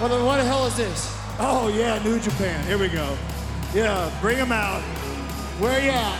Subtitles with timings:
[0.00, 1.14] Well, then what the hell is this?
[1.38, 2.64] Oh, yeah, New Japan.
[2.64, 3.18] Here we go.
[3.74, 4.80] Yeah, bring him out.
[5.60, 6.16] Where you at?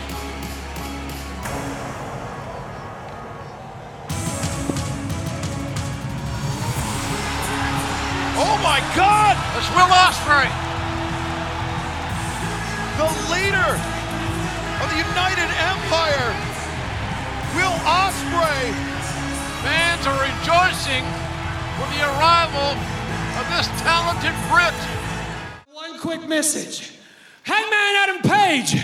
[8.36, 9.32] Oh my God!
[9.56, 10.52] It's Will Ospreay,
[13.00, 13.70] the leader
[14.76, 16.28] of the United Empire.
[17.56, 18.76] Will Ospreay.
[19.64, 21.04] Fans are rejoicing
[21.80, 22.99] for the arrival of
[23.50, 24.74] this talented Brit.
[25.72, 26.92] One quick message.
[27.42, 28.76] Hangman Adam Page,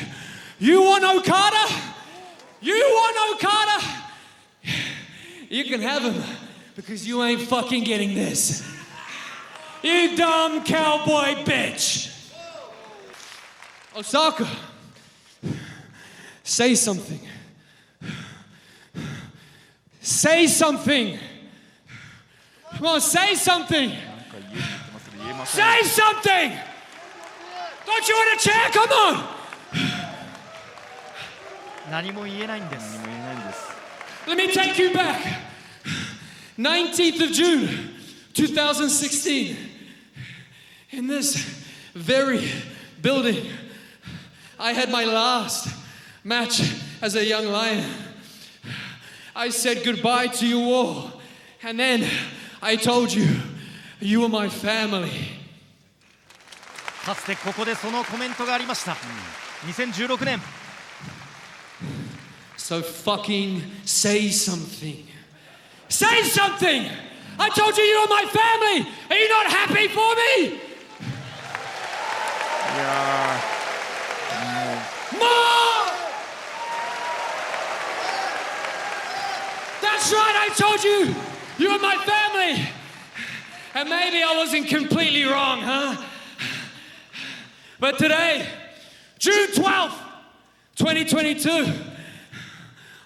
[0.58, 1.72] you want Okada?
[2.60, 4.04] You want Okada?
[5.48, 6.22] You can have him
[6.74, 8.68] because you ain't fucking getting this.
[9.82, 12.12] You dumb cowboy bitch.
[13.96, 14.48] Osaka,
[16.42, 17.20] say something.
[20.00, 21.18] Say something.
[22.72, 23.92] Come on, say something.
[25.45, 26.57] Say something.
[27.85, 28.69] Don't you want a chair?
[28.71, 29.41] Come on.
[31.89, 32.97] 何も言えないんです
[34.25, 35.19] Let me take you back.
[36.57, 37.89] 19th of June,
[38.33, 39.57] 2016.
[40.91, 41.35] In this
[41.93, 42.47] very
[43.01, 43.45] building,
[44.59, 45.67] I had my last
[46.23, 46.61] match
[47.01, 47.83] as a young lion.
[49.35, 51.19] I said goodbye to you all,
[51.63, 52.07] and then
[52.61, 53.27] I told you,
[54.00, 55.10] You were my family.
[57.04, 58.96] かつてここでそのコメントがありました
[59.64, 60.40] 2016年
[62.56, 65.04] So fucking say something.
[65.88, 66.90] Say something!
[67.38, 68.88] I told you you were my family!
[69.08, 70.60] Are you not happy for me?
[75.16, 75.86] More!
[79.80, 81.14] That's right, I told you
[81.58, 82.66] you were my family!
[83.76, 86.02] And maybe I wasn't completely wrong, huh?
[87.78, 88.48] But today,
[89.18, 89.98] June 12th,
[90.76, 91.74] 2022,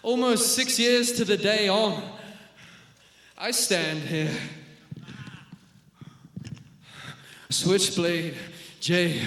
[0.05, 2.00] almost six years to the day on,
[3.37, 4.31] I stand here.
[7.49, 8.37] Switchblade
[8.78, 9.27] Jay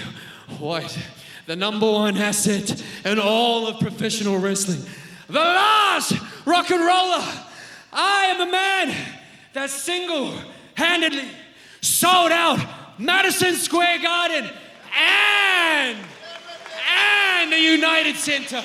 [0.58, 0.98] White,
[1.44, 4.80] the number one asset in all of professional wrestling,
[5.26, 6.14] the last
[6.46, 7.22] rock and roller.
[7.92, 8.96] I am a man
[9.52, 10.38] that single
[10.74, 11.28] handedly
[11.84, 12.58] sold out
[12.98, 14.50] Madison Square Garden
[14.98, 15.98] and,
[16.90, 18.62] and the United Center.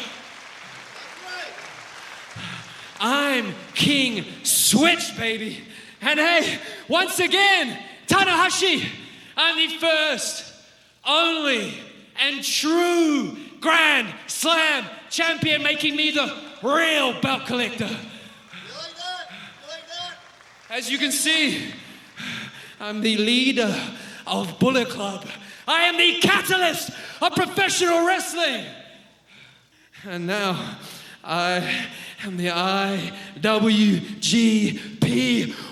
[2.99, 5.63] I'm King Switch, baby.
[6.01, 7.77] And hey, once again,
[8.07, 8.87] Tanahashi,
[9.35, 10.53] I'm the first,
[11.05, 11.73] only,
[12.21, 17.89] and true Grand Slam champion, making me the real belt collector.
[20.69, 21.73] As you can see,
[22.79, 23.75] I'm the leader
[24.25, 25.25] of Bullet Club.
[25.67, 26.91] I am the catalyst
[27.21, 28.63] of professional wrestling.
[30.05, 30.77] And now
[31.21, 31.87] I
[32.23, 33.37] am the IWGP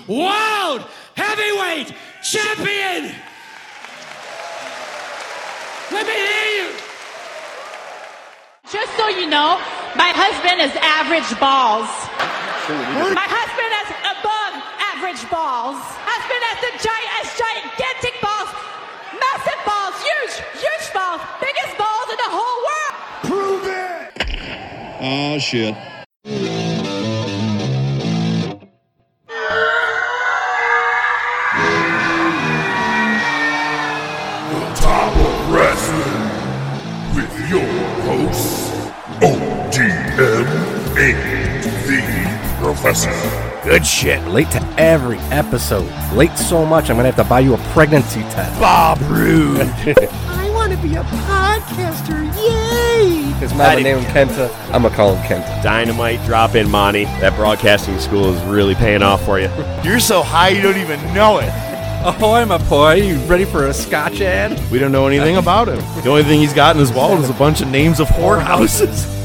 [0.06, 0.84] World
[1.16, 3.14] Heavyweight Champion.
[5.90, 6.72] Let me hear you.
[8.70, 9.58] Just so you know,
[9.96, 11.88] my husband is average balls.
[12.68, 13.47] My husband has above
[14.98, 15.78] average balls.
[15.78, 18.50] Husband has the giant, has gigantic balls,
[19.14, 22.94] massive balls, huge, huge balls, biggest balls in the whole world.
[23.30, 24.10] Prove it!
[25.00, 25.76] Oh shit.
[34.50, 36.26] The top of wrestling
[37.14, 37.70] with your
[38.02, 38.74] hosts,
[39.22, 40.46] OGM
[40.98, 42.02] and the
[42.60, 43.47] Professor.
[43.68, 44.26] Good shit.
[44.28, 45.92] Late to every episode.
[46.14, 48.58] Late so much, I'm gonna have to buy you a pregnancy test.
[48.58, 49.60] Bob Roode.
[50.30, 52.24] I want to be a podcaster.
[52.38, 53.10] Yay!
[53.40, 54.50] His mama named him Kenta.
[54.72, 55.62] I'm gonna call him Kenta.
[55.62, 57.04] Dynamite drop in, Monty.
[57.20, 59.50] That broadcasting school is really paying off for you.
[59.84, 61.50] You're so high you don't even know it.
[61.52, 62.94] Oh, Ahoy, my boy.
[62.94, 64.58] You ready for a scotch ad?
[64.72, 65.76] We don't know anything about him.
[66.02, 69.17] The only thing he's got in his wallet is a bunch of names of whorehouses.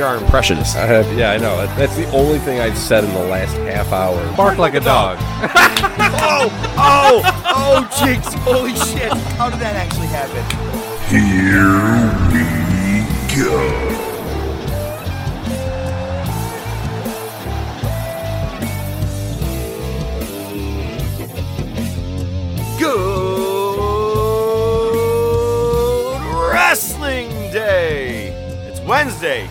[0.00, 0.76] You you are impressionist.
[0.76, 1.58] I have, yeah, I know.
[1.58, 4.16] That- That's the only thing I've said in the last half hour.
[4.34, 5.18] Bark like a dog.
[6.22, 6.48] oh,
[6.78, 8.32] oh, oh, jinx!
[8.32, 9.12] Holy shit!
[9.36, 10.42] How did that actually happen?
[11.10, 11.76] Here
[12.32, 13.90] we go.
[25.30, 28.28] Good Wrestling Day!
[28.66, 29.48] It's Wednesday.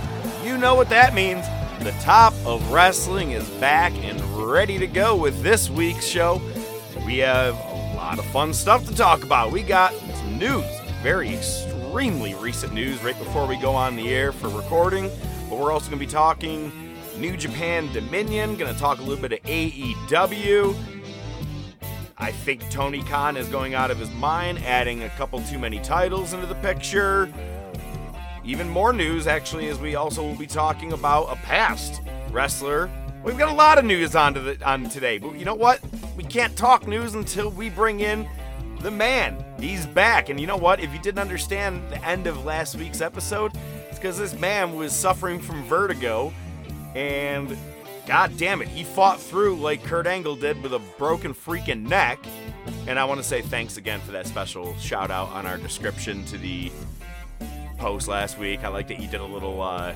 [0.59, 1.45] Know what that means.
[1.85, 6.41] The top of wrestling is back and ready to go with this week's show.
[7.05, 9.53] We have a lot of fun stuff to talk about.
[9.53, 10.65] We got some news,
[11.01, 15.09] very extremely recent news right before we go on the air for recording.
[15.49, 19.21] But we're also going to be talking New Japan Dominion, going to talk a little
[19.21, 20.75] bit of AEW.
[22.17, 25.79] I think Tony Khan is going out of his mind, adding a couple too many
[25.79, 27.31] titles into the picture.
[28.43, 32.01] Even more news, actually, as we also will be talking about a past
[32.31, 32.89] wrestler.
[33.23, 35.81] We've got a lot of news on, to the, on today, but you know what?
[36.15, 38.27] We can't talk news until we bring in
[38.79, 39.43] the man.
[39.59, 40.79] He's back, and you know what?
[40.79, 43.51] If you didn't understand the end of last week's episode,
[43.89, 46.33] it's because this man was suffering from vertigo,
[46.95, 47.57] and
[48.07, 52.19] God damn it, he fought through like Kurt Angle did with a broken freaking neck.
[52.87, 56.25] And I want to say thanks again for that special shout out on our description
[56.25, 56.71] to the
[57.79, 58.63] post last week.
[58.63, 59.95] I like that you did a little uh,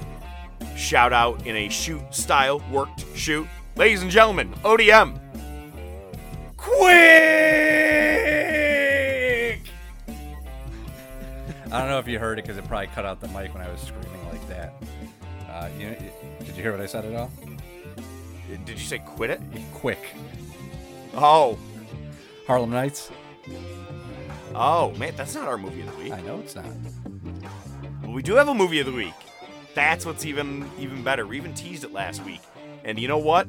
[0.76, 3.48] shout out in a shoot style, worked shoot.
[3.76, 5.20] Ladies and gentlemen, ODM.
[6.58, 7.44] Quick!
[11.72, 13.64] I don't know if you heard it because it probably cut out the mic when
[13.64, 14.74] I was screaming like that.
[15.50, 15.96] Uh, you,
[16.40, 17.32] did you hear what I said at all?
[18.66, 19.42] Did you say quit it?
[19.74, 20.16] Quick.
[21.16, 21.58] Oh.
[22.48, 23.12] Harlem Nights.
[24.56, 26.14] Oh, man, that's not our movie of the week.
[26.14, 26.66] I know it's not.
[28.14, 29.14] We do have a movie of the week.
[29.74, 31.26] That's what's even even better.
[31.26, 32.42] We even teased it last week.
[32.84, 33.48] And you know what?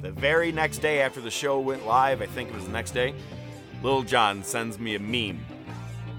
[0.00, 2.92] The very next day after the show went live, I think it was the next
[2.92, 3.14] day,
[3.82, 5.44] Lil John sends me a meme.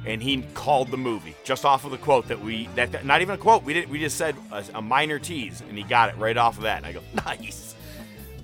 [0.05, 3.21] And he called the movie just off of the quote that we that, that- not
[3.21, 3.63] even a quote.
[3.63, 6.57] We did we just said a, a minor tease and he got it right off
[6.57, 6.77] of that.
[6.77, 7.73] And I go, "Nice."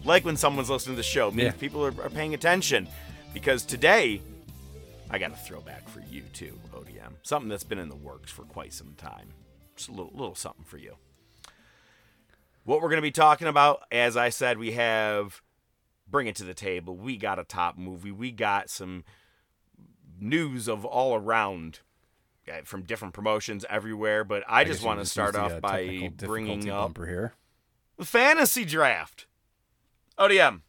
[0.03, 1.59] Like when someone's listening to the show, means Yeah.
[1.59, 2.87] people are, are paying attention
[3.33, 4.21] because today
[5.09, 6.57] I got a throwback for you too.
[7.23, 9.33] Something that's been in the works for quite some time.
[9.75, 10.95] Just a little, little something for you.
[12.63, 15.41] What we're going to be talking about, as I said, we have
[16.07, 16.95] Bring It to the Table.
[16.95, 18.11] We got a top movie.
[18.11, 19.03] We got some
[20.19, 21.79] news of all around
[22.47, 24.23] uh, from different promotions everywhere.
[24.23, 27.33] But I, guess just want to start off uh, by bringing up here.
[27.97, 29.25] the fantasy draft.
[30.19, 30.61] ODM.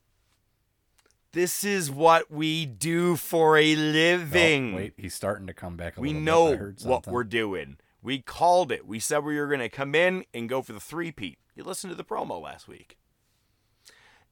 [1.33, 4.75] This is what we do for a living.
[4.75, 6.55] Oh, wait, he's starting to come back a we little know bit.
[6.55, 7.79] I heard what we're doing.
[8.03, 8.87] We called it.
[8.87, 11.39] We said we were going to come in and go for the three-peat.
[11.55, 12.99] You listened to the promo last week.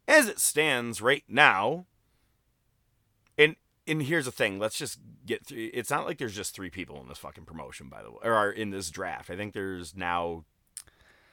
[0.08, 1.86] As it stands right now,
[3.38, 3.56] and
[3.86, 4.58] and here's the thing.
[4.58, 5.70] Let's just get through.
[5.72, 8.50] It's not like there's just three people in this fucking promotion, by the way, or
[8.50, 9.30] in this draft.
[9.30, 10.44] I think there's now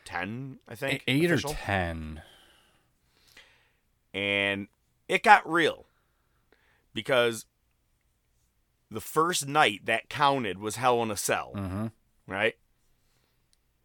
[0.06, 0.60] ten.
[0.68, 1.52] I think Eight official.
[1.52, 2.22] or ten.
[4.14, 4.68] and
[5.08, 5.86] it got real
[6.94, 7.46] because
[8.90, 11.88] the first night that counted was Hell in a Cell, Mm-hmm.
[12.28, 12.56] right?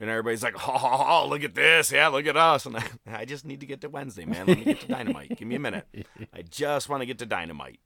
[0.01, 1.93] And everybody's like, oh, oh, oh, look at this.
[1.93, 2.67] Yeah, look at us.
[2.67, 4.47] And I, I just need to get to Wednesday, man.
[4.47, 5.37] Let me get to Dynamite.
[5.39, 5.87] Give me a minute.
[6.35, 7.79] I just want to get to Dynamite.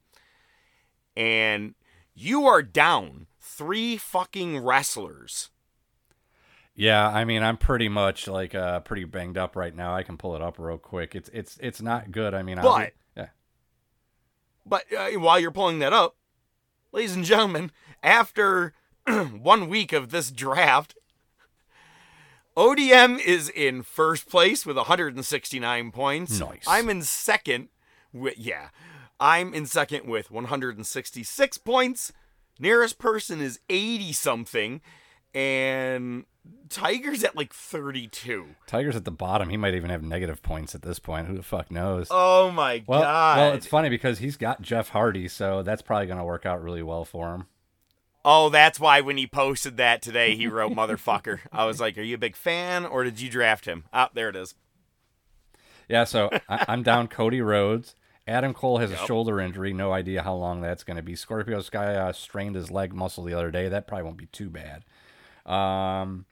[1.16, 1.74] And
[2.14, 5.50] you are down three fucking wrestlers.
[6.74, 9.94] Yeah, I mean, I'm pretty much like uh pretty banged up right now.
[9.94, 11.14] I can pull it up real quick.
[11.14, 12.34] It's it's it's not good.
[12.34, 12.92] I mean, But-
[14.66, 16.16] But uh, while you're pulling that up,
[16.92, 17.70] ladies and gentlemen,
[18.02, 18.74] after
[19.06, 20.96] one week of this draft,
[22.56, 26.40] ODM is in first place with 169 points.
[26.40, 26.64] Nice.
[26.66, 27.68] I'm in second
[28.12, 28.68] with yeah.
[29.20, 32.12] I'm in second with 166 points.
[32.58, 34.80] Nearest person is 80 something
[35.34, 36.24] and
[36.68, 38.46] Tiger's at like 32.
[38.66, 39.48] Tiger's at the bottom.
[39.50, 41.26] He might even have negative points at this point.
[41.28, 42.08] Who the fuck knows?
[42.10, 43.38] Oh my well, god.
[43.38, 46.62] well, it's funny because he's got Jeff Hardy, so that's probably going to work out
[46.62, 47.46] really well for him.
[48.24, 51.38] Oh, that's why when he posted that today, he wrote motherfucker.
[51.52, 53.84] I was like, are you a big fan or did you draft him?
[53.92, 54.56] Ah, there it is.
[55.88, 57.94] Yeah, so I, I'm down Cody Rhodes.
[58.26, 59.00] Adam Cole has Yep.
[59.00, 59.72] a shoulder injury.
[59.72, 61.14] No idea how long that's going to be.
[61.14, 63.68] Scorpio Sky uh, strained his leg muscle the other day.
[63.68, 64.82] That probably won't be too bad.
[65.48, 66.26] Um,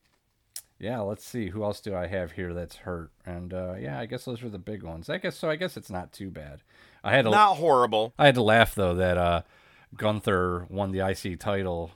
[0.78, 1.48] yeah, let's see.
[1.48, 3.10] Who else do I have here that's hurt?
[3.24, 5.08] And uh, yeah, I guess those are the big ones.
[5.08, 5.48] I guess so.
[5.48, 6.62] I guess it's not too bad.
[7.02, 8.14] I had to Not horrible.
[8.18, 9.42] I had to laugh though that uh,
[9.96, 11.92] Gunther won the IC title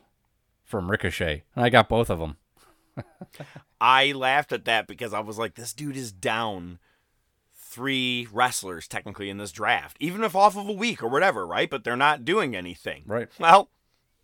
[0.64, 2.36] from Ricochet, and I got both of them.
[3.80, 6.78] I laughed at that because I was like, this dude is down
[7.54, 11.70] three wrestlers technically in this draft, even if off of a week or whatever, right?
[11.70, 13.04] But they're not doing anything.
[13.06, 13.28] Right.
[13.38, 13.70] Well,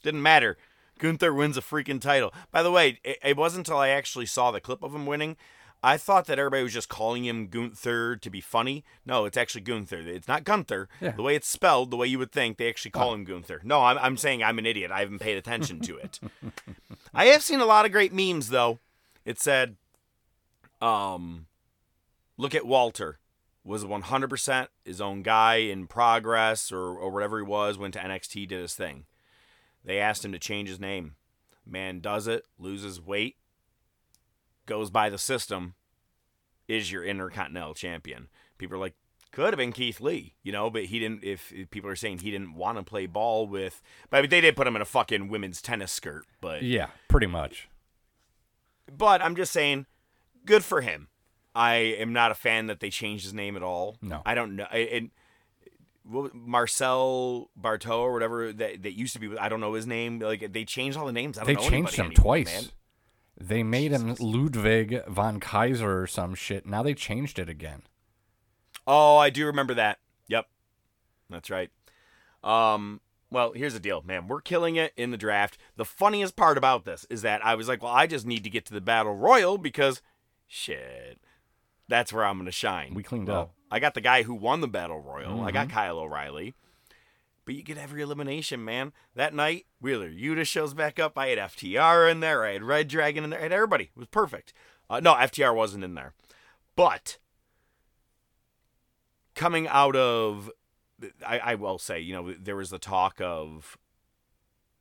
[0.02, 0.56] didn't matter.
[0.98, 2.32] Gunther wins a freaking title.
[2.50, 5.36] By the way, it, it wasn't until I actually saw the clip of him winning.
[5.84, 8.84] I thought that everybody was just calling him Gunther to be funny.
[9.04, 10.00] No, it's actually Gunther.
[10.06, 10.88] It's not Gunther.
[10.98, 11.10] Yeah.
[11.10, 13.60] The way it's spelled, the way you would think, they actually call him Gunther.
[13.64, 14.90] No, I'm, I'm saying I'm an idiot.
[14.90, 16.20] I haven't paid attention to it.
[17.14, 18.78] I have seen a lot of great memes, though.
[19.26, 19.76] It said,
[20.80, 21.46] um,
[22.38, 23.18] look at Walter.
[23.62, 28.48] Was 100% his own guy in progress or, or whatever he was, went to NXT,
[28.48, 29.04] did his thing.
[29.84, 31.16] They asked him to change his name.
[31.66, 33.36] Man does it, loses weight,
[34.66, 35.74] goes by the system,
[36.68, 38.28] is your Intercontinental Champion.
[38.58, 38.94] People are like,
[39.30, 41.24] could have been Keith Lee, you know, but he didn't.
[41.24, 44.30] If, if people are saying he didn't want to play ball with, but I mean,
[44.30, 46.24] they did put him in a fucking women's tennis skirt.
[46.40, 47.68] But Yeah, pretty much.
[48.96, 49.86] but I'm just saying,
[50.46, 51.08] good for him.
[51.54, 53.96] I am not a fan that they changed his name at all.
[54.02, 54.22] No.
[54.24, 54.64] I don't know.
[54.66, 55.10] And what-
[56.04, 60.18] Marcel Barthel or whatever that, that used to be, I don't know his name.
[60.18, 61.38] Like they changed all the names.
[61.38, 62.46] I don't They know changed anymore, twice.
[62.52, 62.64] man.
[63.40, 66.66] They made him Ludwig von Kaiser or some shit.
[66.66, 67.82] Now they changed it again.
[68.86, 69.98] Oh, I do remember that.
[70.28, 70.46] Yep.
[71.30, 71.70] That's right.
[72.44, 74.28] Um, well, here's the deal, man.
[74.28, 75.58] We're killing it in the draft.
[75.76, 78.50] The funniest part about this is that I was like, well, I just need to
[78.50, 80.02] get to the battle royal because
[80.46, 81.18] shit.
[81.88, 82.94] That's where I'm going to shine.
[82.94, 83.54] We cleaned Well, up.
[83.74, 85.40] I got the guy who won the battle royal.
[85.40, 85.52] I Mm-hmm.
[85.54, 86.54] got Kyle O'Reilly.
[87.44, 88.92] But you get every elimination, man.
[89.14, 91.18] That night, Wheeler Yuta shows back up.
[91.18, 92.44] I had FTR in there.
[92.44, 93.40] I had Red Dragon in there.
[93.40, 93.84] I had everybody.
[93.84, 94.54] It was perfect.
[94.88, 96.14] Uh, no, FTR wasn't in there.
[96.76, 97.18] But
[99.34, 100.50] coming out of,
[101.26, 103.76] I, I will say, you know, there was the talk of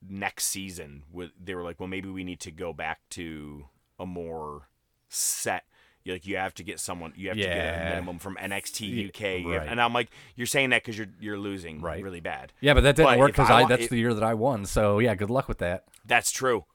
[0.07, 1.03] next season.
[1.11, 3.65] With they were like, well, maybe we need to go back to
[3.99, 4.69] a more
[5.09, 5.65] set.
[6.05, 9.19] Like you have to get someone, you have to get a minimum from NXT UK,
[9.21, 9.67] have- right.
[9.69, 12.03] and I'm like, you're saying that because you're you're losing Right.
[12.03, 12.51] really bad.
[12.59, 14.33] Yeah, but that didn't But work because I I, that's if- the year that I
[14.33, 14.65] won.
[14.65, 15.85] So yeah, good luck with that.
[16.05, 16.65] That's true.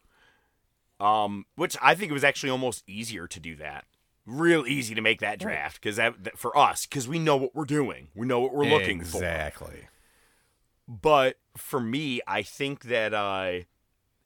[1.00, 3.84] Um, which I think it was actually almost easier to do that.
[4.26, 7.54] Real easy to make that draft because that, that for us because we know what
[7.54, 8.08] we're doing.
[8.14, 9.18] We know what we're looking for.
[9.18, 9.88] exactly.
[10.88, 13.60] But for me, I think that uh,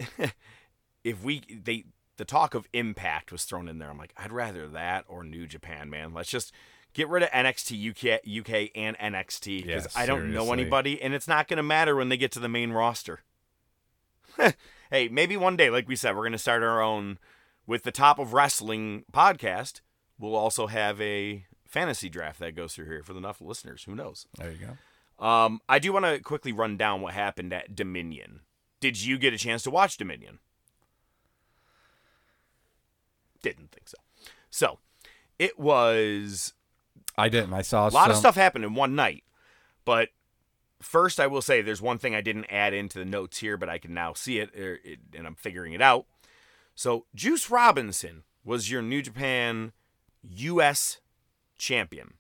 [1.04, 1.84] if we they
[2.22, 5.44] the talk of impact was thrown in there, I'm like, I'd rather that or New
[5.44, 6.14] Japan, man.
[6.14, 6.52] Let's just
[6.92, 11.14] get rid of NXT UK, UK and NXT because Yeah, I don't know anybody, and
[11.14, 13.22] it's not going to matter when they get to the main roster.
[14.92, 17.18] hey, maybe one day, like we said, we're going to start our own
[17.66, 19.80] with the top of wrestling podcast.
[20.16, 23.82] We'll also have a fantasy draft that goes through here for the enough listeners.
[23.82, 24.28] Who knows?
[24.38, 24.58] There you
[25.18, 25.26] go.
[25.26, 28.42] Um, I do want to quickly run down what happened at Dominion.
[28.78, 30.38] Did you get a chance to watch Dominion?
[33.42, 33.98] Didn't think so.
[34.50, 34.78] So,
[35.38, 36.54] it was
[37.18, 37.52] I didn't.
[37.52, 39.24] I saw a lot of stuff happened in one night.
[39.84, 40.10] But
[40.80, 43.68] first, I will say there's one thing I didn't add into the notes here, but
[43.68, 46.06] I can now see it, er, it and I'm figuring it out.
[46.74, 49.72] So, Juice Robinson was your New Japan
[50.22, 51.00] U.S.
[51.58, 52.14] champion.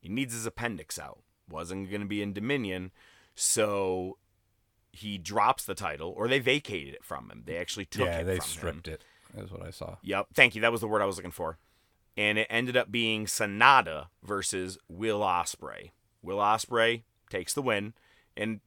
[0.00, 1.20] He needs his appendix out.
[1.48, 2.90] Wasn't going to be in Dominion,
[3.34, 4.18] so
[4.92, 7.42] he drops the title, or they vacated it from him.
[7.46, 8.50] They actually took Yeah, it they from him.
[8.50, 9.04] stripped it.
[9.34, 9.96] That's what I saw.
[10.02, 10.28] Yep.
[10.34, 10.60] Thank you.
[10.60, 11.58] That was the word I was looking for.
[12.16, 15.90] And it ended up being Sanada versus Will Ospreay.
[16.22, 17.94] Will Ospreay takes the win,
[18.36, 18.60] and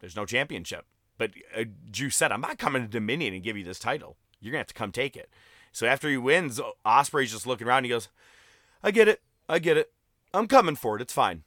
[0.00, 0.84] there's no championship.
[1.16, 4.16] But uh, Drew said, "I'm not coming to Dominion and give you this title.
[4.40, 5.30] You're gonna have to come take it."
[5.72, 7.78] So after he wins, Ospreay's just looking around.
[7.78, 8.08] And he goes,
[8.82, 9.22] "I get it.
[9.48, 9.92] I get it.
[10.34, 11.02] I'm coming for it.
[11.02, 11.44] It's fine."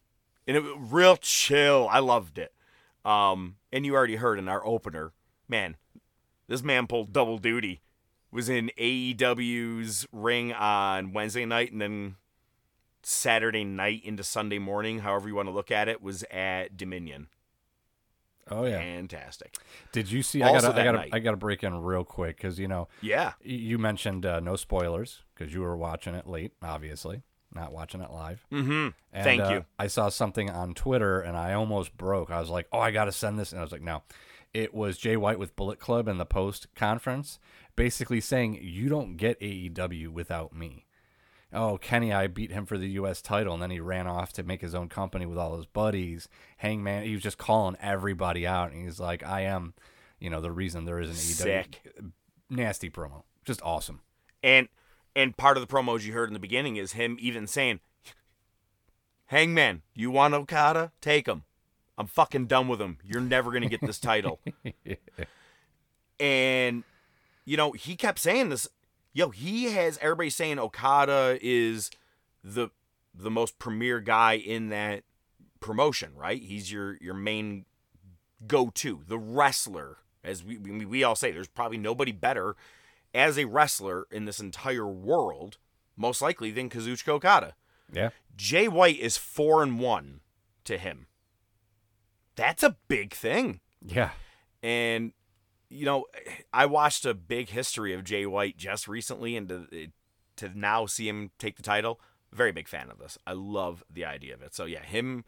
[0.47, 1.87] And it real chill.
[1.91, 2.53] I loved it.
[3.05, 5.11] Um, and you already heard in our opener,
[5.47, 5.77] man,
[6.47, 7.81] this man pulled double duty
[8.33, 12.15] was in AEW's ring on Wednesday night and then
[13.03, 17.27] Saturday night into Sunday morning, however you want to look at it, was at Dominion.
[18.49, 18.79] Oh yeah.
[18.79, 19.55] Fantastic.
[19.93, 20.41] Did you see?
[20.43, 21.07] I gotta, I gotta.
[21.13, 23.33] I gotta break in real quick because you know, Yeah.
[23.41, 27.23] you mentioned uh, no spoilers because you were watching it late, obviously,
[27.53, 28.45] not watching it live.
[28.51, 28.89] Mm-hmm.
[29.13, 29.65] And, Thank uh, you.
[29.79, 32.31] I saw something on Twitter and I almost broke.
[32.31, 34.03] I was like, "Oh, I got to send this," and I was like, "No."
[34.53, 37.39] It was Jay White with Bullet Club in the post conference,
[37.75, 40.85] basically saying, "You don't get AEW without me."
[41.51, 43.21] Oh, Kenny, I beat him for the U.S.
[43.21, 46.27] title, and then he ran off to make his own company with all his buddies.
[46.57, 49.73] Hangman, he was just calling everybody out, and he's like, "I am,
[50.19, 51.81] you know, the reason there is an Sick.
[51.85, 52.11] AEW."
[52.49, 54.01] Nasty promo, just awesome.
[54.41, 54.67] And
[55.15, 57.79] and part of the promos you heard in the beginning is him even saying,
[59.27, 60.91] "Hangman, you want Okada?
[61.01, 61.43] Take him.
[61.97, 62.97] I'm fucking done with him.
[63.03, 64.39] You're never gonna get this title."
[66.19, 66.83] and
[67.45, 68.67] you know he kept saying this
[69.13, 71.89] yo, he has everybody saying Okada is
[72.43, 72.69] the
[73.15, 75.03] the most premier guy in that
[75.59, 76.41] promotion, right?
[76.41, 77.65] He's your your main
[78.45, 79.97] go to, the wrestler.
[80.23, 82.55] As we, we we all say, there's probably nobody better
[83.13, 85.57] as a wrestler in this entire world,
[85.95, 87.53] most likely than Kazuchika Okada.
[87.91, 88.09] Yeah.
[88.35, 90.21] Jay White is four and one
[90.63, 91.05] to him.
[92.35, 93.59] That's a big thing.
[93.85, 94.11] Yeah.
[94.63, 95.11] And
[95.73, 96.05] you know,
[96.53, 99.85] I watched a big history of Jay White just recently, and to, eh,
[100.37, 101.99] to now see him take the title,
[102.31, 103.17] very big fan of this.
[103.25, 104.53] I love the idea of it.
[104.53, 105.25] So yeah, him.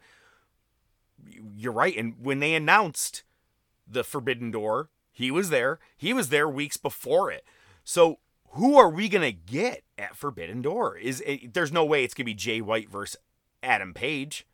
[1.56, 1.96] You're right.
[1.96, 3.24] And when they announced
[3.86, 5.78] the Forbidden Door, he was there.
[5.96, 7.44] He was there weeks before it.
[7.84, 8.18] So
[8.50, 10.98] who are we gonna get at Forbidden Door?
[10.98, 13.16] Is it, there's no way it's gonna be Jay White versus
[13.62, 14.46] Adam Page,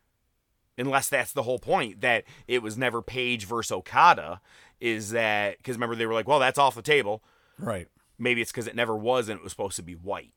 [0.77, 4.39] unless that's the whole point that it was never Page versus Okada.
[4.83, 7.23] Is that because remember they were like, well, that's off the table.
[7.57, 7.87] Right.
[8.19, 10.33] Maybe it's because it never was and it was supposed to be White.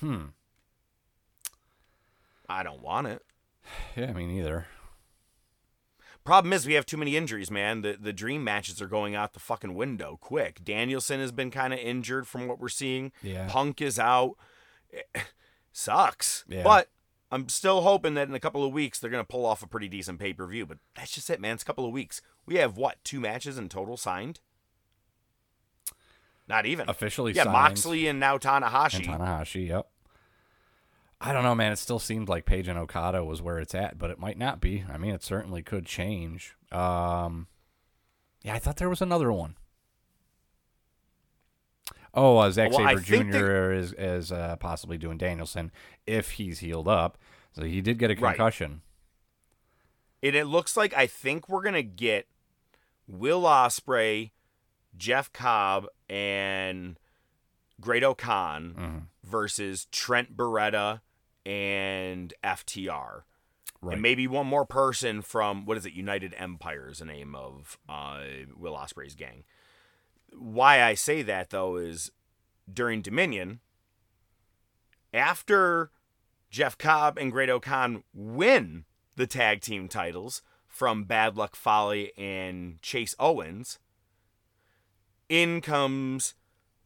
[0.00, 0.24] Hmm.
[2.48, 3.22] I don't want it.
[3.96, 4.66] Yeah, me neither.
[6.24, 7.82] Problem is, we have too many injuries, man.
[7.82, 10.64] The the dream matches are going out the fucking window quick.
[10.64, 13.12] Danielson has been kind of injured from what we're seeing.
[13.22, 13.46] Yeah.
[13.48, 14.34] Punk is out.
[15.72, 16.44] Sucks.
[16.48, 16.64] Yeah.
[16.64, 16.88] But
[17.34, 19.88] I'm still hoping that in a couple of weeks they're gonna pull off a pretty
[19.88, 20.66] decent pay per view.
[20.66, 21.54] But that's just it, man.
[21.54, 22.22] It's a couple of weeks.
[22.46, 24.40] We have what two matches in total signed?
[26.46, 27.52] Not even Officially Yeah, signed.
[27.52, 29.08] Moxley and now Tanahashi.
[29.08, 29.88] And Tanahashi, yep.
[31.20, 31.72] I don't know, man.
[31.72, 34.60] It still seemed like Page and Okada was where it's at, but it might not
[34.60, 34.84] be.
[34.92, 36.54] I mean, it certainly could change.
[36.70, 37.46] Um,
[38.42, 39.56] yeah, I thought there was another one.
[42.14, 43.30] Oh, uh, Zack Well, Saber Jr.
[43.72, 45.72] they- is is uh, possibly doing Danielson
[46.06, 47.18] if he's healed up.
[47.52, 48.30] So he did get a Right.
[48.36, 48.82] concussion.
[50.22, 52.26] And it looks like I think we're gonna get
[53.06, 54.30] Will Ospreay,
[54.96, 56.98] Jeff Cobb, and
[57.80, 58.98] Great O'Khan Mm-hmm.
[59.24, 61.00] versus Trent Beretta
[61.44, 63.24] and FTR.
[63.82, 63.92] Right.
[63.94, 65.92] And maybe one more person from what is it?
[65.92, 68.20] United Empire is the name of uh,
[68.56, 69.44] Will Ospreay's gang.
[70.36, 72.10] Why I say that though is
[72.72, 73.60] during Dominion,
[75.12, 75.90] after
[76.50, 78.84] Jeff Cobb and Great O'Khan win
[79.16, 83.78] the tag team titles from Bad Luck Fale and Chase Owens,
[85.28, 86.34] in comes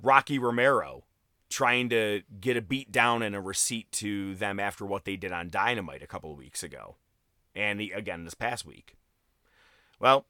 [0.00, 1.04] Rocky Romero
[1.48, 5.32] trying to get a beat down and a receipt to them after what they did
[5.32, 6.96] on Dynamite a couple of weeks ago.
[7.54, 8.96] And he, again this past week.
[9.98, 10.26] Well,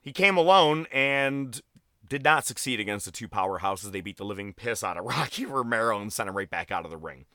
[0.00, 1.60] he came alone and
[2.08, 3.92] did not succeed against the two powerhouses.
[3.92, 6.84] They beat the living piss out of Rocky Romero and sent him right back out
[6.84, 7.26] of the ring.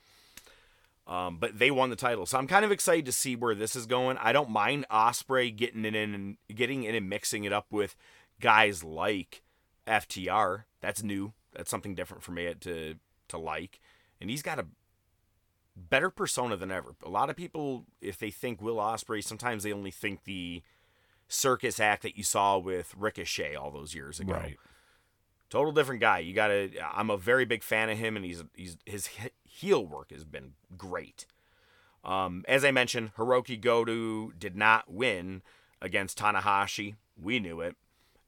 [1.08, 3.76] Um, but they won the title, so I'm kind of excited to see where this
[3.76, 4.18] is going.
[4.18, 7.96] I don't mind Ospreay getting in and getting in and mixing it up with
[8.40, 9.42] guys like
[9.88, 10.66] FTR.
[10.80, 11.34] That's new.
[11.54, 12.96] That's something different for me to
[13.30, 13.80] to like.
[14.22, 14.68] And he's got a
[15.76, 16.96] better persona than ever.
[17.04, 20.62] A lot of people, if they think Will Ospreay, sometimes they only think the
[21.32, 24.34] circus act that you saw with Ricochet all those years ago.
[24.34, 24.58] Right.
[25.50, 26.20] Total different guy.
[26.20, 26.70] You gotta.
[26.94, 29.10] I'm a very big fan of him, and he's he's his
[29.44, 31.26] heel work has been great.
[32.04, 35.42] Um, as I mentioned, Hirooki Goto did not win
[35.82, 36.96] against Tanahashi.
[37.22, 37.76] We knew it.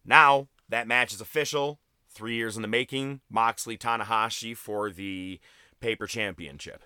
[0.06, 1.80] Now that match is official.
[2.10, 3.22] Three years in the making.
[3.30, 5.40] Moxley Tanahashi for the
[5.80, 6.84] paper championship.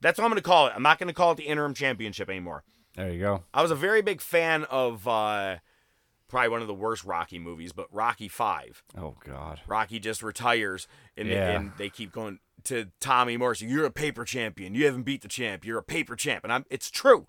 [0.00, 0.72] That's what I'm going to call it.
[0.74, 2.64] I'm not going to call it the interim championship anymore.
[2.96, 3.44] There you go.
[3.54, 5.56] I was a very big fan of uh,
[6.28, 8.82] probably one of the worst Rocky movies, but Rocky Five.
[8.96, 9.60] Oh God.
[9.66, 11.50] Rocky just retires, and, Yeah.
[11.52, 13.68] and they keep going to Tommy Morrison.
[13.68, 14.74] You're a paper champion.
[14.74, 15.64] You haven't beat the champ.
[15.64, 16.64] You're a paper champ, and I'm.
[16.70, 17.26] It's true.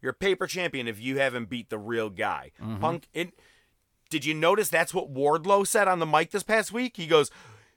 [0.00, 2.52] You're a paper champion if you haven't beat the real guy.
[2.80, 3.08] Punk.
[3.12, 3.32] It,
[4.10, 6.96] did you notice that's what Wardlow said on the mic this past week?
[6.96, 7.30] He goes,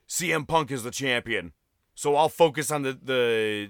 [0.07, 1.53] "CM Punk is the champion,
[1.95, 3.69] so I'll focus on the the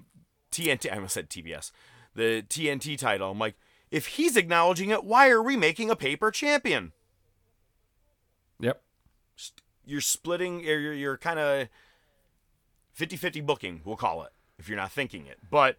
[0.51, 1.71] TNT." I almost said TBS,
[2.15, 3.31] the TNT title.
[3.31, 3.55] I'm like,
[3.89, 6.91] if he's acknowledging it, why are we making a paper champion?
[8.59, 8.81] Yep.
[9.85, 11.67] you're splitting you're, you're kind of
[12.97, 15.77] 50-50 booking we'll call it if you're not thinking it but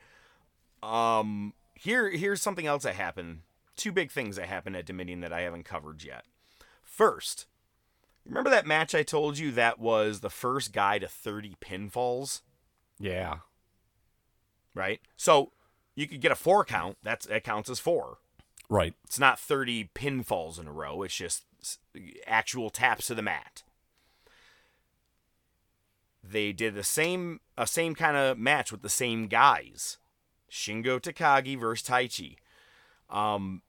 [0.83, 3.43] um here here's something else that happened
[3.77, 6.25] two big things that happened at dominion that i haven't covered yet
[6.83, 7.47] first
[8.27, 12.41] remember that match i told you that was the first guy to 30 pinfalls
[12.99, 13.37] Yeah.
[14.75, 15.53] right so
[15.95, 18.19] you could get a four count that's that counts as four.
[18.69, 18.95] Right.
[19.05, 21.45] it's not 30 pinfalls in a row it's just
[22.27, 23.63] actual taps to the mat.
[26.25, 29.99] They did the same a same kind of match with the same guys.
[30.51, 32.37] Shingo takagi versus taichi
[33.13, 33.63] um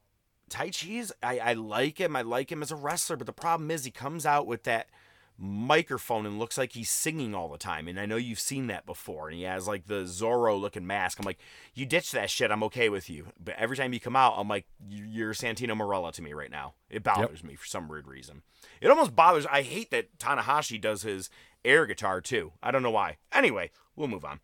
[0.50, 3.70] taichi is I, I like him i like him as a wrestler but the problem
[3.70, 4.88] is he comes out with that
[5.38, 7.88] microphone and looks like he's singing all the time.
[7.88, 9.28] And I know you've seen that before.
[9.28, 11.20] And he has like the Zorro looking mask.
[11.20, 11.40] I'm like,
[11.74, 12.52] you ditch that shit.
[12.52, 13.28] I'm okay with you.
[13.44, 16.74] But every time you come out, I'm like, you're Santino Marella to me right now.
[16.90, 18.44] It bothers me for some weird reason.
[18.82, 19.46] It almost bothers.
[19.48, 21.30] I hate that Tanahashi does his
[21.66, 22.54] air guitar too.
[22.62, 23.18] I don't know why.
[23.32, 24.40] Anyway, we'll move on.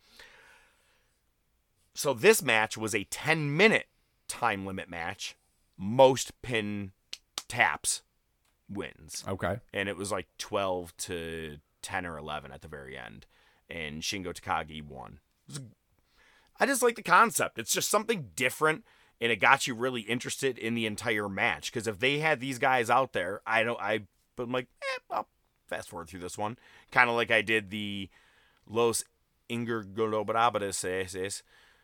[1.93, 3.87] So this match was a 10 minute
[4.27, 5.35] time limit match.
[5.77, 6.91] Most pin
[7.47, 8.01] taps
[8.69, 9.23] wins.
[9.27, 9.57] Okay.
[9.73, 13.25] And it was like 12 to 10 or 11 at the very end.
[13.69, 15.19] And Shingo Takagi won.
[16.59, 17.57] I just like the concept.
[17.59, 18.83] It's just something different
[19.21, 22.59] and it got you really interested in the entire match because if they had these
[22.59, 24.03] guys out there, I don't I
[24.35, 25.27] but I'm like, eh, I'll
[25.67, 26.57] fast forward through this one.
[26.91, 28.09] Kind of like I did the
[28.67, 29.03] Los
[29.49, 31.29] Ingergolobrabades eh, eh, eh,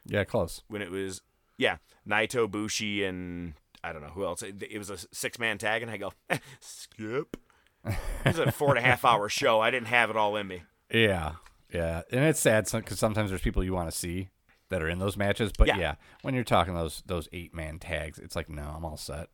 [0.05, 0.61] Yeah, close.
[0.67, 1.21] when it was
[1.57, 3.53] yeah, Naito, Bushi and
[3.85, 4.41] I don't know who else.
[4.41, 7.37] It, it was a six man tag, and I go eh, skip.
[7.85, 7.95] It
[8.25, 9.61] was a four and a half hour show.
[9.61, 10.63] I didn't have it all in me.
[10.91, 11.33] Yeah,
[11.71, 14.29] yeah, and it's sad because sometimes there's people you want to see
[14.69, 15.77] that are in those matches, but Yeah.
[15.77, 19.29] yeah, when you're talking those those eight man tags, it's like no, I'm all set.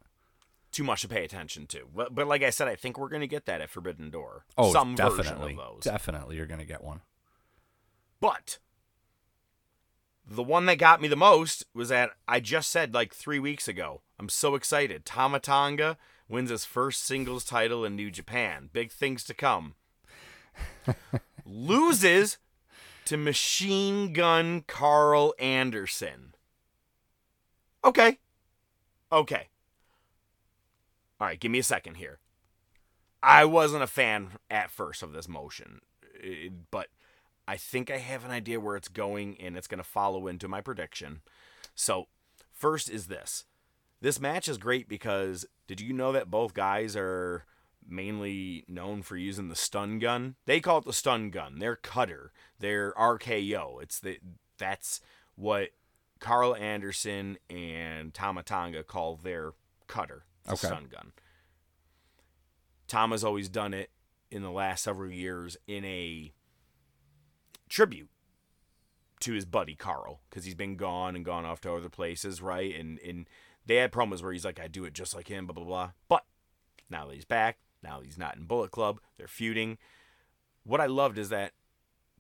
[0.71, 1.81] Too much to pay attention to.
[1.93, 4.45] But, but like I said, I think we're gonna get that at Forbidden Door.
[4.57, 5.83] Oh, some definitely, version of those.
[5.83, 7.01] definitely, you're gonna get one.
[8.19, 8.59] But
[10.25, 13.67] the one that got me the most was that I just said like three weeks
[13.67, 14.01] ago.
[14.19, 15.05] I'm so excited.
[15.05, 15.97] Tama Tonga
[16.29, 18.69] wins his first singles title in New Japan.
[18.71, 19.75] Big things to come.
[21.45, 22.37] Loses
[23.05, 26.33] to Machine Gun Karl Anderson.
[27.83, 28.19] Okay.
[29.11, 29.47] Okay.
[31.19, 32.19] All right, give me a second here.
[33.21, 35.81] I wasn't a fan at first of this motion,
[36.23, 36.87] eh, but
[37.47, 40.47] I think I have an idea where it's going and it's going to follow into
[40.47, 41.21] my prediction.
[41.75, 42.07] So,
[42.53, 43.45] first is this.
[43.99, 47.45] This match is great because did you know that both guys are
[47.87, 50.35] mainly known for using the stun gun?
[50.45, 51.59] They call it the stun gun.
[51.59, 53.81] Their cutter, their RKO.
[53.81, 54.19] It's the
[54.57, 55.01] that's
[55.35, 55.69] what
[56.19, 59.53] Karl Anderson and Tama Tonga call their
[59.87, 60.67] cutter, the Okay.
[60.67, 61.11] stun gun.
[62.87, 63.89] Tom has always done it
[64.29, 66.33] in the last several years in a
[67.71, 68.09] tribute
[69.21, 72.77] to his buddy Karl because he's been gone and gone off to other places, right?
[72.77, 73.27] And and
[73.65, 75.91] they had promos where he's like, I do it just like him, blah blah blah.
[76.07, 76.25] But
[76.89, 79.77] now that he's back, now that he's not in Bullet Club, they're feuding.
[80.63, 81.53] What I loved is that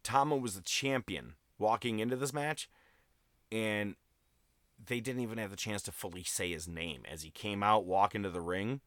[0.03, 2.69] Tama was the champion walking into this match,
[3.51, 3.95] and
[4.83, 7.85] they didn't even have the chance to fully say his name as he came out,
[7.85, 8.81] walk into the ring.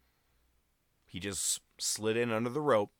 [1.06, 2.90] He just slid in under the rope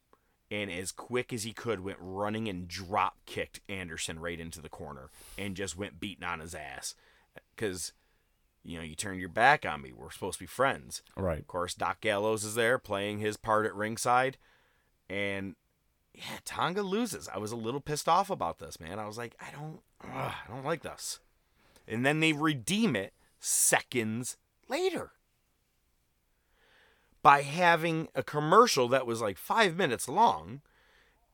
[0.55, 4.69] and as quick as he could went running and drop kicked Anderson right into the
[4.69, 6.95] corner and just went beating on his ass.
[7.57, 7.93] Cuz
[8.63, 9.93] you know you turned your back on me.
[9.93, 11.03] We're supposed to be friends.
[11.17, 11.41] Right.
[11.41, 14.37] of course Doc Gallows is there playing his part at ringside.
[15.11, 15.57] And
[16.15, 17.29] yeah Tonga loses.
[17.29, 19.01] I was a little pissed off about this man.
[19.01, 21.19] I was like I don't ugh, I don't like this.
[21.89, 24.37] And then they redeem it seconds
[24.69, 25.11] later
[27.25, 30.61] by having a commercial that was like five minutes long.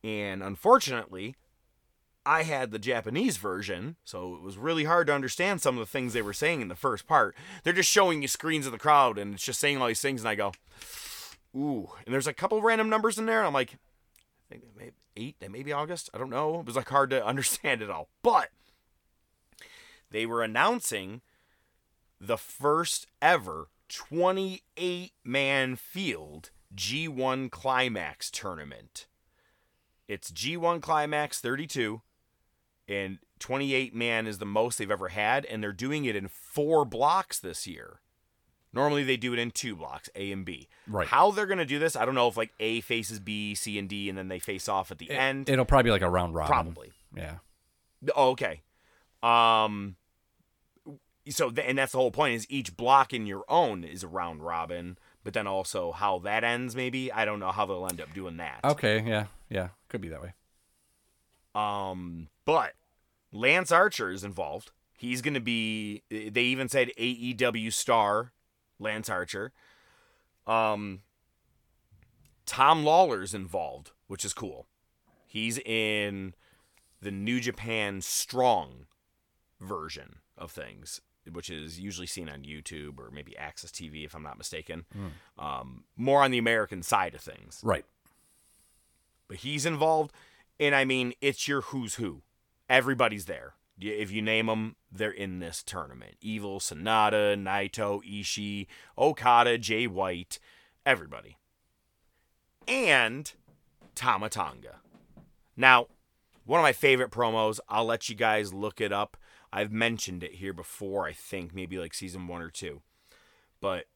[0.04, 1.34] And unfortunately,
[2.24, 5.90] I had the Japanese version, so it was really hard to understand some of the
[5.90, 7.36] things they were saying in the first part.
[7.64, 10.20] They're just showing you screens of the crowd and it's just saying all these things,
[10.20, 10.52] and I go,
[11.56, 11.90] ooh.
[12.06, 13.76] And there's a couple random numbers in there, and I'm like,
[14.52, 14.60] I
[15.16, 16.08] eight, that may be August.
[16.14, 16.60] I don't know.
[16.60, 18.08] It was like hard to understand it all.
[18.22, 18.50] But
[20.12, 21.20] they were announcing
[22.20, 29.06] the first ever 28 man field G1 Climax tournament.
[30.08, 32.00] It's G1 Climax 32,
[32.88, 36.84] and 28 man is the most they've ever had, and they're doing it in four
[36.84, 38.00] blocks this year.
[38.72, 40.68] Normally they do it in two blocks, A and B.
[40.86, 41.08] Right.
[41.08, 43.88] How they're gonna do this, I don't know if like A faces B, C and
[43.88, 45.48] D, and then they face off at the end.
[45.48, 46.52] It'll probably be like a round robin.
[46.52, 46.92] Probably.
[47.16, 47.38] Yeah.
[48.14, 48.62] Oh, okay.
[49.22, 49.96] Um.
[51.28, 54.08] So th- and that's the whole point is each block in your own is a
[54.08, 58.00] round robin, but then also how that ends maybe I don't know how they'll end
[58.00, 58.60] up doing that.
[58.64, 59.02] Okay.
[59.06, 59.26] Yeah.
[59.48, 59.68] Yeah.
[59.88, 60.34] Could be that way.
[61.54, 62.72] Um, but
[63.32, 64.70] Lance Archer is involved.
[64.96, 66.02] He's going to be.
[66.10, 68.32] They even said AEW star
[68.78, 69.52] Lance Archer.
[70.46, 71.00] Um,
[72.46, 74.66] Tom Lawlor's involved, which is cool.
[75.26, 76.34] He's in
[77.00, 78.86] the New Japan Strong
[79.60, 81.00] version of things,
[81.34, 84.84] which is usually seen on YouTube or maybe AXS TV, if I'm not mistaken.
[85.38, 87.84] Um, more on the American side of things Right.
[89.28, 90.12] but he's involved.
[90.58, 92.22] And I mean, it's your who's who.
[92.68, 93.54] Everybody's there.
[93.80, 96.16] If you name them, they're in this tournament.
[96.20, 98.66] Evil, Sanada, Naito, Ishii,
[98.98, 100.38] Okada, Jay White,
[100.84, 101.38] everybody.
[102.68, 103.32] And
[103.94, 104.80] Tama Tonga.
[105.56, 105.86] Now,
[106.44, 109.16] one of my favorite promos, I'll let you guys look it up.
[109.52, 112.82] I've mentioned it here before, I think, maybe like season one or two.
[113.60, 113.86] But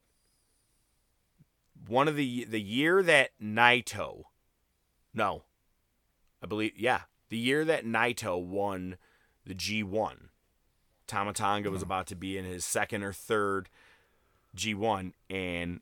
[1.87, 4.23] one of the the year that Naito
[5.13, 5.43] no.
[6.43, 8.97] I believe yeah, the year that Naito won
[9.45, 10.29] the G1.
[11.07, 11.87] Tama Tonga was mm-hmm.
[11.87, 13.69] about to be in his second or third
[14.55, 15.81] G1 and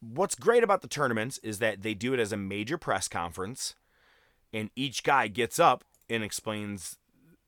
[0.00, 3.74] what's great about the tournaments is that they do it as a major press conference
[4.52, 6.96] and each guy gets up and explains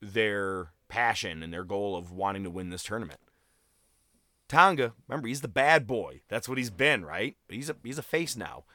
[0.01, 3.21] their passion and their goal of wanting to win this tournament.
[4.49, 6.19] Tonga, remember he's the bad boy.
[6.27, 7.37] That's what he's been, right?
[7.47, 8.65] He's a he's a face now.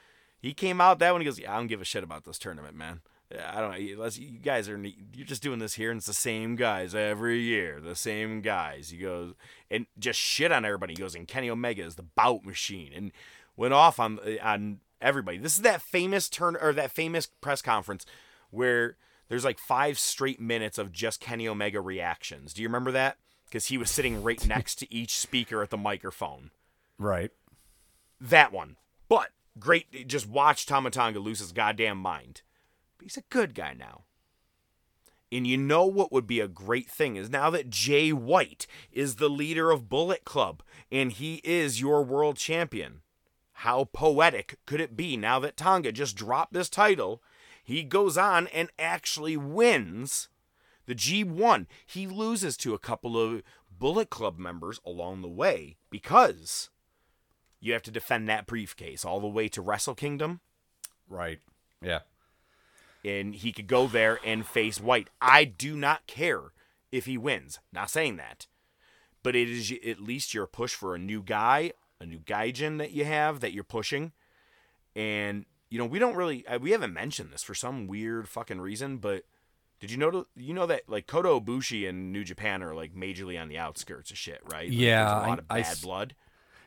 [0.41, 1.21] He came out that one.
[1.21, 3.03] He goes, "Yeah, I don't give a shit about this tournament, man.
[3.31, 3.75] I don't.
[3.75, 7.41] Unless you guys are, you're just doing this here, and it's the same guys every
[7.41, 9.35] year, the same guys." He goes
[9.71, 10.95] and just shit on everybody.
[10.95, 13.13] He goes, and Kenny Omega is the bout machine, and
[13.55, 15.37] went off on on everybody.
[15.37, 18.07] This is that famous turn or that famous press conference
[18.51, 18.97] where
[19.29, 22.53] there's like five straight minutes of just Kenny Omega reactions.
[22.53, 23.19] Do you remember that?
[23.45, 26.51] Because he was sitting right next to each speaker at the microphone.
[26.99, 27.31] Right.
[28.21, 28.77] That one.
[29.09, 30.09] But great.
[30.09, 32.43] Just watch Tama Tonga lose his goddamn mind.
[32.99, 34.03] But he's a good guy now.
[35.33, 39.17] And you know what would be a great thing is now that Jay White is
[39.17, 43.01] the leader of Bullet Club and he is your world champion.
[43.61, 47.23] How poetic could it be now that Tonga just dropped this title?
[47.67, 50.29] He goes on and actually wins
[50.87, 51.67] the G1.
[51.85, 53.43] He loses to a couple of
[53.77, 56.71] Bullet Club members along the way because
[57.59, 60.41] you have to defend that briefcase all the way to Wrestle Kingdom.
[61.09, 61.41] Right.
[61.83, 62.01] Yeah.
[63.05, 65.09] And he could go there and face White.
[65.21, 66.53] I do not care
[66.93, 67.59] if he wins.
[67.73, 68.47] Not saying that.
[69.25, 72.93] But it is at least your push for a new guy, a new gaijin that
[72.93, 74.13] you have that you're pushing.
[74.95, 78.61] And, you know, we don't really, uh, we haven't mentioned this for some weird fucking
[78.61, 79.25] reason, but
[79.81, 83.41] did you know, you know that like Kota Ibushi and New Japan are like majorly
[83.41, 84.69] on the outskirts of shit, right?
[84.69, 86.15] Like, Yeah, There's a lot I- of bad s- blood.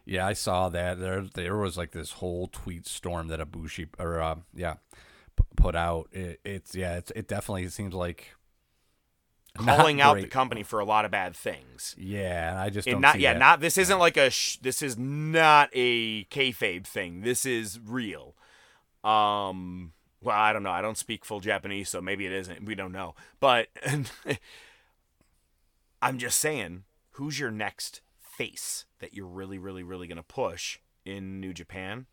[0.05, 0.99] Yeah, I saw that.
[0.99, 4.75] There, there was like this whole tweet storm that Ibushi or uh, yeah,
[5.35, 6.09] p- put out.
[6.11, 8.35] It, it's yeah, it's, it definitely seems like
[9.55, 11.93] Calling out the company for a lot of bad things.
[11.97, 13.39] Yeah, I just and don't not yeah that.
[13.39, 18.35] not this isn't like a sh- this is not a kayfabe thing this is real
[19.03, 20.71] um well i don't know.
[20.71, 22.65] I don't speak full japanese so maybe it isn't.
[22.65, 23.15] We don't know.
[23.39, 23.67] But
[26.01, 30.79] i'm just saying who's your next face that you're really really really going to push
[31.05, 32.05] in new japan?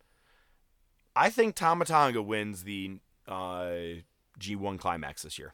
[1.15, 4.01] I think Tama Tonga wins the uh
[4.39, 5.53] g1 climax this year.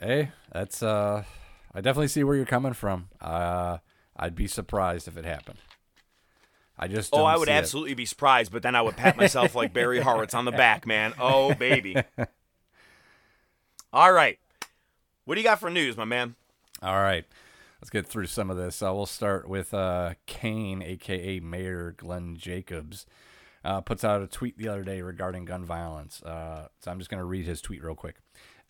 [0.00, 1.24] Hey, that's uh,
[1.72, 3.08] I definitely see where you're coming from.
[3.20, 3.78] Uh,
[4.16, 5.58] I'd be surprised if it happened.
[6.78, 7.56] I just Oh, I would see it.
[7.58, 10.86] absolutely be surprised, but then I would pat myself like Barry Horowitz on the back,
[10.86, 11.14] man.
[11.20, 11.96] Oh, baby.
[13.92, 14.38] All right.
[15.24, 16.34] What do you got for news, my man?
[16.82, 17.24] All right,
[17.80, 18.82] let's get through some of this.
[18.82, 23.06] Uh, we'll start with uh, Kane, aka Mayor Glenn Jacobs,
[23.64, 26.22] uh, puts out a tweet the other day regarding gun violence.
[26.22, 28.16] Uh, so I'm just going to read his tweet real quick.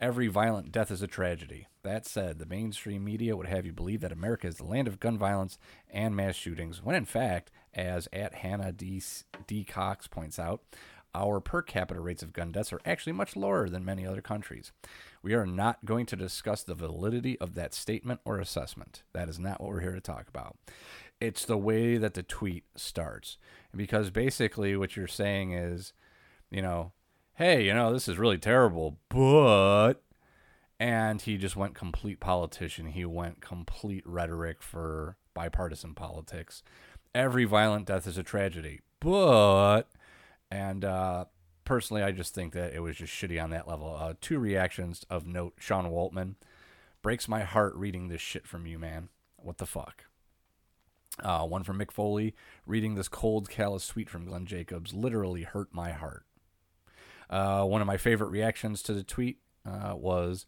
[0.01, 1.69] Every violent death is a tragedy.
[1.83, 5.01] That said, the mainstream media would have you believe that America is the land of
[5.01, 5.57] gun violence
[5.89, 9.03] and mass shootings, when in fact, as at Hannah D.
[9.47, 9.65] D.
[9.65, 10.63] Cox points out,
[11.15, 14.73] our per capita rates of gun deaths are actually much lower than many other countries.
[15.23, 19.05] We are not going to discuss the validity of that statement or assessment.
[19.13, 20.57] That is not what we're here to talk about.
[21.21, 23.39] It's the way that the tweet starts.
[23.75, 25.93] Because basically, what you're saying is,
[26.51, 26.93] you know,
[27.35, 29.95] hey, you know, this is really terrible, but.
[30.81, 32.87] And he just went complete politician.
[32.87, 36.63] He went complete rhetoric for bipartisan politics.
[37.15, 39.85] Every violent death is a tragedy, but.
[40.51, 41.27] And uh,
[41.65, 43.97] personally, I just think that it was just shitty on that level.
[43.99, 46.35] Uh, two reactions of note Sean Waltman.
[47.03, 49.11] Breaks my heart reading this shit from you, man.
[49.37, 50.05] What the fuck?
[51.23, 52.35] Uh, one from Mick Foley.
[52.67, 56.25] Reading this cold, callous tweet from Glenn Jacobs literally hurt my heart.
[57.31, 60.47] Uh, one of my favorite reactions to the tweet uh, was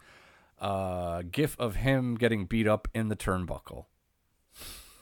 [0.58, 3.86] a gif of him getting beat up in the turnbuckle.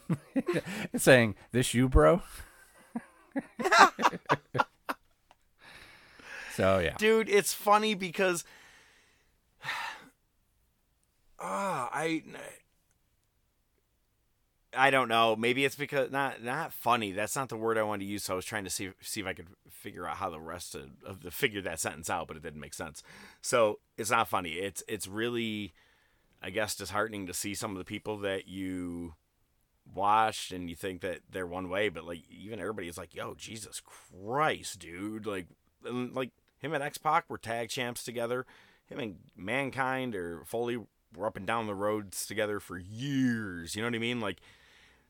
[0.96, 2.22] saying, This you, bro?
[6.54, 6.96] so, yeah.
[6.98, 8.44] Dude, it's funny because
[11.38, 12.22] ah, I
[14.76, 15.37] I don't know.
[15.37, 17.12] Maybe it's because not not funny.
[17.12, 18.24] That's not the word I wanted to use.
[18.24, 20.74] So I was trying to see see if I could figure out how the rest
[20.74, 23.02] of, of the figure that sentence out, but it didn't make sense.
[23.42, 24.52] So it's not funny.
[24.52, 25.72] It's it's really,
[26.42, 29.14] I guess, disheartening to see some of the people that you
[29.92, 33.34] watched and you think that they're one way, but like even everybody is like, "Yo,
[33.34, 35.46] Jesus Christ, dude!" Like
[35.82, 38.46] like him and X Pac were tag champs together.
[38.87, 40.78] Him and Mankind or Foley
[41.16, 43.74] were up and down the roads together for years.
[43.74, 44.20] You know what I mean?
[44.20, 44.40] Like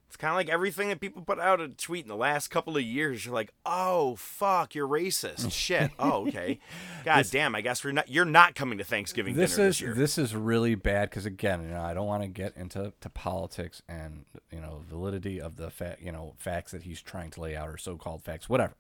[0.07, 2.77] it's kind of like everything that people put out a tweet in the last couple
[2.77, 3.25] of years.
[3.25, 5.51] You're like, oh fuck, you're racist.
[5.51, 5.91] Shit.
[5.99, 6.61] Oh okay.
[7.05, 7.55] God This- damn.
[7.55, 8.09] I guess we're not.
[8.09, 9.95] You're not coming to Thanksgiving this dinner is this year.
[9.95, 13.09] this is really bad because again, you know, I don't want to get into to
[13.11, 17.41] politics and you know validity of the fact, you know, facts that he's trying to
[17.41, 18.75] lay out or so-called facts, whatever.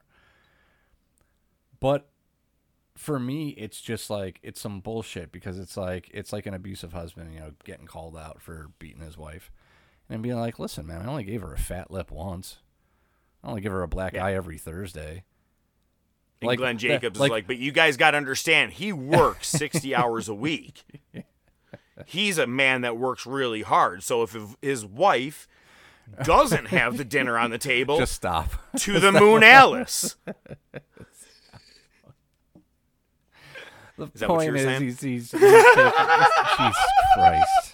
[1.80, 2.08] But
[2.96, 6.92] for me, it's just like it's some bullshit because it's like it's like an abusive
[6.92, 9.50] husband, you know, getting called out for beating his wife,
[10.10, 12.58] and being like, "Listen, man, I only gave her a fat lip once.
[13.42, 14.24] I only give her a black Yeah.
[14.26, 15.24] eye every Thursday."
[16.40, 19.48] And Like, Glenn Jacobs like- is like, but you guys got to understand, he works
[19.48, 20.84] 60 hours a week.
[22.06, 24.02] He's a man that works really hard.
[24.02, 25.46] So if his wife
[26.24, 28.50] doesn't have the dinner on the table, Just stop.
[28.80, 30.16] to the moon, Alice.
[33.96, 34.82] The Is that what point is, saying?
[34.82, 36.76] he's, he's, he's Jesus
[37.14, 37.73] Christ.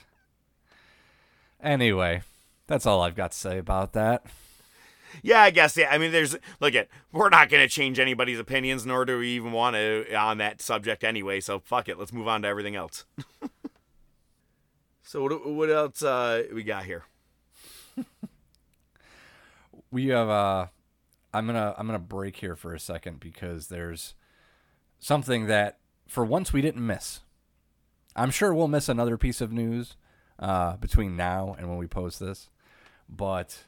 [1.62, 2.22] Anyway,
[2.66, 4.24] that's all I've got to say about that.
[5.22, 5.76] Yeah, I guess.
[5.76, 9.18] Yeah, I mean, there's look at we're not going to change anybody's opinions, nor do
[9.18, 11.40] we even want to on that subject anyway.
[11.40, 11.98] So fuck it.
[11.98, 13.04] Let's move on to everything else.
[15.02, 17.04] so what what else uh, we got here?
[19.92, 20.66] We have uh
[21.34, 24.14] I'm gonna I'm gonna break here for a second because there's
[25.00, 27.22] something that for once we didn't miss.
[28.14, 29.96] I'm sure we'll miss another piece of news
[30.40, 32.48] uh, between now and when we post this,
[33.08, 33.64] but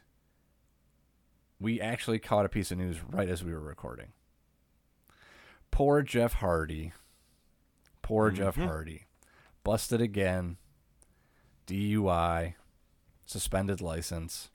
[1.59, 4.11] we actually caught a piece of news right as we were recording.
[5.71, 6.91] Poor Jeff Hardy.
[8.01, 9.05] Poor Jeff Hardy.
[9.63, 10.57] Busted again.
[11.67, 12.55] DUI.
[13.25, 14.49] Suspended license.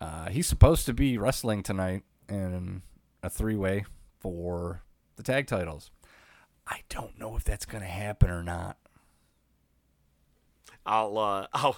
[0.00, 2.82] Uh, he's supposed to be wrestling tonight in
[3.22, 3.84] a three way
[4.20, 4.82] for
[5.16, 5.90] the tag titles.
[6.66, 8.76] I don't know if that's going to happen or not.
[10.86, 11.76] I'll uh, I'll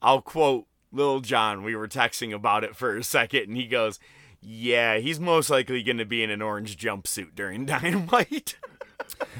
[0.00, 1.62] I'll quote Lil John.
[1.62, 3.98] We were texting about it for a second, and he goes,
[4.40, 8.56] "Yeah, he's most likely going to be in an orange jumpsuit during Dynamite."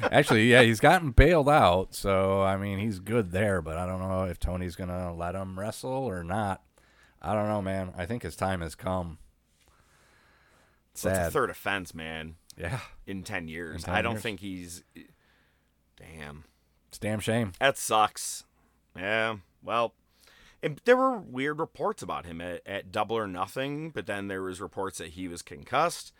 [0.03, 3.61] Actually, yeah, he's gotten bailed out, so I mean he's good there.
[3.61, 6.61] But I don't know if Tony's gonna let him wrestle or not.
[7.21, 7.93] I don't know, man.
[7.97, 9.17] I think his time has come.
[10.93, 12.35] So it's a third offense, man.
[12.57, 14.21] Yeah, In ten years, In 10 I don't years.
[14.23, 14.83] think he's.
[15.97, 16.43] Damn,
[16.89, 17.53] it's damn shame.
[17.59, 18.43] that sucks.
[18.95, 19.93] Yeah, well,
[20.61, 24.41] and there were weird reports about him at, at Double or Nothing, but then there
[24.41, 26.13] was reports that he was concussed.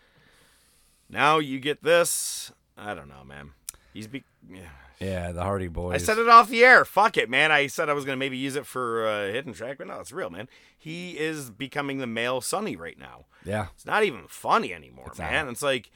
[1.10, 2.52] Now you get this.
[2.78, 3.52] I don't know, man.
[3.94, 4.24] He's be.
[4.50, 4.62] Yeah.
[5.00, 5.96] Yeah, the Hardy Boys.
[5.96, 6.86] I said it off the air.
[6.86, 7.52] Fuck it, man.
[7.52, 10.12] I said I was gonna maybe use it for a hidden track, but no, it's
[10.14, 10.48] real, man.
[10.78, 13.26] He is becoming the male Sunny right now.
[13.44, 15.46] Yeah, It's not even funny anymore, It's man.
[15.46, 15.52] not.
[15.52, 15.92] It's like,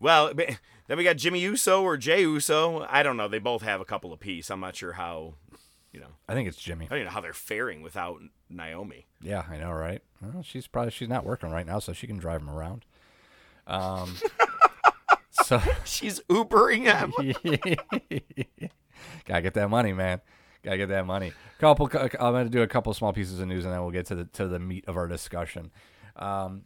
[0.00, 2.84] well, then we got Jimmy Uso or Jay Uso.
[2.90, 3.28] I don't know.
[3.28, 4.50] They both have a couple of apiece.
[4.50, 5.34] I'm not sure how,
[5.92, 6.86] you know, I think it's Jimmy.
[6.86, 9.06] I don't even know how they're faring without Naomi.
[9.20, 10.02] Yeah, I know, right?
[10.22, 12.84] Well, she's probably she's not working right now, so she can drive him around.
[13.66, 14.16] Um,
[15.30, 17.12] so She's Ubering him.
[19.24, 20.20] gotta get that money, man.
[20.62, 21.32] Gotta get that money.
[21.58, 24.14] Couple, I'm gonna do a couple small pieces of news, and then we'll get to
[24.14, 25.70] the to the meat of our discussion.
[26.16, 26.62] Um,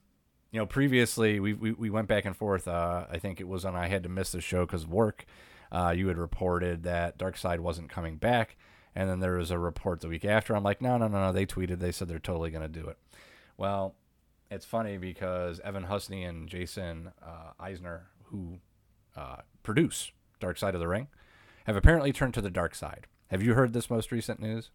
[0.51, 2.69] you know, previously we, we we went back and forth.
[2.69, 5.25] Uh, I think it was when I had to miss the show because work.
[5.73, 8.57] Uh, you had reported that Dark Side wasn't coming back,
[8.95, 10.55] and then there was a report the week after.
[10.55, 11.33] I'm like, no, no, no, no.
[11.33, 11.79] They tweeted.
[11.79, 12.99] They said they're totally gonna do it.
[13.57, 13.95] Well,
[14.51, 18.59] it's funny because Evan Husney and Jason uh, Eisner, who
[19.17, 21.09] uh, produce Dark Side of the Ring,
[21.67, 23.07] have apparently turned to the dark side.
[23.29, 24.71] Have you heard this most recent news?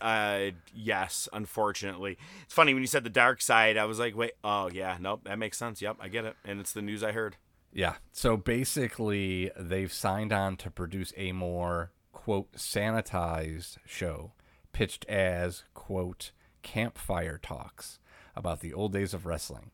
[0.00, 2.16] Uh, yes, unfortunately.
[2.44, 3.76] It's funny when you said the dark side.
[3.76, 5.82] I was like, wait, oh yeah, nope, that makes sense.
[5.82, 7.36] Yep, I get it, and it's the news I heard.
[7.72, 7.94] Yeah.
[8.12, 14.32] So basically, they've signed on to produce a more, quote, sanitized show
[14.72, 16.30] pitched as, quote,
[16.62, 17.98] campfire talks
[18.34, 19.72] about the old days of wrestling.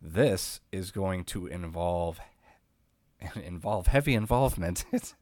[0.00, 2.20] This is going to involve
[3.44, 4.86] involve heavy involvement.
[4.92, 5.14] It's,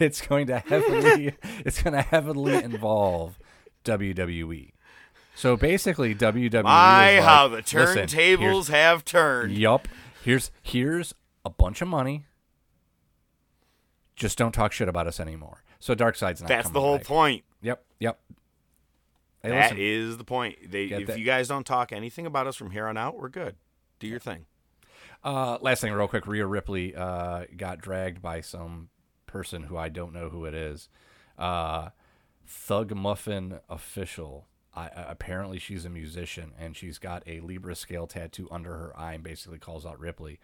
[0.00, 3.38] it's going to heavily it's going to heavily involve
[3.84, 4.72] WWE.
[5.36, 6.64] So basically, WWE.
[6.64, 9.56] My, is how the turntables have turned.
[9.56, 9.86] Yup.
[10.24, 11.14] Here's here's
[11.44, 12.24] a bunch of money.
[14.16, 15.62] Just don't talk shit about us anymore.
[15.80, 16.48] So Dark Side's not.
[16.48, 17.06] That's the whole back.
[17.06, 17.44] point.
[17.62, 17.82] Yep.
[17.98, 18.20] Yep.
[19.42, 20.70] Hey, That listen, is the point.
[20.70, 23.28] They, if that- you guys don't talk anything about us from here on out, we're
[23.30, 23.56] good.
[23.98, 24.46] Do your thing.
[25.24, 26.26] uh, last thing, real quick.
[26.26, 28.88] Rhea Ripley uh, got dragged by some
[29.26, 30.88] person who I don't know who it is.
[31.38, 31.90] Uh,
[32.46, 38.06] Thug Muffin official I, I- apparently she's a musician and she's got a Libra scale
[38.06, 40.38] tattoo under her eye and basically calls out Ripley.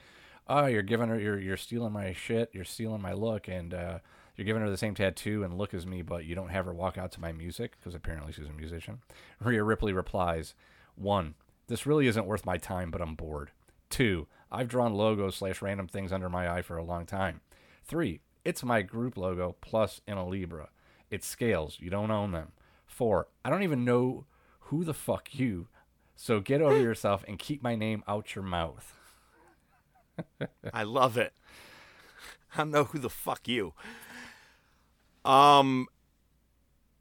[0.49, 3.99] Oh, you're giving her, you're, you're stealing my shit, you're stealing my look, and uh,
[4.37, 6.75] you're giving her the same tattoo and look as me, but you don't have her
[6.75, 9.01] walk out to my music because apparently she's a musician.
[9.41, 10.55] Rhea Ripley replies,
[10.95, 11.35] one,
[11.69, 13.51] this really isn't worth my time, but I'm bored.
[13.89, 17.41] Two, I've drawn logos slash random things under my eye for a long time.
[17.85, 20.69] Three, it's my group logo plus in a Libra.
[21.11, 21.79] It's scales.
[21.81, 22.53] You don't own them.
[22.87, 24.27] Four, I don't even know
[24.61, 25.69] who the fuck you.
[26.15, 28.95] So get over yourself and keep my name out your mouth.
[30.73, 31.33] I love it.
[32.55, 33.75] I don't know who the fuck you.
[35.27, 35.87] Um,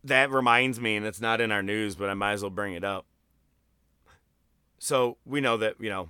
[0.04, 2.74] that reminds me, and it's not in our news, but I might as well bring
[2.74, 3.06] it up.
[4.80, 6.10] So we know that you know,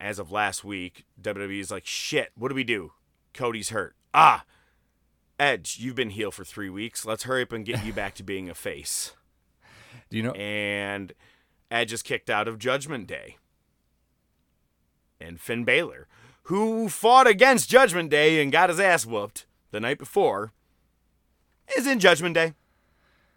[0.00, 2.30] as of last week, WWE is like, shit.
[2.36, 2.92] What do we do?
[3.34, 3.94] Cody's hurt.
[4.14, 4.44] Ah,
[5.38, 7.04] Edge, you've been healed for three weeks.
[7.04, 9.12] Let's hurry up and get you back to being a face.
[10.10, 10.32] Do you know?
[10.32, 11.12] And
[11.70, 13.36] Edge is kicked out of Judgment Day.
[15.20, 16.08] And Finn Balor,
[16.44, 20.52] who fought against Judgment Day and got his ass whooped the night before,
[21.76, 22.54] is in Judgment Day.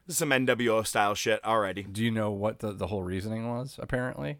[0.07, 1.83] This is some NWO style shit already.
[1.83, 3.77] Do you know what the, the whole reasoning was?
[3.81, 4.39] Apparently,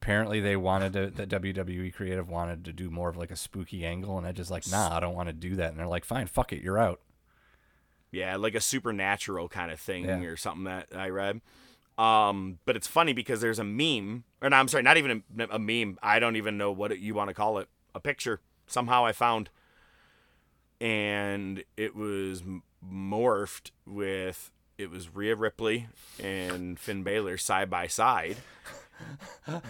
[0.00, 1.06] apparently they wanted to.
[1.10, 4.50] The WWE creative wanted to do more of like a spooky angle, and I just
[4.50, 5.70] like, nah, I don't want to do that.
[5.70, 7.00] And they're like, fine, fuck it, you're out.
[8.10, 10.20] Yeah, like a supernatural kind of thing Yeah.
[10.20, 11.40] or something that I read.
[11.96, 15.44] Um, but it's funny because there's a meme, or no, I'm sorry, not even a,
[15.52, 15.98] a meme.
[16.02, 17.68] I don't even know what it, you want to call it.
[17.94, 19.48] A picture somehow I found,
[20.80, 22.42] and it was
[22.84, 25.88] morphed with it was Rhea Ripley
[26.22, 28.38] and Finn Balor side by side,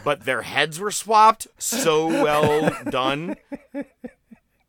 [0.04, 1.46] but their heads were swapped.
[1.58, 3.36] So well done.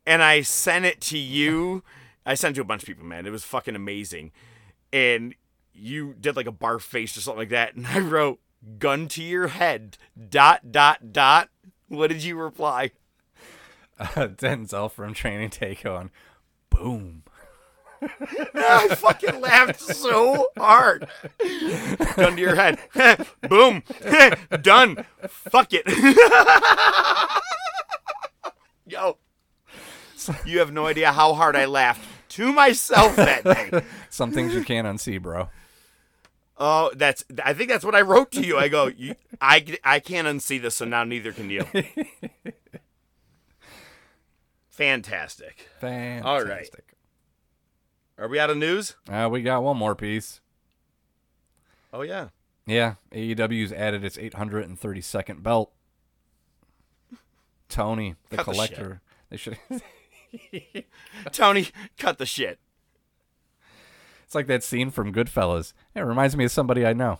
[0.06, 1.84] And I sent it to you.
[2.26, 3.26] I sent it to a bunch of people, man.
[3.26, 4.32] It was fucking amazing.
[4.91, 5.36] And
[5.74, 7.76] you did like a bar face or something like that.
[7.76, 8.39] And I wrote,
[8.80, 9.98] gun to your head,
[10.30, 11.50] dot, dot, dot.
[11.88, 12.91] What did you reply?
[14.00, 16.12] Uh, Denzel from Training Take on,
[16.70, 17.24] boom.
[18.56, 21.08] I fucking laughed so hard.
[22.16, 22.80] Gun to your head.
[23.49, 23.84] Boom.
[24.62, 25.06] Done.
[25.28, 25.84] Fuck it.
[28.86, 29.18] Yo.
[30.45, 33.84] You have no idea how hard I laughed to myself that day.
[34.10, 35.49] Some things you can't unsee, bro.
[36.58, 37.26] Oh, that's.
[37.43, 38.58] I think that's what I wrote to you.
[38.58, 41.66] I go, you, I, I can't unsee this, so now neither can you.
[44.70, 45.68] Fantastic.
[45.80, 46.26] Fantastic.
[46.26, 46.70] All right.
[48.18, 48.95] Are we out of news?
[49.09, 50.39] Uh, we got one more piece.
[51.91, 52.30] Oh yeah.
[52.66, 55.72] Yeah, AEW's added its 832nd belt.
[57.68, 59.01] Tony, the Cut the collector.
[59.30, 59.57] they should.
[61.32, 62.59] Tony, cut the shit.
[64.26, 65.74] it's like that scene from Goodfellas.
[65.93, 67.20] It reminds me of somebody I know.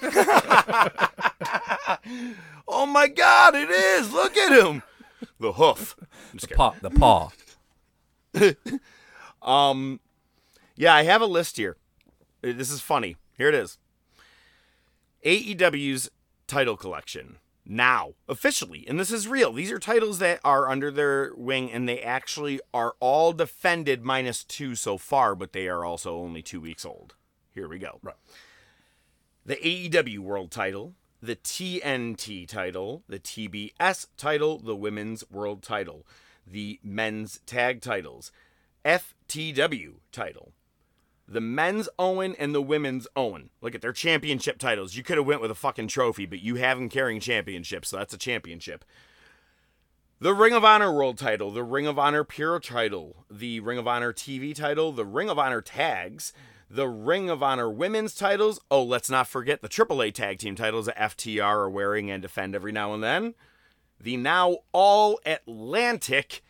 [2.74, 4.12] Oh my God, it is!
[4.12, 4.82] Look at him.
[5.38, 5.94] The hoof.
[6.32, 6.74] The paw.
[6.80, 7.30] The paw.
[9.42, 10.00] Um,
[10.76, 11.76] yeah, I have a list here.
[12.44, 13.16] Uh, This is funny.
[13.36, 13.78] Here it is.
[15.24, 16.10] AEW's
[16.46, 19.52] title collection now officially, and this is real.
[19.52, 24.42] These are titles that are under their wing, and they actually are all defended minus
[24.42, 27.14] two so far, but they are also only two weeks old.
[27.54, 28.00] Here we go.
[28.02, 28.16] Right.
[29.46, 36.04] The AEW World Title, the TNT title, the TBS title, the Women's World Title,
[36.46, 38.32] the Men's Tag titles,
[39.32, 40.52] FTW title,
[41.26, 43.48] the men's Owen and the women's Owen.
[43.62, 44.94] Look at their championship titles.
[44.94, 47.96] You could have went with a fucking trophy, but you have them carrying championships, so
[47.96, 48.84] that's a championship.
[50.20, 53.88] The Ring of Honor World title, the Ring of Honor Pure title, the Ring of
[53.88, 56.34] Honor TV title, the Ring of Honor tags,
[56.68, 58.60] the Ring of Honor women's titles.
[58.70, 62.54] Oh, let's not forget the AAA tag team titles that FTR are wearing and defend
[62.54, 63.34] every now and then.
[63.98, 66.42] The now all Atlantic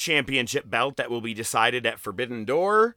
[0.00, 2.96] championship belt that will be decided at Forbidden Door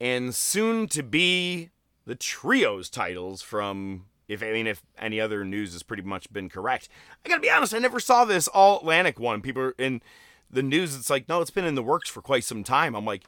[0.00, 1.70] and soon to be
[2.06, 6.48] the trios titles from if I mean if any other news has pretty much been
[6.48, 6.88] correct.
[7.24, 9.42] I gotta be honest, I never saw this all Atlantic one.
[9.42, 10.00] People are in
[10.48, 10.94] the news.
[10.94, 12.94] It's like no, it's been in the works for quite some time.
[12.94, 13.24] I'm like,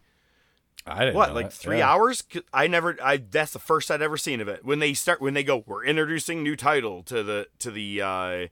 [0.87, 1.53] I didn't what, like that.
[1.55, 1.91] three Yeah.
[1.91, 2.23] hours?
[2.53, 2.97] I never.
[3.03, 4.65] I that's the first I'd ever seen of it.
[4.65, 8.47] When they start, when they go, we're introducing new title to the to the uh,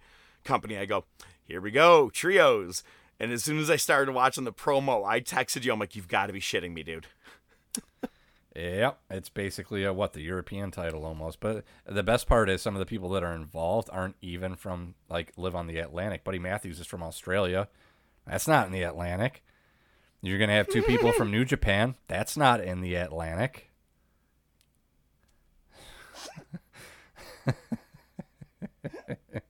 [0.44, 0.76] company.
[0.76, 1.04] I go,
[1.44, 2.82] here we go, trios.
[3.18, 5.72] And as soon as I started watching the promo, I texted you.
[5.72, 7.06] I'm like, you've got to be shitting me, dude.
[8.54, 11.40] Yep, it's basically a, what the European title almost.
[11.40, 14.94] But the best part is some of the people that are involved aren't even from
[15.10, 16.24] like live on the Atlantic.
[16.24, 17.68] Buddy Matthews is from Australia.
[18.26, 19.42] That's not in the Atlantic.
[20.22, 21.96] You're gonna have two people from New Japan.
[22.08, 23.70] That's not in the Atlantic.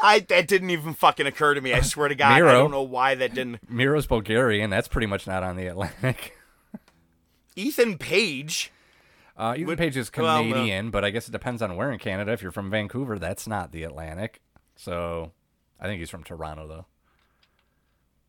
[0.00, 1.72] I that didn't even fucking occur to me.
[1.72, 3.58] I swear to God, I don't know why that didn't.
[3.68, 4.70] Miro's Bulgarian.
[4.70, 6.36] That's pretty much not on the Atlantic.
[7.56, 8.70] Ethan Page.
[9.36, 11.90] Uh, Ethan Would- Page is well, uh, Canadian, but I guess it depends on where
[11.90, 12.32] in Canada.
[12.32, 14.40] If you're from Vancouver, that's not the Atlantic.
[14.76, 15.32] So
[15.80, 16.86] I think he's from Toronto, though.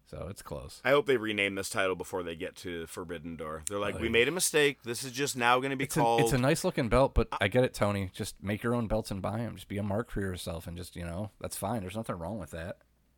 [0.10, 0.82] So it's close.
[0.84, 3.64] I hope they rename this title before they get to Forbidden Door.
[3.70, 4.82] They're like, Oh, we made a mistake.
[4.82, 6.22] This is just now going to be It's a, called.
[6.22, 8.10] it's a nice looking belt, but I get it, Tony.
[8.12, 9.54] Just make your own belts and buy them.
[9.56, 11.82] Just be a mark for yourself, and just you know that's fine.
[11.82, 12.78] There's nothing wrong with that.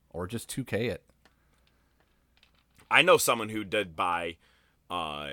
[0.09, 1.03] Or just 2K it.
[2.89, 4.35] I know someone who did buy
[4.89, 5.29] uh,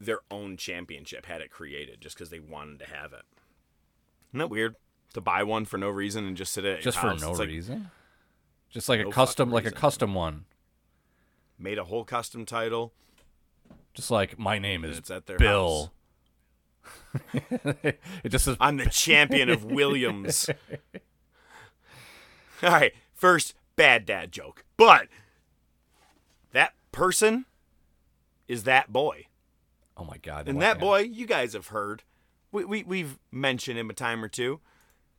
[0.00, 3.24] their own championship, had it created just because they wanted to have it.
[4.30, 4.76] Isn't that weird?
[5.14, 7.20] To buy one for no reason and just sit at your Just for house?
[7.22, 7.90] no like reason.
[8.70, 10.44] Just like no a custom, like a custom one.
[11.58, 12.92] Made a whole custom title.
[13.94, 15.92] Just like my name is it's at their Bill.
[17.32, 20.50] it just says I'm the champion of Williams.
[22.62, 25.08] All right, first bad dad joke, but
[26.52, 27.46] that person
[28.48, 29.26] is that boy,
[29.96, 30.48] Oh my god!
[30.48, 32.02] and that boy you guys have heard.
[32.52, 34.60] We, we we've mentioned him a time or two.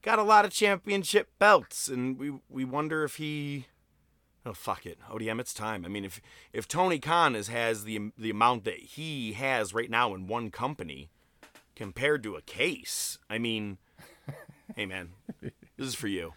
[0.07, 3.65] Got a lot of championship belts, and we we wonder if he.
[4.45, 5.83] Oh fuck it, oh, ODM, it's time.
[5.83, 6.21] I mean, if
[6.53, 10.49] if Tony Khan is, has the the amount that he has right now in one
[10.49, 11.09] company,
[11.75, 13.79] compared to a case, I mean,
[14.77, 15.09] hey man,
[15.41, 16.31] this is for you.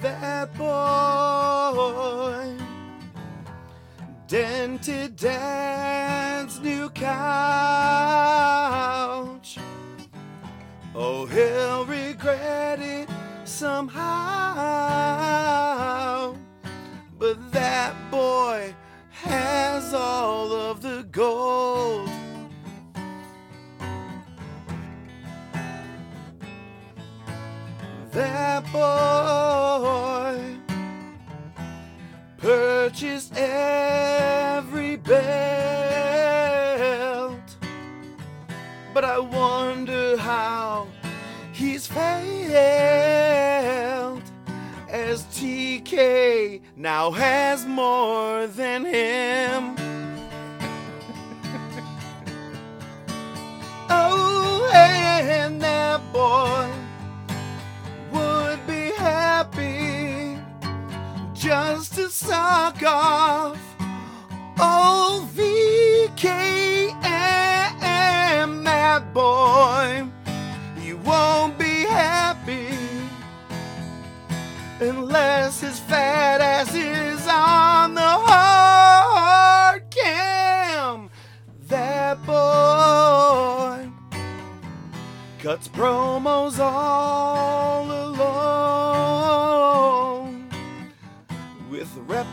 [0.00, 2.56] That boy
[4.28, 7.08] dented dad's new couch.
[10.94, 13.08] Oh, he'll regret it
[13.44, 13.96] somehow.
[17.18, 18.72] But that boy
[19.10, 22.07] has all of the gold.
[28.18, 30.42] That boy
[32.38, 35.18] purchased every belt,
[38.92, 40.88] but I wonder how
[41.52, 42.58] he's failed
[44.88, 49.76] as TK now has more than him.
[53.88, 56.77] oh, and that boy
[61.38, 63.56] just to suck off
[64.60, 66.98] old VKM.
[68.64, 70.08] That boy,
[70.82, 72.76] you won't be happy
[74.80, 81.08] unless his fat ass is on the hard cam.
[81.68, 83.88] That boy
[85.38, 87.67] cuts promos all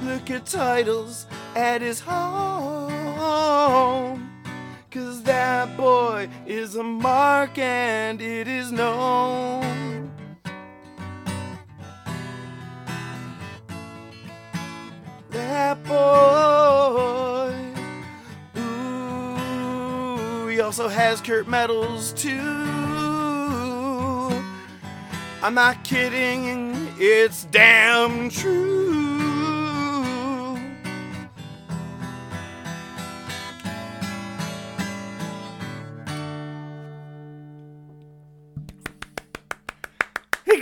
[0.06, 1.26] with at titles
[1.56, 2.92] at his home.
[4.92, 10.12] Cause that boy is a mark and it is known.
[15.32, 17.54] That boy.
[18.58, 22.40] Ooh, he also has Kurt medals too.
[25.44, 29.05] I'm not kidding, it's damn true.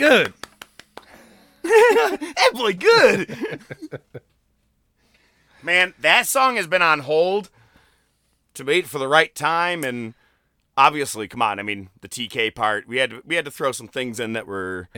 [0.10, 0.34] Good.
[1.64, 3.60] that boy good.
[5.64, 7.50] Man, that song has been on hold
[8.54, 10.14] to wait for the right time and
[10.76, 13.72] obviously, come on, I mean, the TK part, we had to, we had to throw
[13.72, 14.90] some things in that were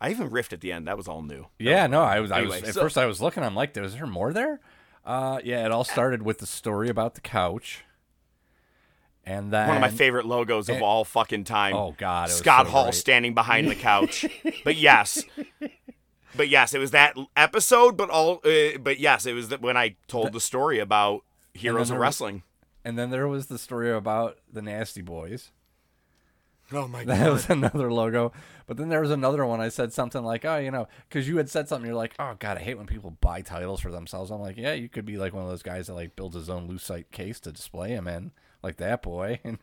[0.00, 0.86] I even riffed at the end.
[0.86, 1.46] That was all new.
[1.58, 2.30] Yeah, no, I was.
[2.30, 2.98] I was at so- first.
[2.98, 3.42] I was looking.
[3.42, 4.60] I'm like, is there more there?
[5.04, 7.84] Uh, yeah, it all started with the story about the couch,
[9.26, 11.74] and then One of my favorite logos of and- all fucking time.
[11.74, 12.94] Oh, God, it was Scott so Hall great.
[12.94, 14.26] standing behind the couch.
[14.64, 15.22] but yes,
[16.36, 17.96] but yes, it was that episode.
[17.96, 21.22] But all, uh, but yes, it was that when I told the story about
[21.54, 22.42] Heroes of was- Wrestling.
[22.86, 25.50] And then there was the story about the Nasty Boys.
[26.72, 28.32] Oh my god, That was another logo.
[28.66, 29.60] But then there was another one.
[29.60, 31.86] I said something like, "Oh, you know," because you had said something.
[31.86, 34.72] You're like, "Oh God, I hate when people buy titles for themselves." I'm like, "Yeah,
[34.72, 37.38] you could be like one of those guys that like builds his own lucite case
[37.40, 38.32] to display him in,
[38.64, 39.58] like that boy, and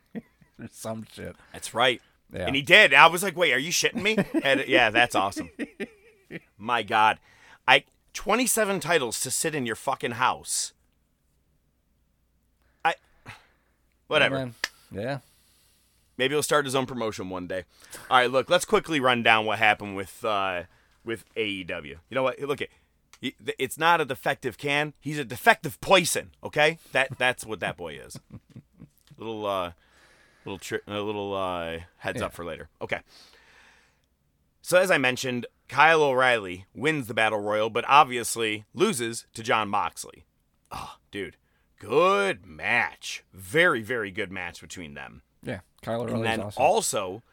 [0.71, 2.01] some shit." That's right.
[2.33, 2.45] Yeah.
[2.47, 2.93] And he did.
[2.93, 4.17] I was like, wait, are you shitting me?
[4.43, 5.49] And yeah, that's awesome.
[6.57, 7.19] My God.
[7.67, 7.83] I
[8.13, 10.73] 27 titles to sit in your fucking house.
[12.83, 12.95] I
[14.07, 14.51] whatever.
[14.91, 15.19] Yeah.
[16.17, 17.63] Maybe he'll start his own promotion one day.
[18.09, 20.63] All right, look, let's quickly run down what happened with uh,
[21.03, 21.85] with AEW.
[21.85, 22.39] You know what?
[22.39, 22.69] Look at
[23.57, 24.93] it's not a defective can.
[24.99, 26.31] He's a defective poison.
[26.43, 28.19] Okay, that that's what that boy is.
[29.23, 29.71] little uh,
[30.45, 32.69] little tri- a little uh, heads up for later.
[32.81, 32.99] Okay.
[34.61, 39.69] So as I mentioned, Kyle O'Reilly wins the battle royal, but obviously loses to Jon
[39.69, 40.25] Moxley.
[40.71, 41.37] Oh, dude,
[41.79, 43.23] good match.
[43.33, 45.23] Very very good match between them.
[45.43, 45.61] Yeah.
[45.81, 46.19] Kyle O'Reilly.
[46.19, 46.63] And then awesome.
[46.63, 47.23] also,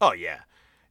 [0.00, 0.40] oh yeah,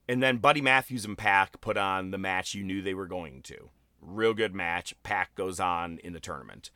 [0.07, 3.41] and then Buddy Matthews and PAC put on the match you knew they were going
[3.43, 3.69] to.
[3.99, 4.95] Real good match.
[5.03, 6.71] PAC goes on in the tournament.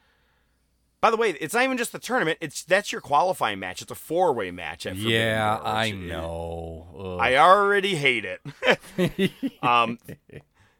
[1.01, 3.81] By the way, it's not even just the tournament; it's that's your qualifying match.
[3.81, 4.85] It's a four way match.
[4.85, 6.87] At yeah, I know.
[6.97, 7.19] Ugh.
[7.19, 9.31] I already hate it.
[9.63, 9.97] um,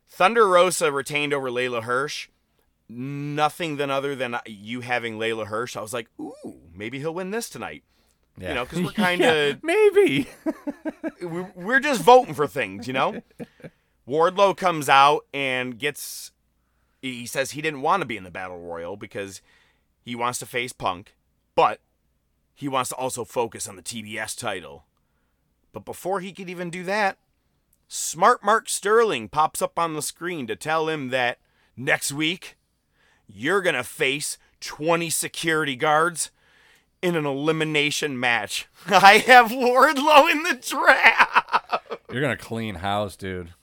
[0.08, 2.30] Thunder Rosa retained over Leyla Hirsch.
[2.88, 5.76] Nothing than other than you having Leyla Hirsch.
[5.76, 6.34] I was like, ooh,
[6.76, 7.84] maybe he'll win this tonight.
[8.38, 8.50] Yeah.
[8.50, 10.28] You know, because we're kind of maybe.
[11.22, 13.22] we're, we're just voting for things, you know?
[14.08, 16.32] Wardlow comes out and gets.
[17.02, 19.42] He says he didn't want to be in the Battle Royal because
[20.02, 21.16] he wants to face Punk,
[21.56, 21.80] but
[22.54, 24.86] he wants to also focus on the TBS title.
[25.74, 27.18] But before he could even do that,
[27.88, 31.40] Smart Mark Sterling pops up on the screen to tell him that
[31.76, 32.58] next week
[33.28, 36.32] you're going to face 20 security guards
[37.02, 38.68] in an elimination match.
[38.88, 41.84] I have Wardlow in the draft.
[42.12, 43.54] You're gonna clean house, dude.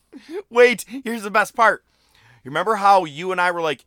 [0.50, 1.84] Wait, here's the best part.
[2.42, 3.84] You remember how you and I were like,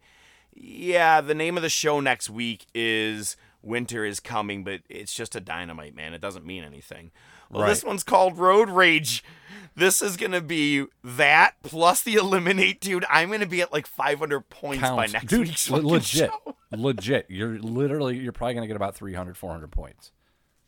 [0.54, 5.36] yeah, the name of the show next week is Winter is Coming, but it's just
[5.36, 6.14] a dynamite, man.
[6.14, 7.12] It doesn't mean anything.
[7.50, 9.24] Well, this one's called Road Rage.
[9.76, 13.04] This is going to be that plus the Eliminate, dude.
[13.10, 15.14] I'm going to be at like 500 points by Counts.
[15.14, 16.30] next dude, week's le- legit.
[16.32, 16.56] show.
[16.72, 17.26] legit.
[17.30, 20.12] You're literally you're probably gonna get about 300, 400 points.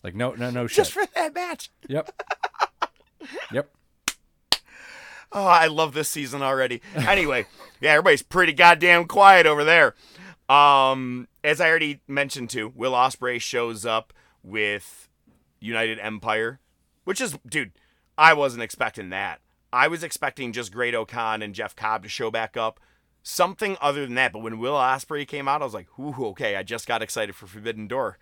[0.03, 0.75] Like no no no shit.
[0.75, 1.71] Just for that match.
[1.87, 2.21] Yep.
[3.53, 3.71] Yep.
[5.33, 6.81] Oh, I love this season already.
[6.95, 7.47] Anyway,
[7.81, 9.95] yeah, everybody's pretty goddamn quiet over there.
[10.47, 14.13] Um, as I already mentioned too, Will Ospreay shows up
[14.43, 15.09] with
[15.59, 16.59] United Empire,
[17.03, 17.71] which is, dude,
[18.17, 19.39] I wasn't expecting that.
[19.71, 22.79] I was expecting just Great-O-Khan and Jeff Cobb to show back up,
[23.23, 24.33] something other than that.
[24.33, 27.33] But when Will Ospreay came out, I was like, ooh, okay, I just got excited
[27.33, 28.19] for Forbidden Door.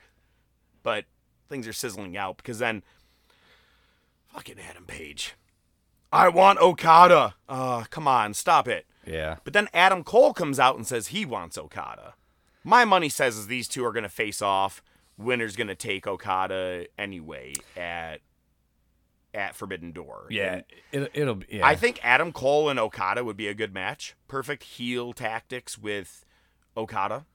[0.81, 1.05] But
[1.49, 2.83] things are sizzling out because then,
[4.33, 5.35] fucking Adam Page.
[6.11, 7.35] I want Okada.
[7.47, 8.85] Uh, come on, stop it.
[9.05, 9.37] Yeah.
[9.43, 12.15] But then Adam Cole comes out and says he wants Okada.
[12.63, 14.83] My money says is these two are going to face off.
[15.17, 18.21] Winner's going to take Okada anyway at
[19.33, 20.27] at Forbidden Door.
[20.29, 20.61] Yeah.
[20.91, 21.47] And It, it'll be.
[21.49, 21.65] Yeah.
[21.65, 24.15] I think Adam Cole and Okada would be a good match.
[24.27, 26.25] Perfect heel tactics with
[26.75, 27.25] Okada.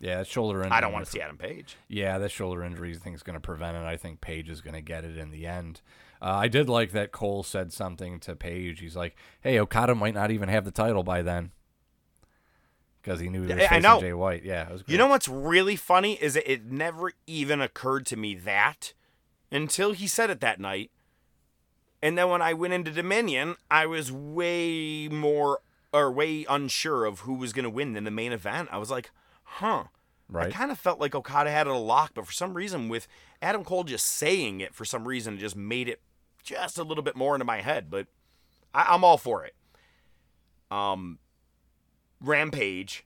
[0.00, 0.72] Yeah, that shoulder injury.
[0.72, 1.76] I don't want to see Adam Page.
[1.88, 3.82] Yeah, that shoulder injury thing is going to prevent it.
[3.82, 5.80] I think Page is going to get it in the end.
[6.20, 8.80] Uh, I did like that Cole said something to Page.
[8.80, 11.52] He's like, "Hey, Okada might not even have the title by then."
[13.00, 14.00] Because he knew he was I- know.
[14.00, 14.44] Jay White.
[14.44, 14.92] Yeah, it was great.
[14.92, 18.92] You know what's really funny is that it never even occurred to me that
[19.50, 20.90] until he said it that night.
[22.02, 25.60] And then when I went into Dominion, I was way more
[25.92, 28.68] or way unsure of who was going to win in the main event.
[28.70, 29.10] I was like,
[29.42, 29.84] huh.
[30.30, 30.48] Right.
[30.48, 33.08] I kind of felt like Okada had it a lock, but for some reason, with
[33.40, 36.02] Adam Cole just saying it, for some reason, it just made it
[36.48, 37.90] just a little bit more into my head.
[37.90, 38.06] But
[38.74, 39.54] I, I'm all for it.
[40.70, 41.18] Um,
[42.20, 43.04] Rampage,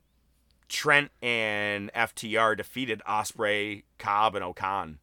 [0.68, 4.98] Trent and FTR defeated Ospreay, Cobb, and O-Khan.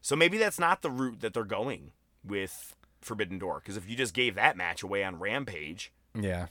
[0.00, 1.92] So maybe that's not the route that they're going
[2.24, 3.60] with Forbidden Door.
[3.60, 6.46] Because if you just gave that match away on Rampage, Yeah.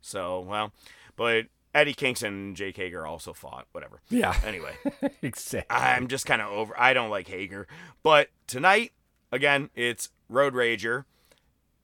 [0.00, 0.72] so well,
[1.16, 3.66] but Eddie Kingston and Jake Hager also fought.
[3.72, 4.00] Whatever.
[4.08, 4.38] Yeah.
[4.44, 4.74] Anyway,
[5.22, 5.74] exactly.
[5.76, 6.74] I'm just kind of over.
[6.78, 7.66] I don't like Hager,
[8.02, 8.92] but tonight
[9.34, 11.04] again, it's Road Rager.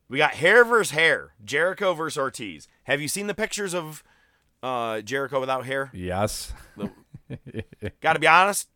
[0.09, 1.35] We got hair versus hair.
[1.45, 2.69] Jericho versus Ortiz.
[2.85, 4.03] Have you seen the pictures of
[4.63, 5.91] uh, Jericho without hair?
[5.93, 6.53] Yes.
[8.01, 8.69] Got to be honest.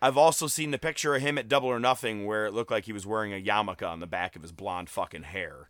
[0.00, 2.84] I've also seen the picture of him at Double or Nothing where it looked like
[2.84, 5.68] he was wearing a yarmulke on the back of his blonde fucking hair.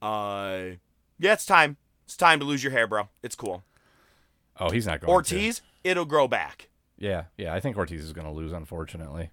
[0.00, 0.76] Uh,
[1.18, 1.76] yeah, it's time.
[2.06, 3.08] It's time to lose your hair, bro.
[3.22, 3.62] It's cool.
[4.58, 5.08] Oh, he's not going.
[5.08, 5.12] to.
[5.12, 6.68] Ortiz, it'll grow back.
[6.98, 7.54] Yeah, yeah.
[7.54, 9.30] I think Ortiz is going to lose, unfortunately.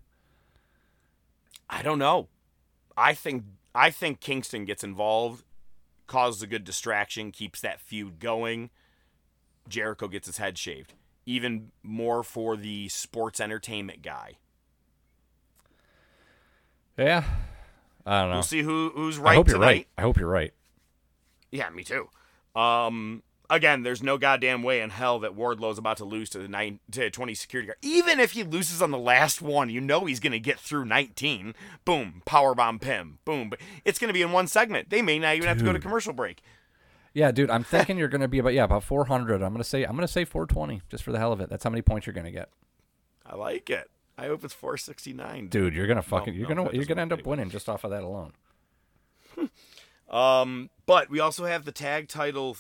[1.69, 2.27] I don't know.
[2.95, 3.43] I think
[3.75, 5.43] I think Kingston gets involved,
[6.07, 8.69] causes a good distraction, keeps that feud going.
[9.67, 10.93] Jericho gets his head shaved.
[11.25, 14.37] Even more for the sports entertainment guy.
[16.97, 17.23] Yeah.
[18.05, 18.35] I don't know.
[18.37, 19.33] We'll see who who's right.
[19.33, 19.87] I hope you're right.
[19.97, 20.53] I hope you're right.
[21.51, 22.09] Yeah, me too.
[22.55, 26.47] Um, again, there's no goddamn way in hell that Wardlow's about to lose to the
[26.47, 27.77] nine to 20 security guard.
[27.81, 31.55] Even if he loses on the last one, you know he's gonna get through 19.
[31.85, 33.19] Boom, powerbomb Pim.
[33.25, 33.49] Boom.
[33.49, 34.89] But it's gonna be in one segment.
[34.89, 36.41] They may not even have to go to commercial break.
[37.13, 39.41] Yeah, dude, I'm thinking you're going to be about yeah, about 400.
[39.41, 41.49] I'm going to say I'm going to say 420 just for the hell of it.
[41.49, 42.49] That's how many points you're going to get.
[43.25, 43.89] I like it.
[44.19, 45.47] I hope it's 469.
[45.47, 47.69] Dude, you're going to fucking No, you're no, gonna you're to end up winning just
[47.69, 48.33] off of that alone.
[50.09, 52.55] Um, but we also have the tag title,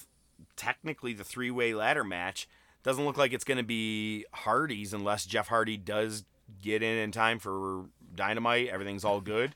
[0.55, 2.47] technically the three way ladder match.
[2.83, 6.25] Doesn't look like it's going to be Hardy's unless Jeff Hardy does
[6.61, 7.85] get in in time for
[8.15, 8.69] Dynamite.
[8.69, 9.55] Everything's all good.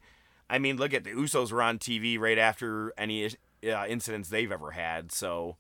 [0.50, 4.52] I mean, look at the Usos were on TV right after any uh, incidents they've
[4.52, 5.56] ever had, so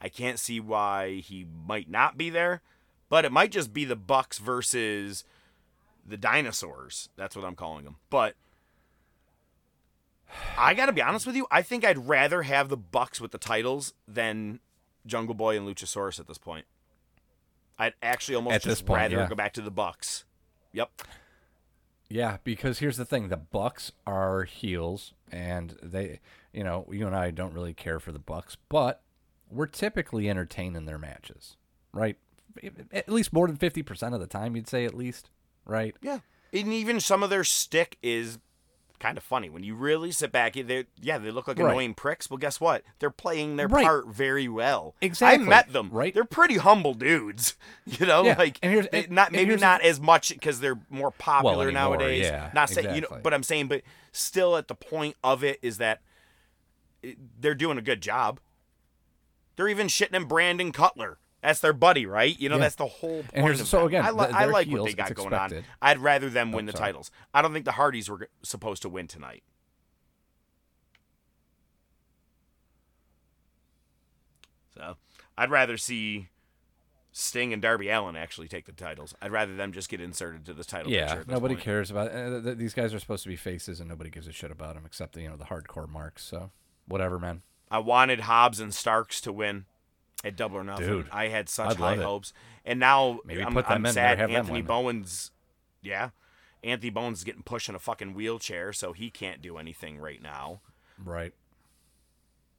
[0.00, 2.62] I can't see why he might not be there.
[3.10, 5.24] But it might just be the Bucks versus
[6.06, 7.10] the dinosaurs.
[7.16, 7.96] That's what I'm calling them.
[8.08, 8.36] But
[10.58, 11.46] I got to be honest with you.
[11.50, 14.60] I think I'd rather have the Bucks with the titles than
[15.06, 16.66] Jungle Boy and Luchasaurus at this point.
[17.78, 19.28] I'd actually almost At just this point, rather yeah.
[19.28, 20.24] go back to the Bucks.
[20.72, 21.02] Yep.
[22.08, 26.20] Yeah, because here's the thing: the Bucks are heels, and they,
[26.52, 29.02] you know, you and I don't really care for the Bucks, but
[29.50, 31.56] we're typically entertained in their matches,
[31.92, 32.16] right?
[32.92, 35.30] At least more than fifty percent of the time, you'd say at least,
[35.64, 35.96] right?
[36.02, 36.18] Yeah.
[36.52, 38.38] And even some of their stick is
[39.02, 40.52] kind of funny when you really sit back.
[40.54, 41.68] They yeah, they look like Right.
[41.70, 42.30] annoying pricks.
[42.30, 42.82] Well, guess what?
[43.00, 43.84] They're playing their Right.
[43.84, 44.94] part very well.
[45.00, 45.90] Exactly, I met them.
[45.90, 46.14] right?
[46.14, 47.56] They're pretty humble dudes.
[47.86, 51.10] You know, Yeah, like and here's- and- not maybe not as much because they're more
[51.10, 52.24] popular anymore, nowadays.
[52.26, 53.82] yeah, not saying you know, but I'm saying, but
[54.12, 56.00] still, at the point of it is that
[57.02, 58.38] eh, they're doing a good job.
[59.56, 61.18] They're even shitting in Brandon Cutler.
[61.42, 62.38] That's their buddy, right?
[62.38, 62.60] You know, Yeah.
[62.62, 63.60] that's the whole point.
[63.60, 63.86] Of so them.
[63.88, 65.64] again, I, li- I like what they got going on.
[65.82, 66.88] I'd rather them win Oh, the sorry.
[66.90, 67.10] titles.
[67.34, 69.42] I don't think the Hardys were g- supposed to win tonight.
[74.74, 74.96] So
[75.36, 76.28] I'd rather see
[77.12, 79.14] Sting and Darby Allin actually take the titles.
[79.20, 81.04] I'd rather them just get inserted to the title picture.
[81.04, 81.64] Yeah, nobody point.
[81.64, 84.26] cares about uh, th- th- these guys are supposed to be faces, and nobody gives
[84.26, 86.24] a shit about them except the, you know the hardcore marks.
[86.24, 86.50] So
[86.86, 87.42] whatever, man.
[87.70, 89.64] I wanted Hobbs and Starks to win
[90.24, 90.86] at Double or Nothing.
[90.86, 92.32] Dude, I had such I'd high hopes,
[92.64, 94.20] and now Maybe I'm, put them I'm in sad.
[94.20, 94.62] Anthony.
[94.62, 95.30] Bowens,
[95.82, 96.10] yeah,
[96.62, 100.22] Anthony Bowens is getting pushed in a fucking wheelchair, so he can't do anything right
[100.22, 100.60] now.
[101.02, 101.32] Right.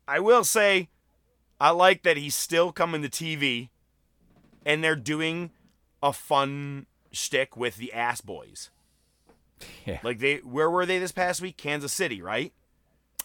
[0.07, 0.89] I will say,
[1.59, 3.69] I like that he's still coming to TV,
[4.65, 5.51] and they're doing
[6.01, 8.69] a fun shtick with the Ass Boys.
[9.85, 9.99] Yeah.
[10.03, 11.55] Like they, where were they this past week?
[11.55, 12.51] Kansas City, right?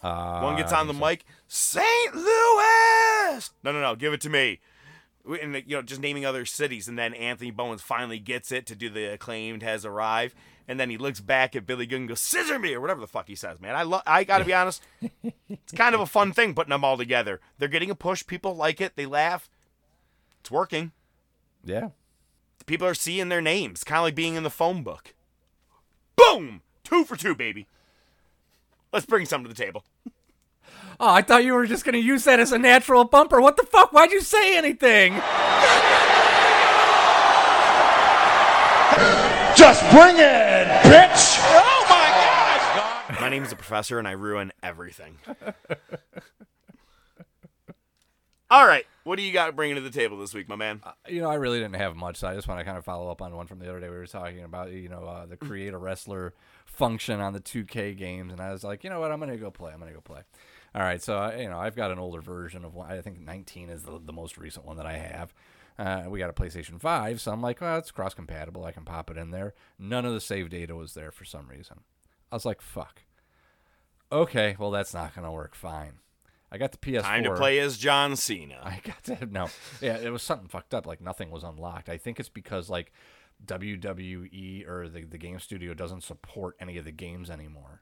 [0.01, 0.99] Uh, One gets on the so.
[1.05, 2.15] mic, St.
[2.15, 2.98] Louis.
[3.63, 4.59] No, no, no, give it to me.
[5.25, 8.75] And you know, just naming other cities, and then Anthony Bowens finally gets it to
[8.75, 10.33] do the acclaimed has arrived,
[10.67, 13.07] and then he looks back at Billy Gunn and goes scissor me or whatever the
[13.07, 13.59] fuck he says.
[13.59, 14.81] Man, I lo- I gotta be honest,
[15.49, 17.41] it's kind of a fun thing putting them all together.
[17.57, 18.25] They're getting a push.
[18.25, 18.95] People like it.
[18.95, 19.49] They laugh.
[20.39, 20.93] It's working.
[21.63, 21.89] Yeah.
[22.65, 25.13] People are seeing their names, kind of like being in the phone book.
[26.15, 27.67] Boom, two for two, baby.
[28.91, 29.83] Let's bring some to the table.
[31.01, 33.39] Oh, I thought you were just gonna use that as a natural bumper.
[33.39, 33.93] What the fuck?
[33.93, 35.13] Why'd you say anything?
[39.55, 41.39] Just bring it, bitch!
[41.41, 42.09] Oh my
[42.75, 43.21] God!
[43.21, 45.17] My name is the professor, and I ruin everything.
[48.51, 50.81] All right, what do you got bringing to the table this week, my man?
[51.07, 53.09] You know, I really didn't have much, so I just want to kind of follow
[53.09, 53.89] up on one from the other day.
[53.89, 56.33] We were talking about, you know, uh, the create a wrestler
[56.65, 59.51] function on the 2K games, and I was like, you know what, I'm gonna go
[59.51, 59.71] play.
[59.71, 60.21] I'm gonna go play.
[60.75, 62.91] All right, so uh, you know, I've got an older version of one.
[62.91, 65.33] I think 19 is the, the most recent one that I have.
[65.77, 68.65] Uh, we got a PlayStation 5, so I'm like, well, it's cross compatible.
[68.65, 69.53] I can pop it in there.
[69.79, 71.81] None of the save data was there for some reason.
[72.31, 73.03] I was like, fuck.
[74.11, 75.55] Okay, well, that's not gonna work.
[75.55, 75.99] Fine.
[76.51, 77.01] I got the PS4.
[77.03, 78.59] Time to play as John Cena.
[78.63, 79.49] I got to no.
[79.81, 80.85] Yeah, it was something fucked up.
[80.85, 81.89] Like nothing was unlocked.
[81.89, 82.91] I think it's because like
[83.45, 87.81] WWE or the the game studio doesn't support any of the games anymore,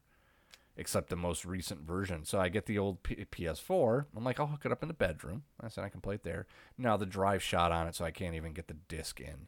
[0.77, 2.23] except the most recent version.
[2.23, 4.05] So I get the old P- PS4.
[4.15, 5.43] I'm like, I'll hook it up in the bedroom.
[5.59, 6.45] I said I can play it there.
[6.77, 9.47] Now the drive shot on it, so I can't even get the disc in.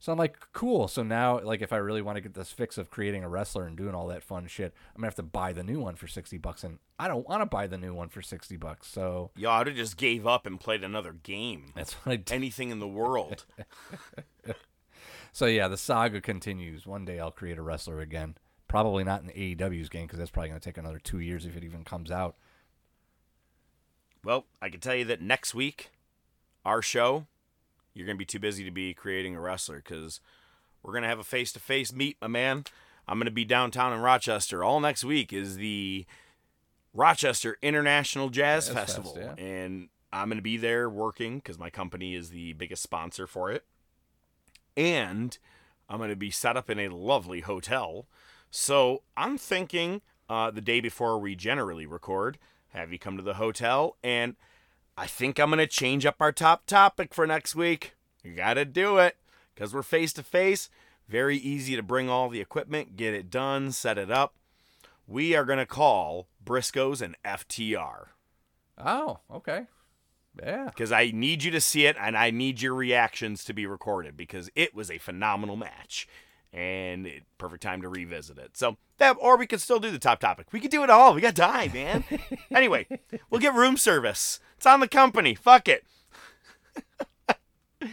[0.00, 0.88] So I'm like, cool.
[0.88, 3.66] So now, like, if I really want to get this fix of creating a wrestler
[3.68, 6.08] and doing all that fun shit, I'm gonna have to buy the new one for
[6.08, 8.88] sixty bucks, and I don't want to buy the new one for sixty bucks.
[8.88, 11.66] So You ought to just gave up and played another game.
[11.76, 12.32] that's what I did.
[12.34, 13.44] Anything in the world.
[15.34, 16.86] So yeah, the saga continues.
[16.86, 18.36] One day I'll create a wrestler again.
[18.72, 21.58] Probably not in AEW's game because that's probably going to take another two years if
[21.58, 22.36] it even comes out.
[24.24, 25.90] well, I can tell you that next week,
[26.64, 27.26] our show,
[27.92, 30.20] you're going to be too busy to be creating a wrestler because
[30.82, 32.64] we're going to have a face to face meet, my man.
[33.06, 35.34] I'm going to be downtown in Rochester all next week.
[35.34, 36.06] Is the
[36.94, 39.44] Rochester International Jazz, Jazz Fest, Festival, yeah.
[39.44, 43.50] and I'm going to be there working because my company is the biggest sponsor for
[43.50, 43.64] it,
[44.78, 45.36] and
[45.90, 48.06] I'm going to be set up in a lovely hotel.
[48.54, 52.38] So I'm thinking uh, the day before we generally record,
[52.68, 54.36] have you come to the hotel, and
[54.96, 57.94] I think I'm going to change up our top topic for next week.
[58.22, 59.16] You got to do it
[59.54, 60.68] because we're face to face.
[61.08, 64.34] Very easy to bring all the equipment, get it done, set it up.
[65.06, 68.08] We are going to call Briscoes and FTR
[68.78, 69.66] Oh, okay.
[70.42, 70.66] Yeah.
[70.66, 74.16] because I need you to see it and I need your reactions to be recorded
[74.16, 76.06] because it was a phenomenal match
[76.52, 78.56] and it, perfect time to revisit it.
[78.56, 80.52] So that, or we could still do the top topic.
[80.52, 81.14] We could do it all.
[81.14, 82.04] We got time, man.
[82.54, 82.86] anyway,
[83.30, 84.40] we'll get room service.
[84.56, 85.34] It's on the company.
[85.34, 85.84] Fuck it.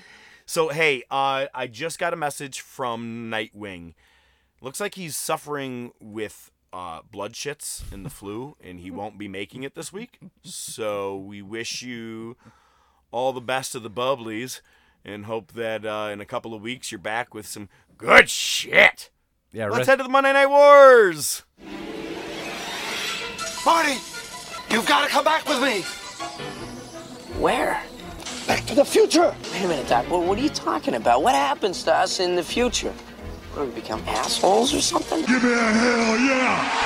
[0.45, 3.93] so hey, uh, I just got a message from Nightwing.
[4.61, 9.27] Looks like he's suffering with uh, blood shits and the flu, and he won't be
[9.27, 10.19] making it this week.
[10.43, 12.35] So we wish you
[13.11, 14.61] all the best of the bubblies,
[15.03, 17.69] and hope that uh, in a couple of weeks you're back with some
[17.99, 19.11] good shit.
[19.51, 21.43] Yeah, Let's rest- head to the Monday Night Wars.
[23.65, 23.97] Marty,
[24.71, 25.81] you've got to come back with me.
[27.39, 27.81] Where?
[28.47, 29.35] Back to the future.
[29.51, 30.09] Wait a minute, Doc.
[30.09, 31.21] What, what are you talking about?
[31.21, 32.91] What happens to us in the future?
[33.53, 35.19] What, do we become assholes or something?
[35.25, 36.85] Give me a hell yeah!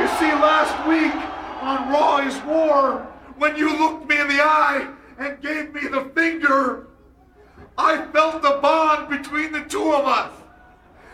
[0.00, 1.14] You see, last week
[1.62, 4.88] on Raw is War, when you looked me in the eye
[5.18, 6.86] and gave me the finger,
[7.78, 10.32] I felt the bond between the two of us.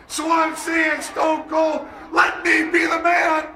[0.06, 3.48] So I'm saying, Stone Cold, let me be the man,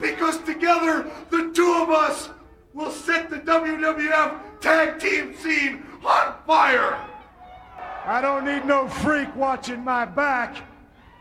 [0.00, 2.30] because together the two of us
[2.72, 6.98] will set the WWF tag team scene on fire.
[8.04, 10.56] I don't need no freak watching my back.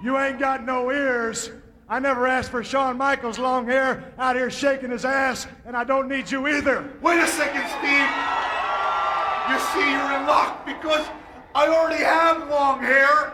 [0.04, 1.50] You ain't got no ears.
[1.90, 5.84] I never asked for Shawn Michaels' long hair out here shaking his ass, and I
[5.84, 6.88] don't need you either.
[7.02, 8.10] Wait a second, Steve.
[9.50, 11.06] You see, you're in luck because
[11.56, 13.32] I already have long hair.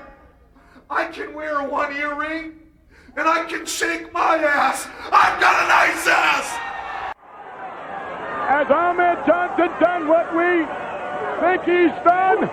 [0.92, 2.54] I can wear one earring,
[3.18, 4.88] and I can shake my ass.
[5.06, 6.46] I've got a nice ass.
[8.48, 10.68] Has Ahmed Johnson done what we
[11.42, 12.48] think he's done?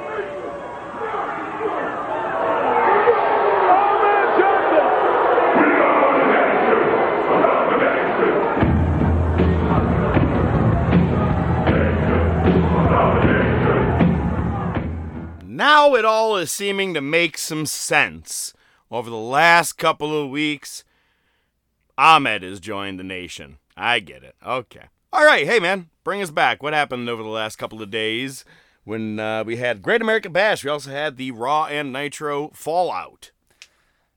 [15.58, 18.54] Now it all is seeming to make some sense.
[18.92, 20.84] Over the last couple of weeks,
[21.98, 23.58] Ahmed has joined the nation.
[23.76, 24.36] I get it.
[24.46, 24.84] Okay.
[25.12, 25.44] All right.
[25.44, 26.62] Hey, man, bring us back.
[26.62, 28.44] What happened over the last couple of days
[28.84, 30.62] when uh, we had Great American Bash?
[30.62, 33.32] We also had the Raw and Nitro Fallout.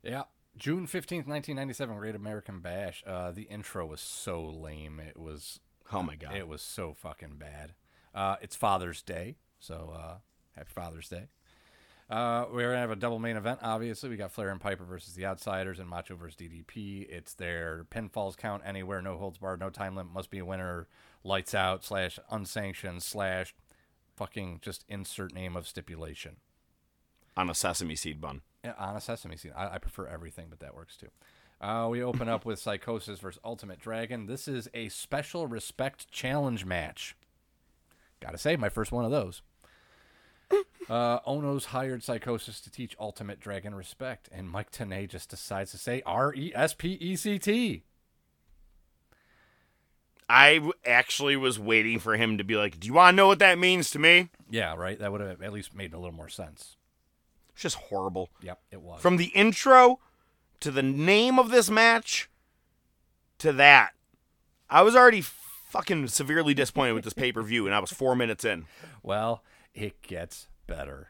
[0.03, 0.25] Yeah.
[0.55, 3.03] June 15th, 1997, Great American Bash.
[3.03, 4.99] Uh, the intro was so lame.
[4.99, 5.59] It was.
[5.91, 6.35] Oh, my God.
[6.35, 7.73] It was so fucking bad.
[8.13, 10.17] Uh, it's Father's Day, so uh,
[10.56, 11.28] happy Father's Day.
[12.10, 14.10] Uh, we're going to have a double main event, obviously.
[14.10, 17.08] We got Flair and Piper versus the Outsiders and Macho versus DDP.
[17.10, 20.89] It's their pinfalls count anywhere, no holds barred, no time limit, must be a winner,
[21.24, 23.56] lights out, slash unsanctioned, slash
[24.18, 26.36] fucking just insert name of stipulation.
[27.38, 28.41] On a sesame seed bun.
[28.62, 29.54] Yeah, on a sesame seed.
[29.56, 31.08] I, I prefer everything, but that works too.
[31.62, 34.26] Uh, we open up with Psicosis versus Ultimo Dragon.
[34.26, 37.16] This is a special respect challenge match.
[38.20, 39.43] Gotta say, my first one of those.
[40.89, 45.78] Uh, Onoo's hired Psicosis to teach Ultimo Dragon respect, and Mike Tenay just decides to
[45.78, 47.84] say R E S P E C T.
[50.28, 53.28] I w- actually was waiting for him to be like, Do you want to know
[53.28, 54.30] what that means to me?
[54.49, 54.97] Yeah, right.
[54.99, 56.78] That would have at least made a little more sense.
[57.54, 58.30] It's just horrible.
[58.41, 59.02] Yep, it was.
[59.02, 59.99] From the intro
[60.62, 62.30] to the name of this match
[63.39, 63.91] to that,
[64.70, 68.16] I was already fucking severely disappointed with this pay per view, and I was four
[68.16, 68.66] minutes in.
[69.04, 69.43] Well,
[69.74, 71.07] it gets better.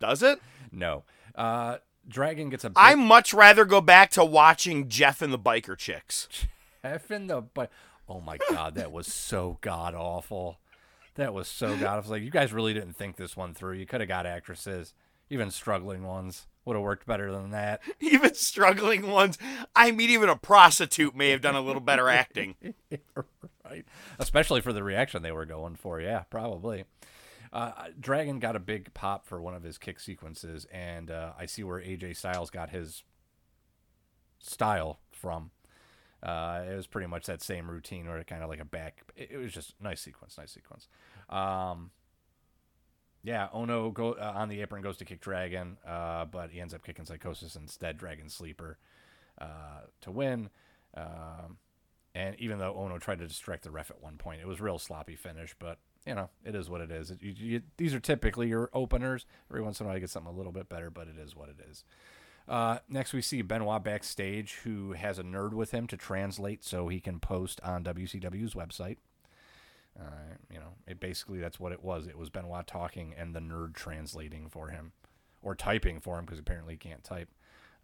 [0.00, 0.40] Does it?
[0.70, 1.04] No.
[1.34, 2.70] Uh, Dragon gets a.
[2.70, 6.28] Big- I much rather go back to watching Jeff and the Biker Chicks.
[6.82, 7.70] F in the but
[8.08, 10.58] oh my god, that was so god awful.
[11.14, 12.10] That was so god awful.
[12.10, 13.74] Like you guys really didn't think this one through.
[13.74, 14.92] You could have got actresses,
[15.30, 17.80] even struggling ones, would have worked better than that.
[18.00, 19.38] Even struggling ones.
[19.76, 22.54] I mean, even a prostitute may have done a little better acting.
[23.64, 23.84] right,
[24.18, 26.00] especially for the reaction they were going for.
[26.00, 26.84] Yeah, probably.
[27.54, 31.46] Uh, Dragon got a big pop for one of his kick sequences, and uh, I
[31.46, 33.04] see where AJ Styles got his
[34.40, 35.52] style from.
[36.20, 39.02] Uh, it was pretty much that same routine, or kind of like a back.
[39.14, 40.88] It, it was just nice sequence, nice sequence.
[41.28, 41.92] Um,
[43.22, 46.74] yeah, Onoo go uh, on the apron goes to kick Dragon, uh, but he ends
[46.74, 47.98] up kicking Psicosis instead.
[47.98, 48.78] Dragon Sleeper
[49.40, 50.50] uh, to win.
[50.96, 51.58] Um,
[52.16, 54.78] and even though Onoo tried to distract the ref at one point, it was real
[54.78, 55.54] sloppy finish.
[55.58, 57.10] But you know, it is what it is.
[57.10, 59.26] It, you, you, these are typically your openers.
[59.50, 61.34] Every once in a while, you get something a little bit better, but it is
[61.34, 61.84] what it is.
[62.46, 66.88] Uh, next, we see Benoit backstage, who has a nerd with him to translate so
[66.88, 68.98] he can post on WCW's website.
[69.98, 72.06] Uh, you know, it basically that's what it was.
[72.06, 74.92] It was Benoit talking and the nerd translating for him,
[75.40, 77.30] or typing for him because apparently he can't type.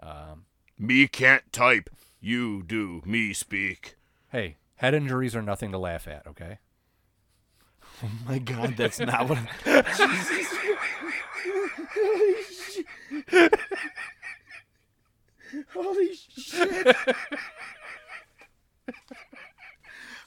[0.01, 0.45] Um,
[0.79, 1.89] me can't type.
[2.21, 3.01] You do.
[3.07, 3.97] Me speak.
[4.31, 6.27] Hey, head injuries are nothing to laugh at.
[6.27, 6.59] Okay.
[8.03, 9.39] Oh my God, that's not what.
[9.39, 9.47] I'm...
[15.75, 16.97] Holy shit.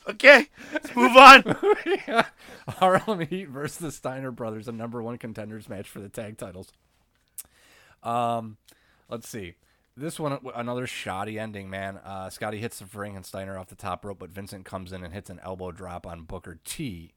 [0.09, 1.43] okay, let's move on.
[2.07, 2.25] yeah.
[2.67, 6.71] Harlem Heat versus the Steiner Brothers, a number one contenders match for the tag titles.
[8.03, 8.57] Um,
[9.09, 9.55] let's see.
[9.95, 11.97] This one, another shoddy ending, man.
[11.97, 15.03] Uh, Scotty hits the ring and Steiner off the top rope, but Vincent comes in
[15.03, 17.13] and hits an elbow drop on Booker T.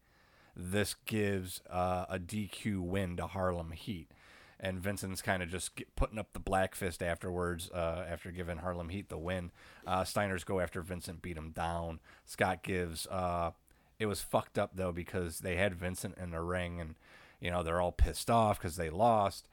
[0.57, 4.11] This gives uh, a DQ win to Harlem Heat
[4.59, 8.89] and Vincent's kind of just putting up the black fist afterwards uh, after giving Harlem
[8.89, 9.51] Heat the win.
[9.87, 12.01] Uh, Steiner's go after Vincent, beat him down.
[12.25, 13.07] Scott gives.
[13.07, 13.51] Uh,
[13.99, 16.95] it was fucked up though because they had Vincent in the ring and
[17.41, 19.49] you know they're all pissed off because they lost.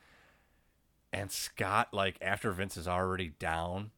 [1.11, 3.91] And Scott, like after Vince is already down,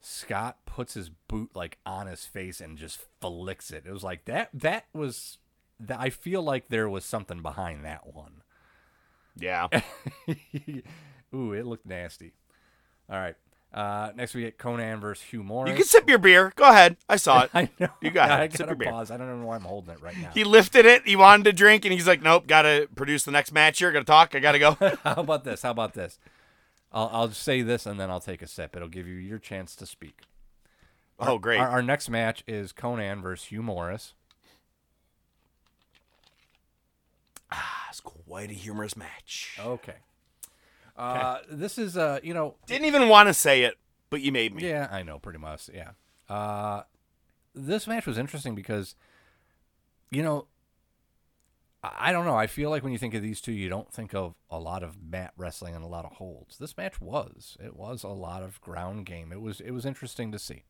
[0.00, 3.84] Scott puts his boot like on his face and just flicks it.
[3.86, 4.50] It was like that.
[4.52, 5.38] That was.
[5.80, 8.42] That I feel like there was something behind that one.
[9.36, 9.68] Yeah.
[11.34, 12.32] Ooh, it looked nasty.
[13.08, 13.36] All right.
[13.72, 15.70] Uh, next we get Konnan versus Hugh Morris.
[15.70, 16.52] You can sip your beer.
[16.56, 16.96] Go ahead.
[17.08, 17.50] I saw it.
[17.54, 17.88] I know.
[18.00, 18.40] You got yeah, it.
[18.40, 18.90] I Sip gotta your beer.
[18.90, 19.10] pause.
[19.10, 20.30] I don't know why I'm holding it right now.
[20.32, 21.06] He lifted it.
[21.06, 23.92] He wanted to drink, and he's like, "Nope, gotta produce the next match here.
[23.92, 24.34] Gotta talk.
[24.34, 24.72] I gotta go."
[25.04, 25.62] How about this?
[25.62, 26.18] How about this?
[26.92, 28.74] I'll I'll say this and then I'll take a sip.
[28.74, 30.22] It'll give you your chance to speak.
[31.20, 31.60] Oh, great.
[31.60, 34.14] Our, our next match is Konnan versus Hugh Morris.
[37.98, 39.58] It's quite a humorous match.
[39.58, 39.96] Okay.
[40.96, 43.74] Uh, this is uh, you know, Didn't even want to say it,
[44.08, 44.68] but you made me.
[44.68, 45.68] Yeah, I know, pretty much.
[45.74, 45.90] Yeah.
[46.28, 46.82] Uh,
[47.56, 48.94] this match was interesting because,
[50.12, 50.46] you know,
[51.82, 52.36] I I don't know.
[52.36, 54.84] I feel like when you think of these two, you don't think of a lot
[54.84, 56.58] of mat wrestling and a lot of holds.
[56.58, 57.56] This match was.
[57.58, 59.32] It was a lot of ground game.
[59.32, 59.60] It was.
[59.60, 60.62] It was interesting to see.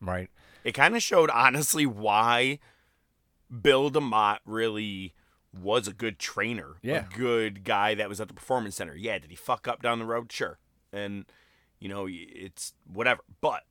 [0.00, 0.28] Right.
[0.64, 2.58] It kind of showed honestly why
[3.62, 5.14] Bill DeMott really
[5.62, 6.76] was a good trainer.
[6.82, 7.06] Yeah.
[7.06, 8.94] A good guy that was at the performance center.
[8.94, 10.30] Yeah, did he fuck up down the road?
[10.32, 10.58] Sure.
[10.92, 11.26] And
[11.78, 13.22] you know, it's whatever.
[13.40, 13.64] But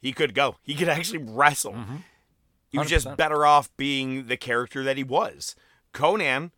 [0.00, 0.56] he could go.
[0.62, 1.72] He could actually wrestle.
[1.72, 1.96] Mm-hmm.
[2.70, 5.54] He was just better off being the character that he was.
[5.92, 6.52] Konnan,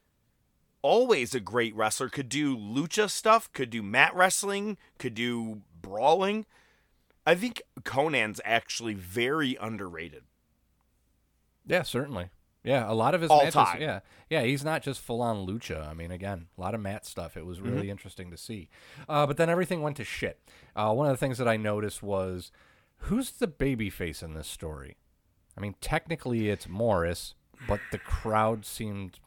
[0.81, 6.47] always a great wrestler, could do lucha stuff, could do mat wrestling, could do brawling.
[7.27, 10.23] I think Konnan's actually very underrated.
[11.67, 12.29] Yeah, certainly.
[12.65, 13.55] Yeah, a lot of his All matches.
[13.55, 13.81] time.
[13.81, 14.01] Yeah,
[14.31, 15.87] yeah, he's not just full on lucha.
[15.87, 17.37] I mean, again, a lot of mat stuff.
[17.37, 17.91] It was really Mhm.
[17.91, 18.71] interesting to see.
[19.09, 20.41] Uh, but then everything went to shit.
[20.75, 22.51] Uh, one of the things that I noticed was
[22.99, 24.97] who's the baby face in this story?
[25.57, 27.35] I mean, technically it's Morris,
[27.69, 29.21] but the crowd seemed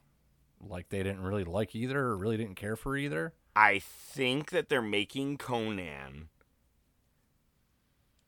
[0.59, 3.33] like they didn't really like either or really didn't care for either.
[3.55, 6.27] I think that they're making Konnan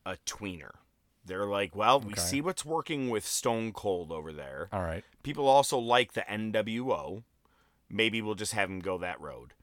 [0.06, 0.72] a tweener.
[1.30, 2.22] They're like, well, we Okay.
[2.22, 4.68] see what's working with Stone Cold over there.
[4.74, 5.06] All right.
[5.24, 7.24] People also like the NWO.
[7.90, 9.54] Maybe we'll just have him go that road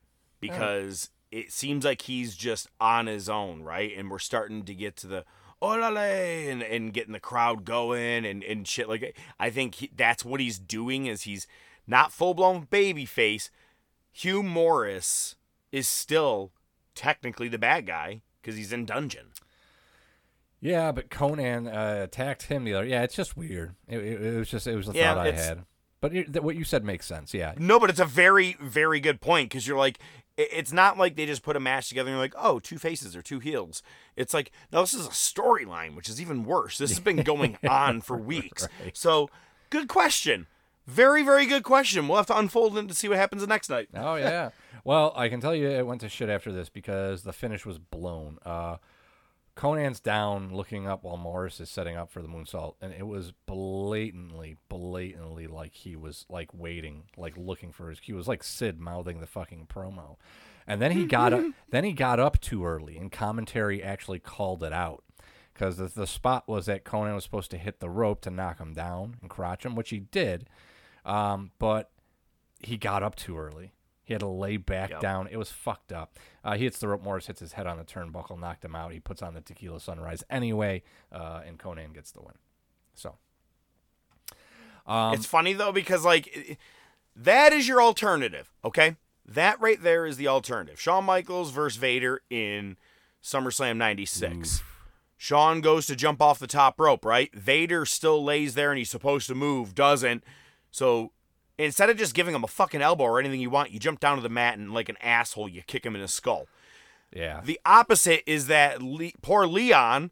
[0.40, 3.92] because it seems like he's just on his own, right?
[3.96, 5.24] And we're starting to get to the
[5.62, 9.12] olale and, and getting the crowd going and, and shit like that.
[9.38, 11.46] I think he, that's what he's doing is he's
[11.86, 13.50] not full blown baby face.
[14.12, 15.36] Hugh Morris
[15.72, 16.52] is still
[16.94, 19.28] technically the bad guy because he's in dungeon.
[20.66, 22.86] Yeah, but Konnan uh, attacked him the other.
[22.86, 23.76] Yeah, it's just weird.
[23.86, 25.64] It, it, it was just it was a Yeah, thought I had.
[26.00, 27.32] But it, th- what you said makes sense.
[27.32, 27.54] Yeah.
[27.56, 30.00] No, but it's a very, very good point because you're like,
[30.36, 33.14] it's not like they just put a match together and you're like, oh, two faces
[33.14, 33.80] or two heels.
[34.16, 36.78] It's like, no, this is a storyline, which is even worse.
[36.78, 38.66] This has been going on for weeks.
[38.92, 39.30] So,
[39.70, 40.48] good question.
[40.88, 42.08] Very, very good question.
[42.08, 43.88] We'll have to unfold it to see what happens the next night.
[43.94, 44.50] Oh yeah.
[44.84, 47.78] well, I can tell you it went to shit after this because the finish was
[47.78, 48.38] blown.
[48.44, 48.76] Uh,
[49.56, 53.32] Konnan's down, looking up while Morris is setting up for the moonsault, and it was
[53.46, 57.98] blatantly, blatantly like he was like waiting, like looking for his.
[58.02, 60.16] He was like Sid mouthing the fucking promo,
[60.66, 61.42] and then he got up.
[61.70, 65.02] Then he got up too early, and commentary actually called it out
[65.52, 68.60] because the, the spot was that Konnan was supposed to hit the rope to knock
[68.60, 70.48] him down and crotch him, which he did,
[71.06, 71.90] um, but
[72.60, 73.72] he got up too early.
[74.06, 75.00] He had to lay back Yep.
[75.00, 75.26] down.
[75.30, 76.18] It was fucked up.
[76.42, 77.02] Uh, he hits the rope.
[77.02, 78.92] Morris hits his head on the turnbuckle, knocked him out.
[78.92, 80.82] He puts on the tequila sunrise anyway,
[81.12, 82.34] uh, and Konnan gets the win.
[82.94, 83.16] So,
[84.86, 86.58] um, it's funny though because like
[87.14, 88.96] that is your alternative, okay?
[89.24, 90.80] That right there is the alternative.
[90.80, 92.76] Shawn Michaels versus Vader in
[93.22, 94.62] SummerSlam 96.
[95.16, 97.34] Shawn goes to jump off the top rope, right?
[97.34, 100.22] Vader still lays there and he's supposed to move, doesn't.
[100.70, 101.10] So
[101.58, 104.16] instead of just giving him a fucking elbow or anything you want, you jump down
[104.16, 106.46] to the mat and like an asshole, you kick him in his skull.
[107.12, 107.40] yeah.
[107.44, 110.10] The opposite is that Le- poor Leon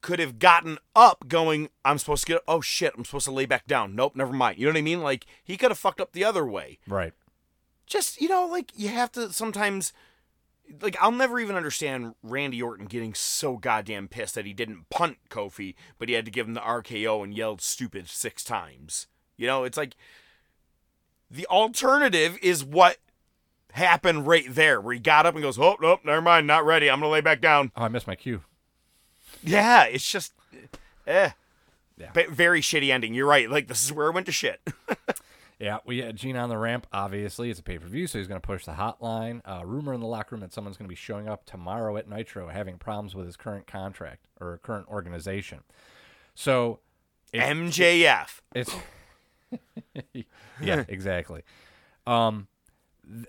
[0.00, 3.46] could have gotten up going, I'm supposed to get, oh shit, I'm supposed to lay
[3.46, 3.94] back down.
[3.94, 4.58] Nope, never mind.
[4.58, 5.00] You know what I mean?
[5.00, 6.78] Like, he could have fucked up the other way.
[6.86, 7.12] right.
[7.86, 9.92] Just, you know, like, you have to sometimes,
[10.80, 15.18] like, I'll never even understand Randy Orton getting so goddamn pissed that he didn't punt
[15.30, 19.06] Kofi, but he had to give him the RKO and yelled stupid six times.
[19.36, 19.96] You know, it's like,
[21.30, 22.98] the alternative is what
[23.72, 26.90] happened right there, where he got up and goes, oh, nope, never mind, not ready.
[26.90, 27.72] I'm going to lay back down.
[27.76, 28.42] Oh, I missed my cue.
[29.42, 30.32] Yeah, it's just,
[31.06, 31.30] eh.
[31.96, 32.10] Yeah.
[32.30, 33.14] Very shitty ending.
[33.14, 33.48] You're right.
[33.48, 34.60] Like, this is where it went to shit.
[35.60, 36.86] Yeah, we had Gene on the ramp.
[36.92, 39.40] Obviously, it's a pay per view, so he's going to push the hotline.
[39.44, 42.08] Uh, rumor in the locker room that someone's going to be showing up tomorrow at
[42.08, 45.60] Nitro having problems with his current contract or current organization.
[46.34, 46.80] So,
[47.32, 48.40] it's- MJF.
[48.54, 48.74] It's
[50.60, 51.42] yeah, exactly.
[52.06, 52.48] Um,
[53.08, 53.26] th-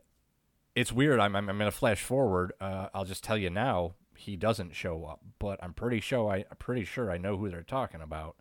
[0.76, 1.20] it's weird.
[1.20, 2.54] I'm I'm, I'm going to flash forward.
[2.60, 3.96] Uh, I'll just tell you now.
[4.18, 7.50] He doesn't show up, but I'm pretty sure I I'm pretty sure I know who
[7.50, 8.36] they're talking about.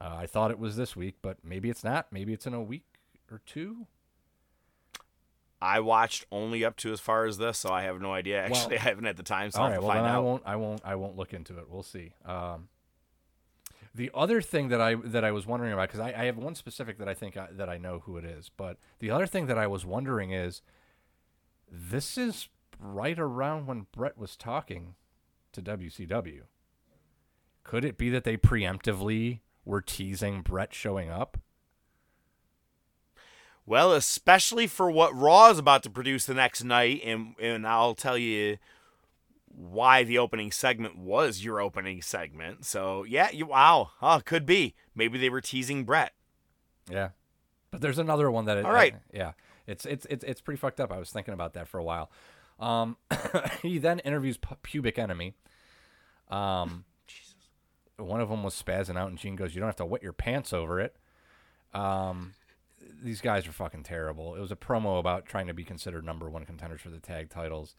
[0.00, 2.08] Uh, I thought it was this week, but maybe it's not.
[2.12, 2.84] Maybe it's in a week
[3.30, 3.86] or two.
[5.60, 8.44] I watched only up to as far as this, so I have no idea.
[8.44, 10.24] Actually, I haven't had the time, so All I'll right, well find then I out.
[10.24, 11.64] won't I won't I won't look into it.
[11.70, 12.12] We'll see.
[12.26, 12.68] Um,
[13.96, 16.54] the other thing that I that I was wondering about because I, I have one
[16.54, 19.46] specific that I think I, that I know who it is, but the other thing
[19.46, 20.62] that I was wondering is
[21.70, 24.94] this is right around when Bret was talking
[25.52, 26.42] to WCW.
[27.64, 31.38] Could it be that they preemptively were teasing Bret showing up?
[33.64, 37.94] Well, especially for what Raw is about to produce the next night, and and I'll
[37.94, 38.58] tell you
[39.56, 42.66] why the opening segment was your opening segment.
[42.66, 44.74] So yeah, you wow, huh, could be.
[44.94, 46.12] Maybe they were teasing Bret.
[46.90, 47.10] Yeah,
[47.70, 48.58] but there's another one that.
[48.58, 48.94] It, All right.
[49.12, 49.32] yeah,
[49.66, 50.92] it's it's it's it's pretty fucked up.
[50.92, 52.10] I was thinking about that for a while.
[52.60, 52.96] Um,
[53.62, 55.34] he then interviews Pu- Pubic Enemy.
[56.28, 57.34] Um, Jesus.
[57.96, 60.12] One of them was spazzing out, and Gene goes, "You don't have to wet your
[60.12, 60.96] pants over it."
[61.72, 62.34] Um,
[63.02, 64.34] these guys are fucking terrible.
[64.34, 67.30] It was a promo about trying to be considered number one contenders for the tag
[67.30, 67.74] titles.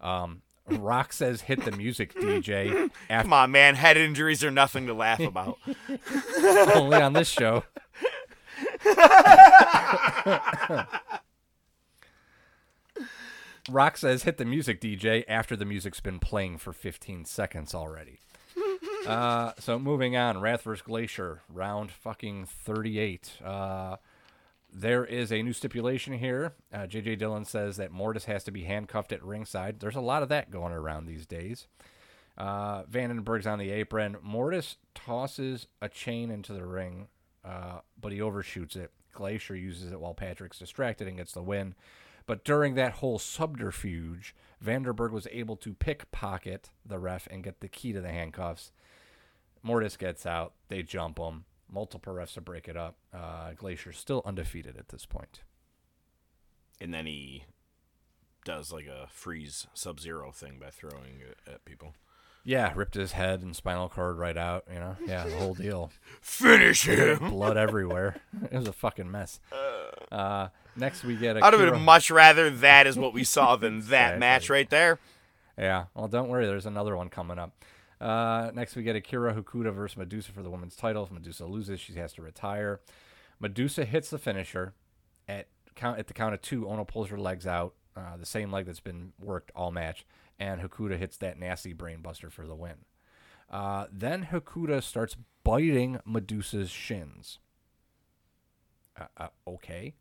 [0.00, 4.94] Um, Rock says, "Hit the music, DJ." Come on, man, head injuries are nothing to
[4.94, 5.58] laugh about.
[6.74, 7.64] Only on this show.
[13.70, 18.20] Rock says, hit the music, DJ, after the music's been playing for 15 seconds already.
[19.06, 20.82] Uh, so moving on, Wrath vs.
[20.82, 23.32] Glacier, round fucking 38.
[23.44, 23.96] Uh,
[24.72, 26.52] there is a new stipulation here.
[26.72, 29.80] Uh, JJ Dillon says that Mortis has to be handcuffed at ringside.
[29.80, 31.66] There's a lot of that going around these days.
[32.36, 34.16] Uh, Vandenberg's on the apron.
[34.22, 37.08] Mortis tosses a chain into the ring,
[37.44, 38.92] uh, but he overshoots it.
[39.12, 41.74] Glacier uses it while Patrick's distracted and gets the win.
[42.26, 47.68] But during that whole subterfuge, Vandenberg was able to pickpocket the ref and get the
[47.68, 48.70] key to the handcuffs.
[49.62, 50.52] Mortis gets out.
[50.68, 51.44] They jump him.
[51.70, 52.96] Multiple refs to break it up.
[53.12, 55.40] Uh, Glacier's still undefeated at this point.
[56.80, 57.44] and then he
[58.44, 61.94] does like a freeze sub zero thing by throwing it at people.
[62.44, 64.64] Yeah, ripped his head and spinal cord right out.
[64.72, 65.90] You know, yeah, the whole deal.
[66.22, 67.18] Finish him.
[67.30, 68.16] Blood everywhere.
[68.50, 69.40] It was a fucking mess.
[70.10, 71.44] Uh, next we get a.
[71.44, 73.84] I'd have Kira- been much rather that is what we saw than that
[74.14, 74.20] Exactly.
[74.20, 74.98] match right there.
[75.58, 75.86] Yeah.
[75.94, 76.46] Well, don't worry.
[76.46, 77.52] There's another one coming up.
[78.00, 81.04] Uh, next, we get Akira Hokuto versus Medusa for the women's title.
[81.04, 82.80] If Medusa loses, she has to retire.
[83.40, 84.74] Medusa hits the finisher
[85.26, 86.68] at count at the count of two.
[86.68, 90.06] Onoo pulls her legs out, uh, the same leg that's been worked all match,
[90.38, 92.84] and Hokuto hits that nasty brainbuster for the win.
[93.50, 97.38] Uh, then Hokuto starts biting Medusa's shins.
[98.98, 99.94] Uh, uh, okay.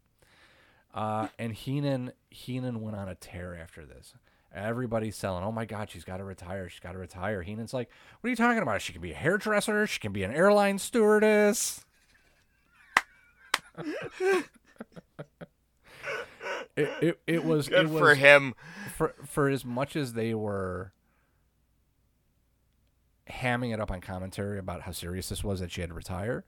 [0.94, 4.14] Uh, and Heenan Heenan went on a tear after this.
[4.54, 5.44] Everybody's selling.
[5.44, 6.70] Oh my God, she's got to retire.
[6.70, 7.44] She's got to retire.
[7.44, 8.82] Heenan's like, what are you talking about?
[8.82, 9.86] She can be a hairdresser.
[9.88, 11.86] She can be an airline stewardess.
[16.76, 18.56] it, it, it was Good it was, for him.
[18.96, 20.92] For for as much as they were
[23.30, 26.46] hamming it up on commentary about how serious this was that she had to retire,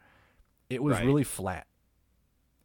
[0.70, 1.06] it was Right.
[1.06, 1.68] really flat.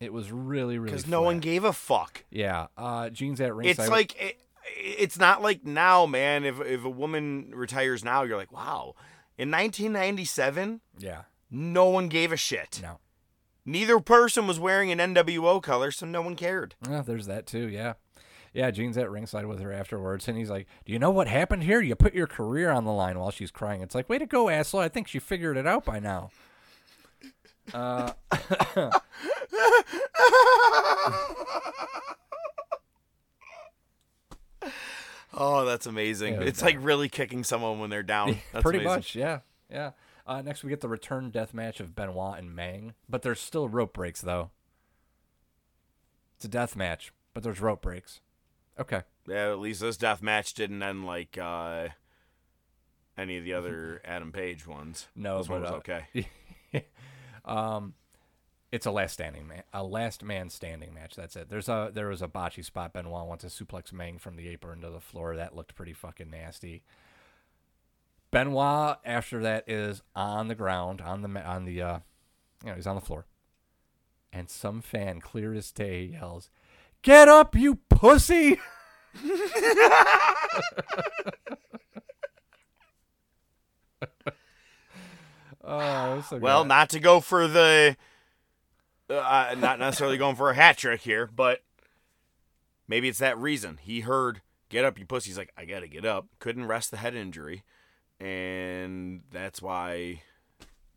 [0.00, 2.24] It was really, really because no one gave a fuck.
[2.30, 3.84] Yeah, uh, Gene's at ringside.
[3.84, 6.44] It's like it, it's not like now, man.
[6.44, 8.94] If if a woman retires now, you're like, wow.
[9.36, 12.80] In 1997, yeah, no one gave a shit.
[12.82, 12.98] No.
[13.66, 16.74] Neither person was wearing an NWO color, so no one cared.
[16.88, 17.68] Yeah, there's that too.
[17.68, 17.94] Yeah,
[18.52, 18.70] yeah.
[18.70, 21.80] Gene's at ringside with her afterwards, and he's like, "Do you know what happened here?
[21.80, 24.48] You put your career on the line while she's crying." It's like, "Way to go,
[24.48, 24.80] asshole!
[24.80, 26.30] I think she figured it out by now."
[27.72, 28.12] Uh,
[35.36, 36.34] Oh, that's amazing.
[36.34, 36.66] Yeah, it's yeah.
[36.66, 38.38] like really kicking someone when they're down.
[38.52, 38.96] That's pretty amazing.
[38.96, 39.90] much, yeah, yeah.
[40.26, 43.68] Uh, next, we get the return death match of Benoit and Meng, but there's still
[43.68, 44.50] rope breaks though.
[46.36, 48.20] It's a death match, but there's rope breaks.
[48.78, 49.02] Okay.
[49.28, 51.88] Yeah, at least this death match didn't end like uh,
[53.16, 55.08] any of the other Adam Page ones.
[55.14, 56.86] No, this one was but, uh, okay.
[57.44, 57.94] um,
[58.74, 61.14] it's a last standing man, a last man standing match.
[61.14, 61.48] That's it.
[61.48, 62.92] There's a there was a botchy spot.
[62.92, 65.36] Benoit wants to suplex Meng from the apron to the floor.
[65.36, 66.82] That looked pretty fucking nasty.
[68.32, 71.98] Benoit after that is on the ground on the on the uh,
[72.64, 73.26] you know he's on the floor,
[74.32, 76.50] and some fan clear as day yells,
[77.02, 78.58] "Get up, you pussy!"
[85.62, 86.68] oh, so well, good.
[86.68, 87.96] not to go for the,
[89.10, 91.62] uh, not necessarily going for a hat trick here, but
[92.88, 93.78] maybe it's that reason.
[93.82, 96.96] He heard "Get up, you pussy." He's like, "I gotta get up." Couldn't rest the
[96.96, 97.64] head injury,
[98.20, 100.22] and that's why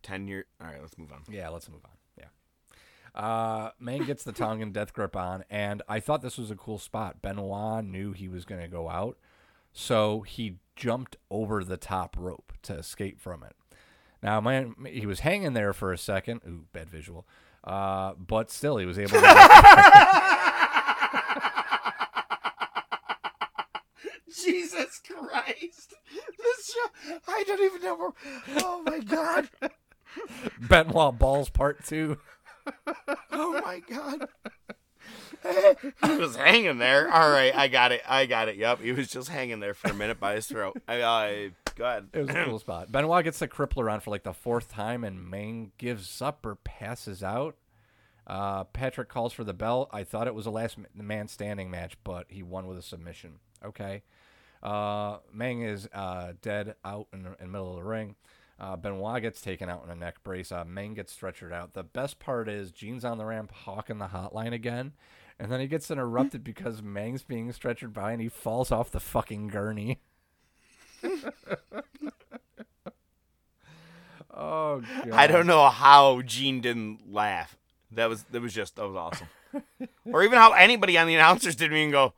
[0.02, 0.46] ten year.
[0.62, 1.24] All right, let's move on.
[1.30, 1.92] Yeah, let's move on.
[2.18, 3.22] Yeah.
[3.22, 3.72] Uh,
[4.06, 7.22] gets the Tongan death grip on, and I thought this was a cool spot.
[7.22, 9.18] Benoit knew he was going to go out,
[9.74, 13.56] so he jumped over the top rope to escape from it.
[14.24, 16.42] Now, man, he was hanging there for a second.
[16.48, 17.28] Ooh, bad visual.
[17.68, 19.18] Uh, but still, he was able to.
[24.34, 25.94] Jesus Christ!
[26.38, 26.88] This show,
[27.28, 28.12] I don't even know where.
[28.64, 29.50] Oh my God!
[30.70, 32.18] Benoit Balls Part 2.
[33.34, 34.30] Oh my God!
[36.06, 37.12] he was hanging there.
[37.12, 38.02] All right, I got it.
[38.08, 38.56] I got it.
[38.56, 40.82] Yep, he was just hanging there for a minute by his throat.
[40.88, 42.08] I, I go ahead.
[42.14, 42.92] It was a cool spot.
[42.92, 46.56] Benoit gets the crippler on for like the fourth time, and Meng gives up or
[46.56, 47.56] passes out.
[48.26, 49.90] Uh, Patrick calls for the bell.
[49.92, 53.40] I thought it was a last man standing match, but he won with a submission.
[53.64, 54.04] Okay.
[54.62, 58.16] Uh, Meng is uh, dead out in the, in the middle of the ring.
[58.60, 60.52] Uh, Benoit gets taken out in a neck brace.
[60.52, 61.74] Uh, Meng gets stretchered out.
[61.74, 64.94] The best part is Gene's on the ramp hawking the hotline again.
[65.40, 69.00] And then he gets interrupted because Meng's being stretchered by and he falls off the
[69.00, 70.02] fucking gurney.
[74.34, 75.12] oh, God.
[75.12, 77.58] I don't know how Gene didn't laugh.
[77.92, 79.28] That was that was just that was awesome.
[80.06, 82.14] or even how anybody on the announcers didn't even go,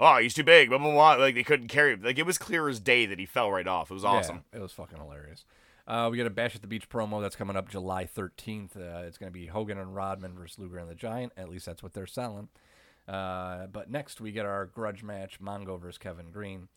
[0.00, 1.14] "Oh, he's too big." Blah blah blah.
[1.14, 2.02] Like they couldn't carry him.
[2.02, 3.90] Like it was clear as day that he fell right off.
[3.90, 4.42] It was awesome.
[4.52, 5.44] Yeah, it was fucking hilarious.
[5.86, 8.74] Uh, we got a Bash at the Beach promo that's coming up July 13th.
[8.76, 11.32] Uh, it's going to be Hogan and Rodman versus Luger and the Giant.
[11.36, 12.48] At least that's what they're selling.
[13.06, 16.68] Uh, but next we get our grudge match, Mongo versus Kevin Greene.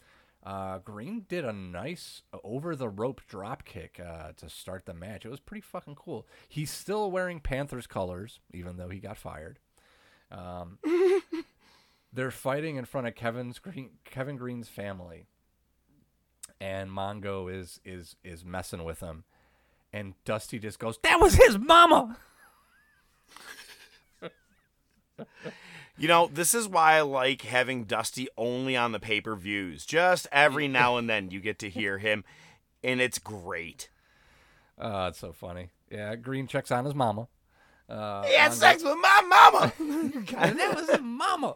[0.48, 5.26] Uh, Greene did a nice over the rope drop kick uh, to start the match.
[5.26, 6.26] It was pretty fucking cool.
[6.48, 9.60] He's still wearing Panthers colors, even though he got fired.
[10.32, 10.80] Um,
[12.14, 15.26] they're fighting in front of Kevin's Greene, Kevin Greene's family,
[16.62, 19.26] and Mongo is is is messing with him,
[19.92, 22.20] and Dusty just goes, "That was his mama."
[25.98, 29.86] You know, this is why I like having Dusty only on the pay per views.
[29.86, 32.24] Just every now and then you get to hear him,
[32.84, 33.90] and it's great.
[34.80, 35.70] Oh, it's so funny.
[35.92, 37.28] Yeah, Greene checks on his mama.
[37.90, 39.74] Uh, He had Mongo- sex with my mama.
[40.38, 41.56] and that was his mama.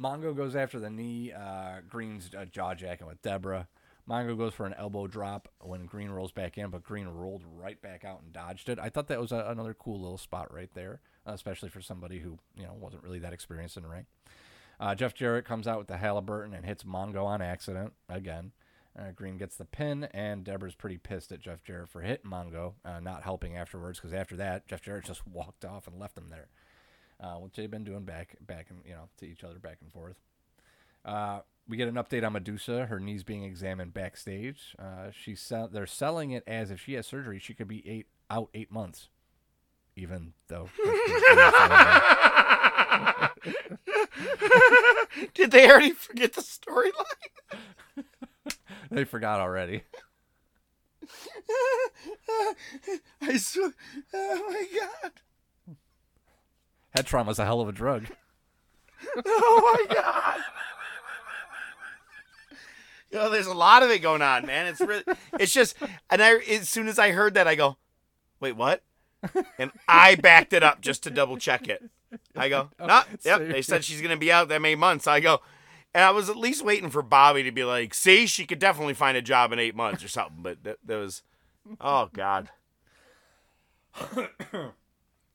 [0.00, 1.32] Mongo goes after the knee.
[1.32, 3.68] Uh, Greene's uh, jaw jacking with Deborah.
[4.08, 7.80] Mongo goes for an elbow drop when Greene rolls back in, but Greene rolled right
[7.82, 8.78] back out and dodged it.
[8.78, 12.18] I thought that was a, another cool little spot right there, uh, especially for somebody
[12.18, 14.06] who you know wasn't really that experienced in the ring.
[14.80, 18.52] Uh, Jeff Jarrett comes out with the Halliburton and hits Mongo on accident again.
[18.98, 22.74] Uh, Greene gets the pin, and Deborah's pretty pissed at Jeff Jarrett for hitting Mongo,
[22.84, 23.98] uh, not helping afterwards.
[23.98, 26.48] Because after that, Jeff Jarrett just walked off and left him there,
[27.20, 29.92] uh, which they've been doing back, back, and you know, to each other back and
[29.92, 30.16] forth.
[31.04, 32.86] Uh, we get an update on Medusa.
[32.86, 34.74] Her knees being examined backstage.
[34.78, 38.06] Uh, she's sell- they're selling it as if she has surgery, she could be eight
[38.30, 39.08] out eight months,
[39.96, 40.68] even though.
[45.34, 48.04] Did they already forget the storyline?
[48.90, 49.82] they forgot already.
[53.20, 53.72] I swear.
[54.14, 55.12] Oh my god.
[56.94, 58.06] Head trauma's a hell of a drug.
[59.26, 60.40] oh my god.
[63.10, 64.66] You know, there's a lot of it going on, man.
[64.66, 65.04] It's really,
[65.38, 65.76] it's just,
[66.08, 67.76] and I as soon as I heard that, I go,
[68.40, 68.82] wait, what?
[69.58, 71.82] And I backed it up just to double check it.
[72.36, 73.48] I go, no, yep.
[73.48, 75.06] They said she's gonna be out that many months.
[75.06, 75.40] I go,
[75.94, 78.94] and I was at least waiting for Bobby to be like, see, she could definitely
[78.94, 80.42] find a job in eight months or something.
[80.42, 81.22] But that, that was,
[81.80, 82.50] oh god.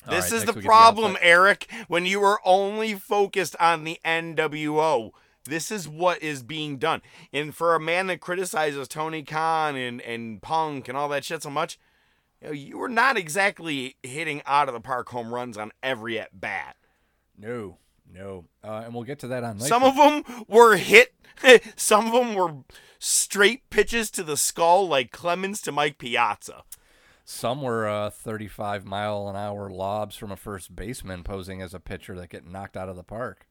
[0.09, 1.67] This right, is the get the problem, Eric.
[1.87, 5.11] When you are only focused on the NWO,
[5.43, 7.01] this is what is being done.
[7.33, 11.43] And for a man that criticizes Tony Khan and, and Punk and all that shit
[11.43, 11.77] so much,
[12.41, 16.19] you, know, you were not exactly hitting out of the park home runs on every
[16.19, 16.75] at bat.
[17.37, 17.77] No,
[18.11, 18.45] no.
[18.63, 21.13] Uh, and we'll get to that on Some of them were hit.
[21.75, 22.63] Some of them were
[22.99, 26.63] straight pitches to the skull, like Clemens to Mike Piazza.
[27.29, 31.79] Some were uh, 35 mile an hour lobs from a first baseman posing as a
[31.79, 33.47] pitcher that get knocked out of the park.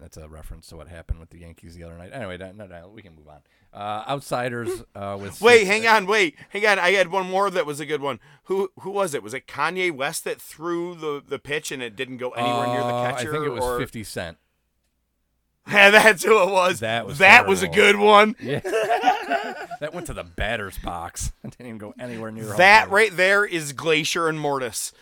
[0.00, 2.10] That's a reference to what happened with the Yankees the other night.
[2.12, 3.40] Anyway, no, no, no we can move on.
[3.72, 6.78] Uh, outsiders uh, with Wait, Syxx- hang on, wait, hang on.
[6.78, 8.18] I had one more that was a good one.
[8.44, 9.22] Who who was it?
[9.22, 12.80] Was it Kanye West that threw the, the pitch and it didn't go anywhere near
[12.80, 13.28] the Uh, catcher?
[13.28, 13.78] I think it was or...
[13.78, 14.38] 50 Cent.
[15.66, 16.80] Yeah, that's who it was.
[16.80, 18.36] That was that was a good one.
[18.44, 18.60] Yeah.
[19.80, 21.32] that went to the batter's box.
[21.44, 24.92] It didn't even go anywhere near That right there is Glacier and Mortis.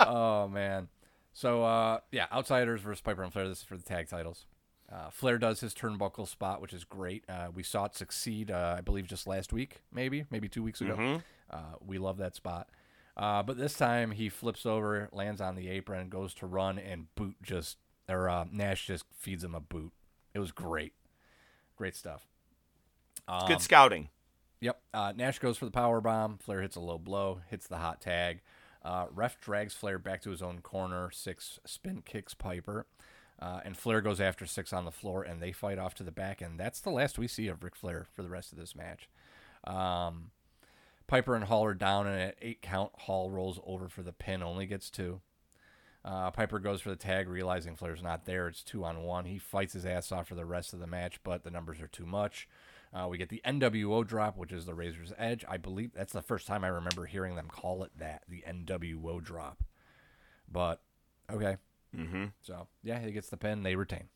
[0.00, 0.88] oh man.
[1.38, 3.46] So uh, yeah, outsiders versus Piper and Flair.
[3.48, 4.44] This is for the tag titles.
[4.92, 7.22] Uh, Flair does his turnbuckle spot, which is great.
[7.28, 10.80] Uh, we saw it succeed, uh, I believe, just last week, maybe, maybe two weeks
[10.80, 10.96] ago.
[10.96, 11.22] Mhm.
[11.48, 12.68] Uh, we love that spot.
[13.16, 17.14] Uh, but this time he flips over, lands on the apron, goes to run, and
[17.14, 17.78] boot just
[18.08, 19.92] or uh, Nash just feeds him a boot.
[20.34, 20.94] It was great,
[21.76, 22.26] great stuff.
[23.28, 24.08] It's Um, good scouting.
[24.60, 24.82] Yep.
[24.92, 26.38] Uh, Nash goes for the power bomb.
[26.38, 28.40] Flair hits a low blow, hits the hot tag.
[28.84, 31.10] Uh, ref drags Flair back to his own corner.
[31.10, 32.86] Syxx spin kicks Piper.
[33.40, 36.10] Uh, and Flair goes after Syxx on the floor, and they fight off to the
[36.10, 36.40] back.
[36.40, 39.08] And that's the last we see of Ric Flair for the rest of this match.
[39.64, 40.30] Um,
[41.06, 44.42] Piper and Hall are down, and at eight count, Hall rolls over for the pin,
[44.42, 45.20] only gets two.
[46.04, 48.48] Uh, Piper goes for the tag, realizing Flair's not there.
[48.48, 49.24] It's two on one.
[49.24, 51.88] He fights his ass off for the rest of the match, but the numbers are
[51.88, 52.48] too much.
[52.92, 55.44] Uh, we get the NWO drop, which is the Razor's Edge.
[55.48, 59.22] I believe that's the first time I remember hearing them call it that, the NWO
[59.22, 59.62] drop.
[60.50, 60.80] But
[61.30, 61.56] okay.
[61.96, 62.26] Mm-hmm.
[62.42, 63.62] So yeah, he gets the pin.
[63.62, 64.08] They retain.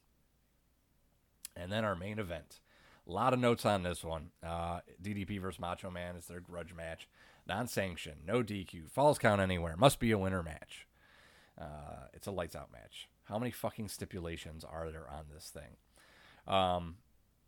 [1.54, 2.60] And then our main event.
[3.06, 4.30] A lot of notes on this one.
[4.42, 7.08] Uh, DDP versus Macho Man is their grudge match.
[7.46, 8.18] Non sanction.
[8.24, 9.76] no DQ, falls count anywhere.
[9.76, 10.86] Must be a winner match.
[11.60, 13.08] Uh, it's a lights out match.
[13.24, 15.76] How many fucking stipulations are there on this thing?
[16.46, 16.96] Um,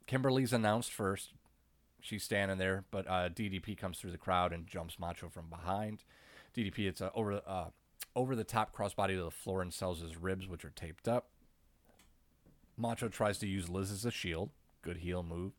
[0.07, 1.33] Kimberly's announced first.
[2.01, 6.05] She's standing there, but uh, DDP comes through the crowd and jumps Macho from behind.
[6.55, 7.67] DDP hits a over uh,
[8.15, 11.29] over the top crossbody to the floor and sells his ribs, which are taped up.
[12.77, 14.51] Macho tries to use Liz as a shield.
[14.83, 15.53] Good heel move.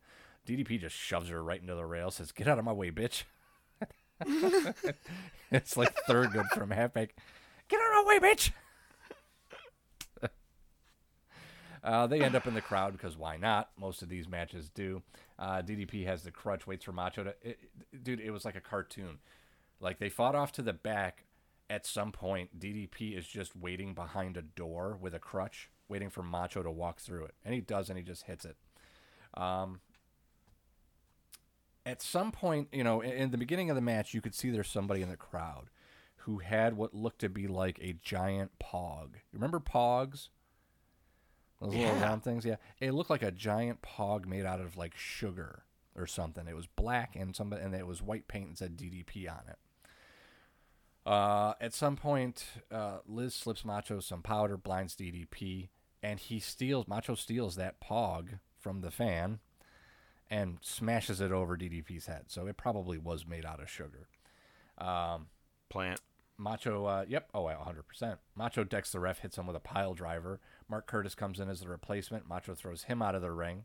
[0.46, 2.10] DDP just shoves her right into the rail.
[2.10, 3.24] Says, "Get out of my way, bitch."
[5.50, 7.14] it's like third good from halfback.
[7.68, 8.52] Get out of my way, bitch.
[11.86, 13.70] Uh, they end up in the crowd because why not?
[13.78, 15.02] Most of these matches do.
[15.38, 17.30] Uh, DDP has the crutch, waits for Macho to.
[17.42, 17.60] It,
[17.92, 19.18] it- dude, it was like a cartoon.
[19.80, 21.24] Like they fought off to the back.
[21.70, 26.22] At some point, DDP is just waiting behind a door with a crutch, waiting for
[26.22, 28.56] Macho to walk through it, and he does, and he just hits it.
[29.34, 29.80] Um,
[31.84, 34.50] at some point, you know, in, in the beginning of the match, you could see
[34.50, 35.70] there's somebody in the crowd
[36.18, 39.14] who had what looked to be like a giant pog.
[39.32, 40.28] Remember pogs?
[41.60, 42.56] Those little round things, yeah.
[42.80, 45.62] It looked like a giant pog made out of like sugar
[45.96, 46.46] or something.
[46.46, 49.58] It was black and some and it was white paint and said DDP on it.
[51.06, 55.68] Uh, at some point, uh, Liz slips Macho some powder, blinds DDP,
[56.02, 59.38] and he steals Macho steals that pog from the fan
[60.28, 62.24] and smashes it over DDP's head.
[62.26, 64.08] So it probably was made out of sugar.
[64.78, 65.28] Um,
[65.68, 66.00] Plant.
[66.38, 68.18] Macho, uh, yep, oh, wow, 100%.
[68.34, 70.40] Macho decks the ref, hits him with a pile driver.
[70.68, 72.28] Mark Curtis comes in as the replacement.
[72.28, 73.64] Macho throws him out of the ring.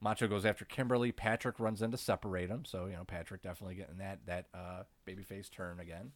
[0.00, 1.12] Macho goes after Kimberly.
[1.12, 2.64] Patrick runs in to separate him.
[2.64, 6.12] So, you know, Patrick definitely getting that that uh, babyface turn again.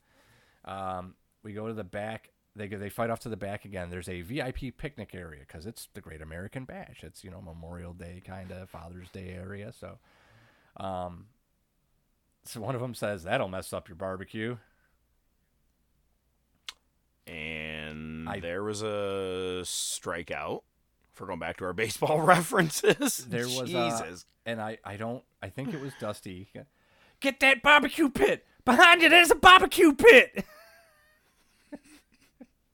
[0.65, 2.31] Um, we go to the back.
[2.55, 3.89] They they fight off to the back again.
[3.89, 7.03] There's a VIP picnic area because it's the Great American Bash.
[7.03, 9.73] It's you know Memorial Day kind of Father's Day area.
[9.73, 9.99] So,
[10.77, 11.27] um,
[12.45, 14.59] so one of them says that'll mess up your barbecue.
[17.29, 20.63] And there was a strikeout.
[21.13, 24.25] For going back to our baseball references, There was uh, Jesus.
[24.47, 26.49] and I I don't I think it was Dusty.
[27.21, 29.09] Get that barbecue pit behind you.
[29.09, 30.45] There's a barbecue pit.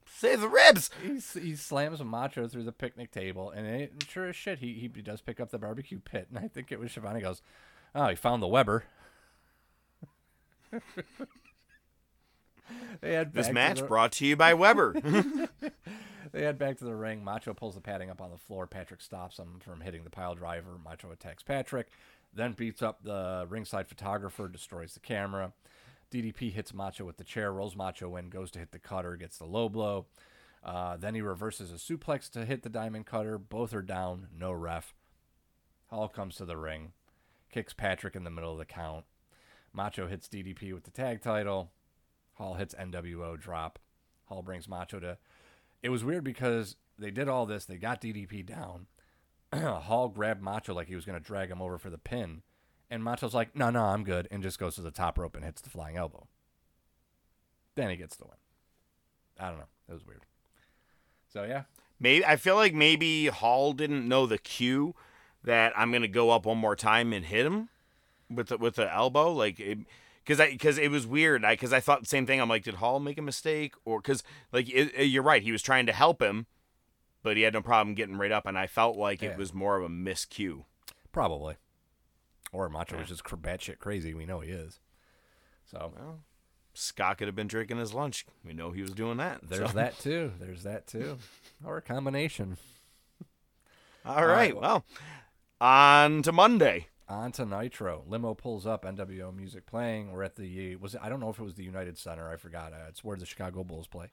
[0.07, 0.91] Save the ribs.
[1.03, 4.89] He, he slams Macho through the picnic table, and it, sure as shit, he, he
[4.89, 6.29] does pick up the barbecue pit.
[6.31, 7.43] And I think it was Schiavone goes,
[7.95, 8.85] Oh, he found the Weber.
[13.01, 14.95] they had This match the- brought to you by Weber.
[16.33, 17.23] they head back to the ring.
[17.25, 18.67] Macho pulls the padding up on the floor.
[18.67, 20.79] Patrick stops him from hitting the pile driver.
[20.83, 21.89] Macho attacks Patrick,
[22.35, 25.53] then beats up the ringside photographer, destroys the camera.
[26.11, 29.39] DDP hits Macho with the chair, rolls Macho in, goes to hit the cutter, gets
[29.39, 30.07] the low blow.
[30.63, 33.37] Uh, then he reverses a suplex to hit the diamond cutter.
[33.37, 34.95] Both are down, no ref.
[35.89, 36.93] Hall comes to the ring,
[37.53, 39.05] kicks Patrick in the middle of the count.
[39.73, 41.71] Macho hits DDP with the tag title.
[42.35, 43.79] Hall hits NWO drop.
[44.27, 45.19] Hall brings Macho to.
[45.83, 47.65] It was weird because they did all this.
[47.65, 48.87] They got DDP down.
[49.55, 52.43] Hall grabbed Macho like he was going to drag him over for the pin.
[52.91, 54.29] And Macho's like, no, no, I'm good.
[54.31, 56.27] And just goes to the top rope and hits the flying elbow.
[57.75, 58.37] Then he gets the win.
[59.39, 59.69] I don't know.
[59.89, 60.25] It was weird.
[61.33, 61.65] So, yeah.
[61.99, 64.95] Maybe I feel like maybe Hall didn't know the cue
[65.43, 67.69] that I'm gonna go up one more time and hit him
[68.31, 69.61] with the, with the elbow, like
[70.25, 71.45] because I because it was weird.
[71.45, 72.41] I because I thought the same thing.
[72.41, 74.23] I'm like, did Hall make a mistake or because
[74.53, 76.47] like it, it- you're right, he was trying to help him,
[77.23, 79.31] but he had no problem getting right up, and I felt like Yeah.
[79.31, 80.65] it was more of a miscue.
[81.13, 81.57] Probably.
[82.53, 84.15] Or Macho was just batshit crazy.
[84.15, 84.79] We know he is.
[85.65, 85.93] So,
[86.73, 88.27] Scott could have been drinking his lunch.
[88.45, 89.41] We know he was doing that.
[89.43, 89.77] there's so.
[89.77, 90.33] that too.
[90.41, 91.19] There's that too.
[91.65, 92.57] Or a combination.
[94.05, 94.85] All right, well,
[95.61, 96.89] on to Monday.
[97.09, 98.03] On to Nitro.
[98.07, 98.85] Limo pulls up.
[98.85, 100.11] NWO music playing.
[100.13, 102.29] We're at the was it, I don't know if it was the United Center.
[102.31, 102.73] I forgot.
[102.73, 104.11] Uh, it's where the Chicago Bulls play.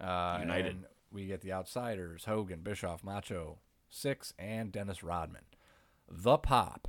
[0.00, 0.66] Uh, United.
[0.66, 3.58] and we get the Outsiders: Hogan, Bischoff, Macho,
[3.88, 5.42] Syxx, and Dennis Rodman.
[6.10, 6.88] The pop,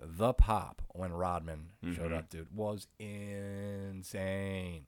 [0.00, 2.16] the pop when Rodman showed Mhm.
[2.18, 4.86] up, dude, was insane.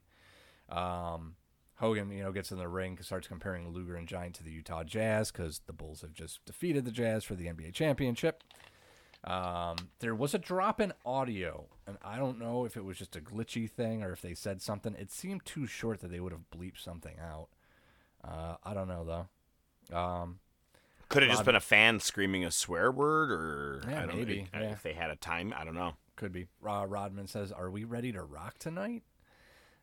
[0.68, 1.36] Um,
[1.76, 4.84] Hogan, you know, gets in the ring, starts comparing Luger and Giant to the Utah
[4.84, 8.44] Jazz because the Bulls have just defeated the Jazz for the NBA championship.
[9.22, 13.16] Um, there was a drop in audio, and I don't know if it was just
[13.16, 14.94] a glitchy thing or if they said something.
[14.98, 17.48] It seemed too short that they would have bleeped something out.
[18.24, 19.04] Uh, I don't know
[19.90, 19.96] though.
[19.96, 20.38] Um,
[21.10, 24.46] Could have just been a fan screaming a swear word, or Yeah, I don't maybe,
[24.54, 24.70] know yeah.
[24.72, 25.52] if they had a time.
[25.56, 25.94] I don't know.
[26.16, 26.46] Could be.
[26.66, 29.02] Uh, Rodman says, "Are we ready to rock tonight?"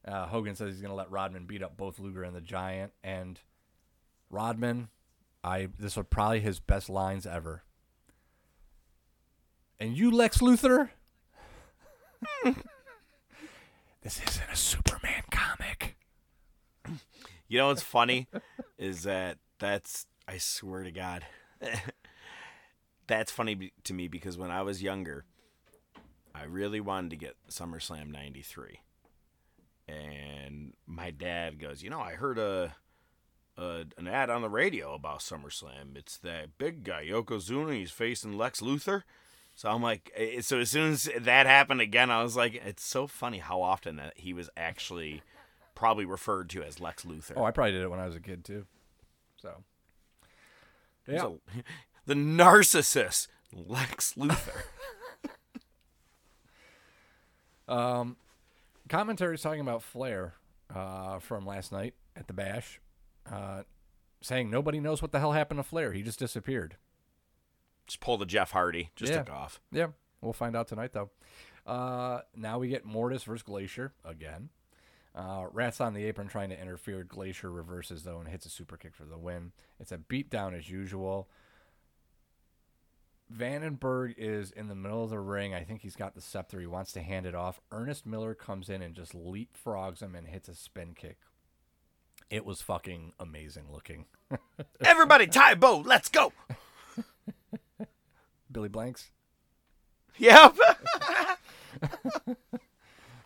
[0.08, 2.94] Uh, Hogan says he's going to let Rodman beat up both Luger and the Giant,
[3.04, 3.40] and
[4.30, 4.90] Rodman,
[5.44, 7.64] I this was probably his best lines ever.
[9.80, 10.90] And you, Lex Luthor,
[12.44, 15.96] this isn't a Superman comic.
[17.48, 18.28] You know what's funny
[18.78, 21.26] is that that's I swear to God,
[23.08, 25.26] that's funny to me because when I was younger,
[26.36, 28.80] I really wanted to get SummerSlam '93,
[29.88, 32.76] and my dad goes, you know, I heard a,
[33.58, 35.96] a an ad on the radio about SummerSlam.
[35.96, 37.74] It's that big guy Yokozuna.
[37.76, 39.04] He's facing Lex Luthor.
[39.58, 42.86] So I'm like, eh, so as soon as that happened again, I was like, it's
[42.86, 45.24] so funny how often that he was actually
[45.74, 47.34] probably referred to as Lex Luthor.
[47.36, 48.68] Oh, I probably did it when I was a kid too.
[49.42, 49.64] So,
[51.08, 51.30] yeah.
[52.06, 54.62] the narcissist, Lex Luthor.
[57.70, 58.16] Um,
[58.88, 60.36] commentary's talking about Flair
[60.74, 62.80] uh, from last night at the Bash,
[63.30, 63.64] uh,
[64.22, 65.92] saying nobody knows what the hell happened to Flair.
[65.92, 66.78] He just disappeared.
[67.88, 68.92] Just pull the Jeff Hardy.
[68.96, 69.20] Just yeah.
[69.20, 69.62] took off.
[69.72, 69.88] Yeah,
[70.22, 71.10] we'll find out tonight though.
[71.66, 74.50] Uh, now we get Mortis versus Glacier again.
[75.16, 77.04] Uh, Wrath's on the apron trying to interfere.
[77.04, 79.52] Glacier reverses though and hits a super kick for the win.
[79.80, 81.28] It's a beatdown as usual.
[83.36, 85.54] Vandenberg is in the middle of the ring.
[85.54, 86.60] I think he's got the scepter.
[86.60, 87.60] He wants to hand it off.
[87.72, 91.18] Ernest Miller comes in and just leapfrogs him and hits a spin kick.
[92.30, 94.06] It was fucking amazing looking.
[94.86, 96.32] Everybody, Tae Bo, let's go.
[98.52, 99.12] Billy Blanks.
[100.18, 100.58] Yep.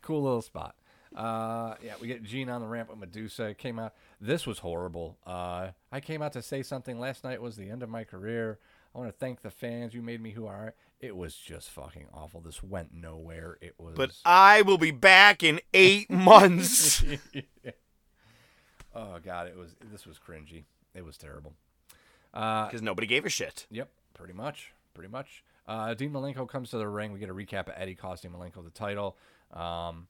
[0.02, 0.76] cool little spot.
[1.16, 3.46] Uh, yeah, we get Gene on the ramp with Medusa.
[3.46, 3.94] It came out.
[4.20, 5.18] This was horrible.
[5.26, 7.00] Uh, I came out to say something.
[7.00, 8.60] Last night was the end of my career.
[8.96, 9.94] I want to thank the fans.
[9.94, 10.72] You made me who I am.
[11.00, 12.42] It was just fucking awful.
[12.42, 13.58] This went nowhere.
[13.62, 13.96] It was.
[13.96, 17.04] But I will be back in eight months.
[18.96, 19.76] oh god, it was.
[19.92, 20.66] This was cringy.
[20.94, 21.54] It was terrible.
[22.34, 23.66] Uh, Because nobody gave a shit.
[23.72, 25.44] Yep, pretty much, pretty much.
[25.68, 27.12] Uh, Dean Malenko comes to the ring.
[27.12, 29.18] We get a recap of Eddie costing Malenko the title.
[29.52, 30.08] Um,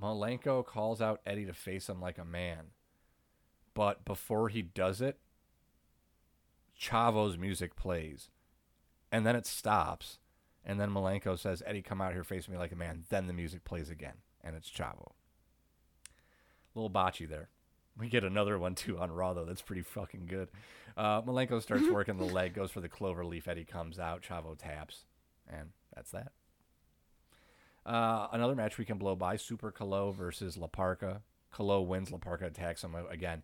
[0.00, 2.66] Malenko calls out Eddie to face him like a man,
[3.74, 5.18] but before he does it,
[6.78, 8.30] Chavo's music plays,
[9.12, 10.18] and then it stops,
[10.64, 13.34] and then Malenko says, "Eddie, come out here, face me like a man." Then the
[13.34, 15.12] music plays again, and it's Chavo.
[16.06, 17.50] A Little botchy there.
[18.00, 19.44] We get another one too on Raw though.
[19.44, 20.48] That's pretty fucking good.
[20.96, 23.46] Uh, Malenko starts working the leg, goes for the clover leaf.
[23.46, 24.22] Eddie comes out.
[24.22, 25.04] Chavo taps,
[25.48, 26.32] and that's that.
[27.86, 31.20] Uh, another match we can blow by: Super Calo versus La Parca.
[31.54, 32.10] Calo wins.
[32.10, 33.42] La Parca attacks him again.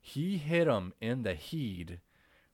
[0.00, 1.98] He hit him in the heat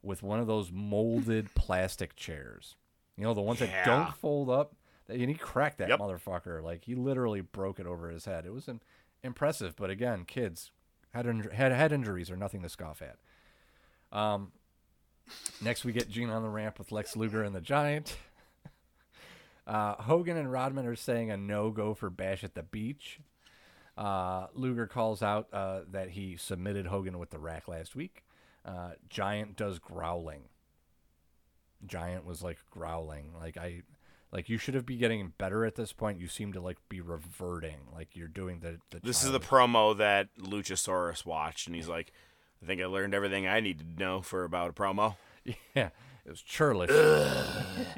[0.03, 2.77] with one of those molded plastic chairs.
[3.17, 4.75] You know the ones that don't fold up.
[5.09, 5.99] And he cracked that Yep.
[5.99, 6.63] motherfucker.
[6.63, 8.47] Like he literally broke it over his head.
[8.47, 8.81] It was im-
[9.23, 9.77] impressive.
[9.77, 10.71] But again, kids,
[11.13, 13.17] head, head head injuries are nothing to scoff at.
[14.17, 14.53] Um,
[15.63, 18.17] next we get Gene on the ramp with Lex Luger and the Giant.
[19.65, 23.21] Uh, Hogan and Rodman are saying a no go for Bash at the Beach.
[23.97, 28.25] Uh, Luger calls out uh, that he submitted Hogan with the rack last week.
[28.65, 30.49] Uh, Giant does growling.
[31.87, 33.83] Giant was like growling, like I,
[34.33, 36.19] like you should have be getting better at this point.
[36.19, 38.79] You seem to like be reverting, like you're doing the.
[38.91, 42.13] the This is the promo that Luchasaurus watched, and he's like,
[42.63, 45.17] "I think I learned everything I need to know for about a promo."
[45.75, 45.89] Yeah,
[46.25, 46.89] it was churlish.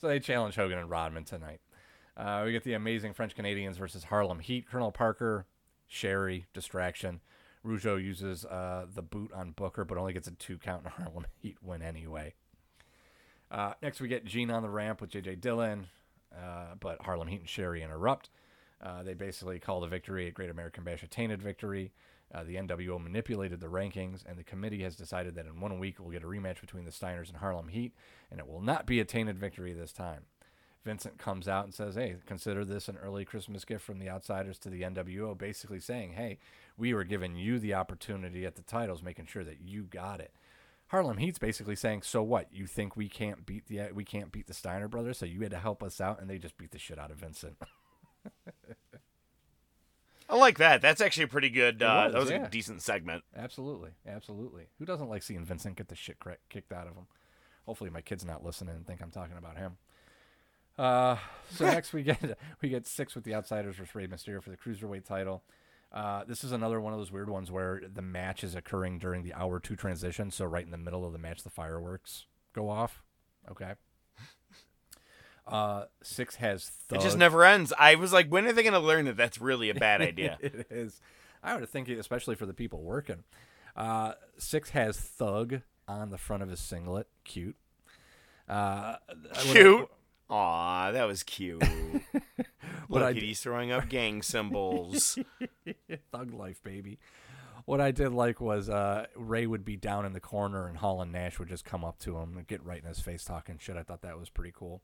[0.00, 1.60] so they challenge Hogan and Rodman tonight.
[2.16, 4.68] Uh, we get the amazing French Canadians versus Harlem Heat.
[4.68, 5.46] Colonel Parker,
[5.88, 7.20] Sherri, distraction.
[7.66, 11.26] Rougeau uses uh, the boot on Booker, but only gets a two count, and Harlem
[11.42, 12.34] Heat win anyway.
[13.50, 15.86] Uh, next, we get Gene on the ramp with JJ Dillon,
[16.34, 18.30] uh, but Harlem Heat and Sherri interrupt.
[18.82, 21.92] Uh, they basically call the victory a Great American Bash a tainted victory.
[22.34, 26.00] Uh, the NWO manipulated the rankings, and the committee has decided that in one week
[26.00, 27.92] we'll get a rematch between the Steiners and Harlem Heat,
[28.30, 30.24] and it will not be a tainted victory this time.
[30.84, 34.58] Vincent comes out and says, Hey, consider this an early Christmas gift from the outsiders
[34.60, 36.38] to the NWO, basically saying, Hey,
[36.76, 40.34] we were giving you the opportunity at the titles, making sure that you got it.
[40.94, 42.46] Harlem Heat's basically saying, "So what?
[42.52, 45.18] You think we can't beat the we can't beat the Steiner brothers?
[45.18, 47.16] So you had to help us out?" And they just beat the shit out of
[47.16, 47.56] Vincent.
[50.30, 50.80] I like that.
[50.80, 51.82] That's actually a pretty good.
[51.82, 52.46] Uh, was, that was yeah.
[52.46, 53.24] a decent segment.
[53.36, 54.68] absolutely, absolutely.
[54.78, 56.18] Who doesn't like seeing Vincent get the shit
[56.48, 57.08] kicked out of him?
[57.66, 59.78] Hopefully, my kid's not listening and think I'm talking about him.
[60.78, 61.16] Uh,
[61.50, 64.56] so next we get we get Syxx with the Outsiders versus Rey Mysterio for the
[64.56, 65.42] cruiserweight title.
[65.94, 69.22] Uh, this is another one of those weird ones where the match is occurring during
[69.22, 70.30] the hour two transition.
[70.32, 73.02] So right in the middle of the match, the fireworks go off.
[73.50, 73.72] Okay.
[75.46, 77.70] Uh, Syxx has It just never ends.
[77.78, 80.38] I was like, when are they going to learn that that's really a bad idea?
[80.40, 81.02] it is.
[81.42, 83.24] I would think, especially for the people working.
[83.76, 87.08] Uh, Syxx has Thug on the front of his singlet.
[87.24, 87.56] Cute.
[88.48, 88.96] Uh,
[89.42, 89.90] Cute.
[90.30, 91.62] Aw, that was cute.
[92.88, 95.18] What Look I d- he's throwing up gang symbols.
[96.12, 96.98] Thug life, baby.
[97.64, 101.00] What I did like was uh, Rey would be down in the corner and Hall
[101.00, 103.56] and Nash would just come up to him and get right in his face talking
[103.58, 103.76] shit.
[103.76, 104.82] I thought that was pretty cool.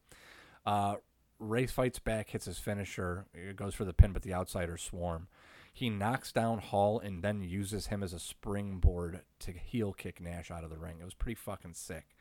[0.64, 0.97] Uh,
[1.39, 5.28] Rey fights back, hits his finisher, it goes for the pin, but the outsiders swarm.
[5.72, 10.51] He knocks down Hall and then uses him as a springboard to heel kick Nash
[10.51, 10.97] out of the ring.
[11.01, 12.16] It was pretty fucking sick.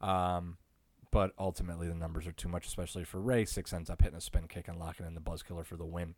[0.00, 0.56] Um,
[1.10, 3.44] but ultimately, the numbers are too much, especially for Rey.
[3.44, 5.84] Syxx ends up hitting a spin kick and locking in the buzz killer for the
[5.84, 6.14] win.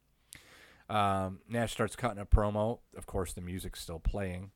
[0.89, 2.81] Um, Nash starts cutting a promo.
[2.97, 4.51] Of course, the music's still playing.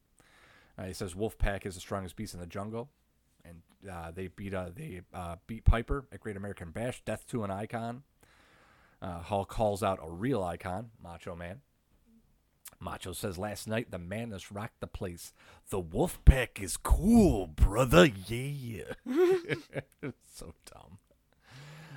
[0.78, 2.90] Uh, he says Wolfpack is the strongest beast in the jungle,
[3.44, 7.02] and uh, they beat uh, they uh, beat Piper at Great American Bash.
[7.04, 8.02] Death to an icon.
[9.00, 11.60] Uh, Hall calls out a real icon, Macho Man.
[12.81, 15.32] Macho says last night the madness rocked the place.
[15.70, 18.07] The wolf pack is cool, brother.
[18.07, 18.93] Yeah.
[20.35, 20.98] so dumb.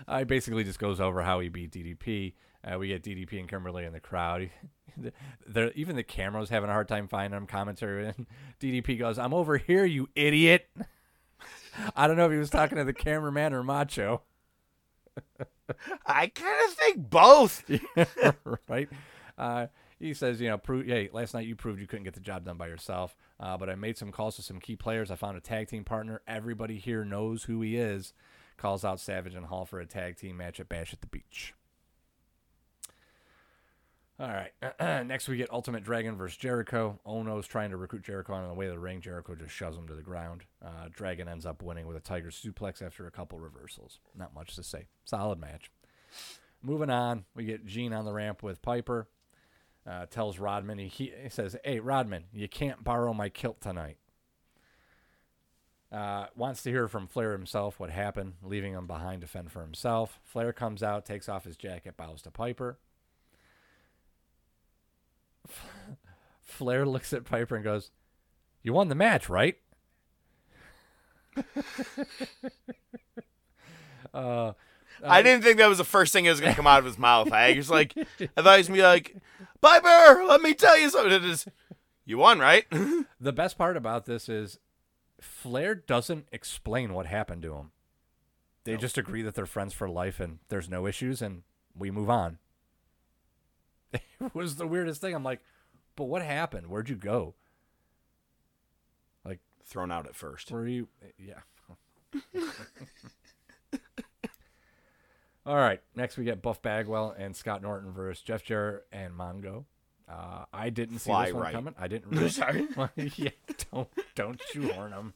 [0.08, 2.34] I basically just goes over how he beat DDP.
[2.64, 4.50] Uh, we get DDP and Kimberly in the crowd.
[5.76, 8.08] Even the camera's having a hard time finding him commentary.
[8.18, 8.26] And
[8.60, 10.68] DDP goes, "I'm over here, you idiot."
[11.96, 14.24] I don't know if he was talking to the cameraman or Macho.
[16.06, 17.64] I kind of think both.
[18.68, 18.90] right?
[19.38, 19.68] Uh,
[20.00, 22.58] he says, you know, hey, last night you proved you couldn't get the job done
[22.58, 25.12] by yourself, uh, but I made some calls to some key players.
[25.12, 26.22] I found a tag team partner.
[26.28, 28.14] Everybody here knows who he is.
[28.58, 31.54] Calls out Savage and Hall for a tag team match at Bash at the Beach.
[34.20, 34.52] All right.
[35.08, 37.00] Next, we get Ultimo Dragon versus Jericho.
[37.06, 39.00] Onoo's trying to recruit Jericho on the way to the ring.
[39.00, 40.44] Jericho just shoves him to the ground.
[40.64, 44.00] Uh, Dragon ends up winning with a Tiger suplex after a couple reversals.
[44.18, 44.88] Not much to say.
[45.06, 45.72] Solid match.
[46.62, 49.08] Moving on, we get Gene on the ramp with Piper.
[49.90, 53.98] Uh, tells Rodman, he, he says, Hey, Rodman, you can't borrow my kilt tonight.
[55.92, 59.64] Uh, wants to hear from Flair himself what happened, leaving him behind to fend for
[59.64, 60.20] himself.
[60.24, 62.78] Flair comes out, takes off his jacket, bows to Piper.
[66.44, 67.90] Flair looks at Piper and goes,
[68.62, 69.58] You won the match, right?
[74.14, 74.54] uh,
[75.04, 76.86] I didn't think that was the first thing that was going to come out of
[76.86, 77.32] his mouth.
[77.32, 78.04] I was like, I
[78.42, 79.16] thought he was going to be like,
[79.62, 81.12] Piper, let me tell you something.
[81.12, 81.48] It is,
[82.06, 82.66] you won, right?
[83.20, 84.60] the best part about this is
[85.20, 87.72] Flair doesn't explain what happened to him.
[88.64, 91.44] They just agree that they're friends for life and there's no issues and
[91.76, 92.38] we move on.
[94.22, 95.16] It was the weirdest thing.
[95.16, 95.40] I'm like,
[95.96, 96.68] but what happened?
[96.68, 97.36] Where'd you go?
[99.26, 100.52] Like thrown out at first.
[100.52, 100.90] Were you?
[101.18, 101.40] Yeah.
[105.46, 105.82] All right.
[105.96, 109.66] Next, we get Buff Bagwell and Scott Norton versus Jeff Jarrett and Mongo.
[110.08, 111.54] Uh, I didn't Fly see this one right.
[111.54, 111.76] coming.
[111.80, 112.12] I didn't.
[112.12, 112.68] Really, Sorry?
[113.16, 113.30] yeah.
[113.72, 115.14] Don't don't shoehorn them.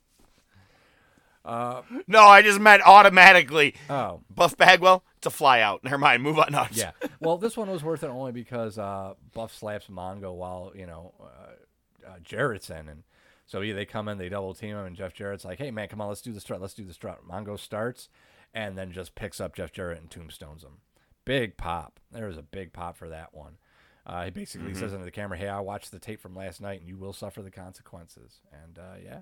[1.46, 3.76] Uh, no, I just meant automatically.
[3.90, 4.22] Oh.
[4.34, 5.84] Buff Bagwell, a fly out.
[5.84, 6.24] Never mind.
[6.24, 6.52] Move on.
[6.52, 6.92] No, yeah.
[7.20, 11.14] Well, this one was worth it only because uh, Buff slaps Mongo while you know
[11.20, 13.04] uh, uh, Jarrett's in, and
[13.46, 15.88] so yeah, they come in, they double team him, and Jeff Jarrett's like, "Hey man,
[15.88, 18.10] come on, let's do the strut, let's do the strut." Mongo starts,
[18.54, 20.80] and then just picks up Jeff Jarrett and tombstones him.
[21.26, 22.00] Big pop.
[22.12, 23.58] There was a big pop for that one.
[24.06, 24.78] Uh, he basically Mhm.
[24.80, 27.14] says into the camera, "Hey, I watched the tape from last night, and you will
[27.14, 29.22] suffer the consequences." And uh, yeah,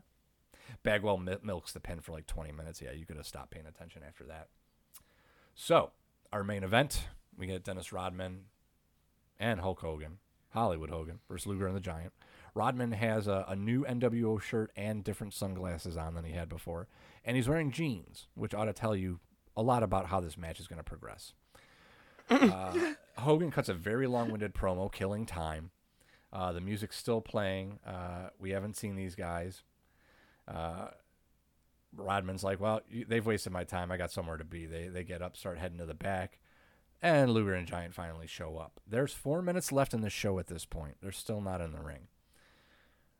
[0.84, 2.82] Bagwell mi- milks the pin for like 20 minutes.
[2.82, 4.50] Yeah, you could have stopped paying attention after that.
[5.54, 5.92] So,
[6.34, 8.46] our main event, we get Dennis Rodman
[9.40, 10.18] and Hulk Hogan,
[10.50, 12.14] Hollywood Hogan versus Luger and the Giant.
[12.54, 16.88] Rodman has a, a new NWO shirt and different sunglasses on than he had before,
[17.24, 19.20] and he's wearing jeans, which ought to tell you
[19.56, 21.34] a lot about how this match is going to progress.
[22.30, 25.72] Uh, Hogan cuts a very long-winded promo, killing time.
[26.34, 27.80] Uh, the music's still playing.
[27.86, 29.64] Uh, we haven't seen these guys.
[30.48, 30.88] Uh,
[31.96, 33.92] Rodman's like, well, you, they've wasted my time.
[33.92, 34.66] I got somewhere to be.
[34.66, 36.40] They they get up, start heading to the back,
[37.02, 38.80] and Luger and Giant finally show up.
[38.88, 40.96] There's four minutes left in the show at this point.
[41.02, 42.08] They're still not in the ring.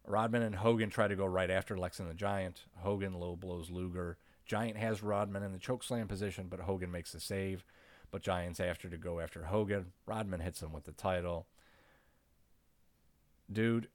[0.06, 2.64] Rodman and Hogan try to go right after Lex and the Giant.
[2.78, 4.18] Hogan low blows Luger.
[4.46, 7.64] Giant has Rodman in the chokeslam position, but Hogan makes the save.
[8.10, 9.94] But Giant's after to go after Hogan.
[10.06, 11.46] Rodman hits him with the title.
[13.52, 13.88] Dude,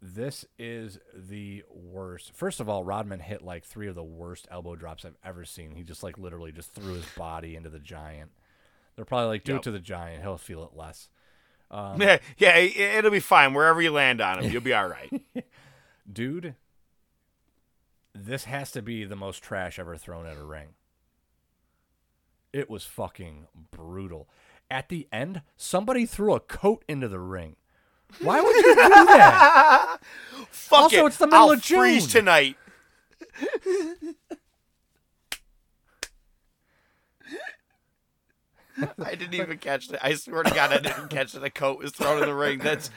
[0.00, 2.32] this is the worst.
[2.34, 5.72] First of all, Rodman hit like three of the worst elbow drops I've ever seen.
[5.74, 8.30] He just like literally just threw his body into the giant.
[8.96, 9.60] They're probably like, do Yep.
[9.60, 10.22] it to the giant.
[10.22, 11.08] He'll feel it less.
[11.70, 13.54] Um, yeah, yeah, it- it'll be fine.
[13.54, 15.22] Wherever you land on him, you'll be all right.
[16.12, 16.54] Dude,
[18.14, 20.68] this has to be the most trash ever thrown at a ring.
[22.52, 24.28] It was fucking brutal.
[24.68, 27.56] At the end, somebody threw a coat into the ring.
[28.20, 29.98] Why would you do that?
[30.50, 31.06] Fuck also, it.
[31.08, 31.78] it's the middle I'll of June.
[31.78, 32.56] freeze tonight.
[39.04, 40.04] I didn't even catch that.
[40.04, 42.58] I swear to God, I didn't catch that a coat was thrown in the ring.
[42.58, 42.90] That's.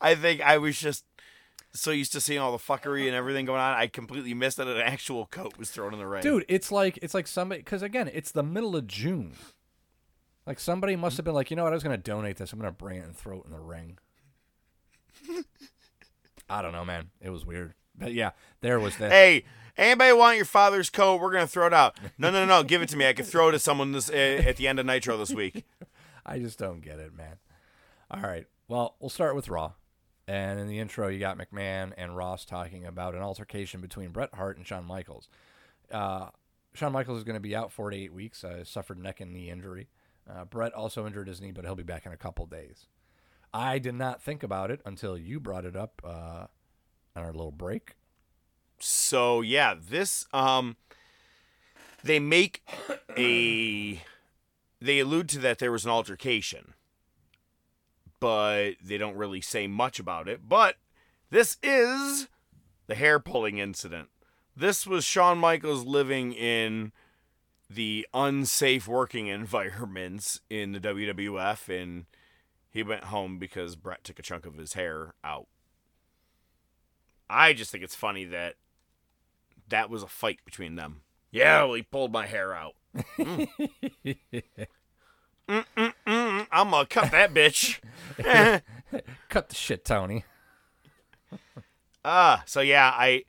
[0.00, 1.04] I think I was just
[1.72, 3.74] so used to seeing all the fuckery and everything going on.
[3.74, 6.22] I completely missed that an actual coat was thrown in the ring.
[6.22, 9.34] Dude, it's like it's like somebody because again, it's the middle of June.
[10.46, 12.52] Like somebody must have been like, you know what, I was gonna donate this.
[12.52, 13.98] I'm gonna bring it and throw it in the ring.
[16.48, 17.10] I don't know, man.
[17.20, 19.12] It was weird, but yeah, there was that.
[19.12, 19.44] Hey,
[19.76, 21.20] anybody want your father's coat?
[21.20, 21.98] We're gonna throw it out.
[22.18, 22.62] No, no, no, no.
[22.64, 23.06] Give it to me.
[23.06, 25.64] I can throw it to someone this uh, at the end of Nitro this week.
[26.26, 27.36] I just don't get it, man.
[28.10, 28.46] All right.
[28.68, 29.72] Well, we'll start with Raw.
[30.28, 34.32] And in the intro, you got McMahon and Ross talking about an altercation between Bret
[34.34, 35.28] Hart and Shawn Michaels.
[35.90, 36.28] Uh,
[36.72, 38.44] Shawn Michaels is going to be out four to eight weeks.
[38.44, 39.88] Uh, suffered neck and knee injury.
[40.28, 42.86] Uh, Bret also injured his knee, but he'll be back in a couple days.
[43.52, 46.46] I did not think about it until you brought it up uh,
[47.16, 47.94] on our little break.
[48.78, 50.76] So yeah, this um
[52.02, 52.62] they make
[53.16, 54.02] a
[54.80, 56.74] they allude to that there was an altercation.
[58.18, 60.46] But they don't really say much about it.
[60.46, 60.76] But
[61.30, 62.28] this is
[62.86, 64.08] the hair pulling incident.
[64.54, 66.92] This was Shawn Michaels living in
[67.68, 72.06] the unsafe working environments in the WWF and
[72.72, 75.46] he went home because Bret took a chunk of his hair out.
[77.30, 78.56] I just think it's funny that
[79.68, 81.02] that was a fight between them.
[81.30, 82.74] Yeah, well, he pulled my hair out.
[85.48, 86.46] Mm.
[86.52, 87.80] I'm gonna cut that bitch.
[89.28, 90.24] Cut the shit, Tony.
[92.04, 93.24] Ah, so yeah, I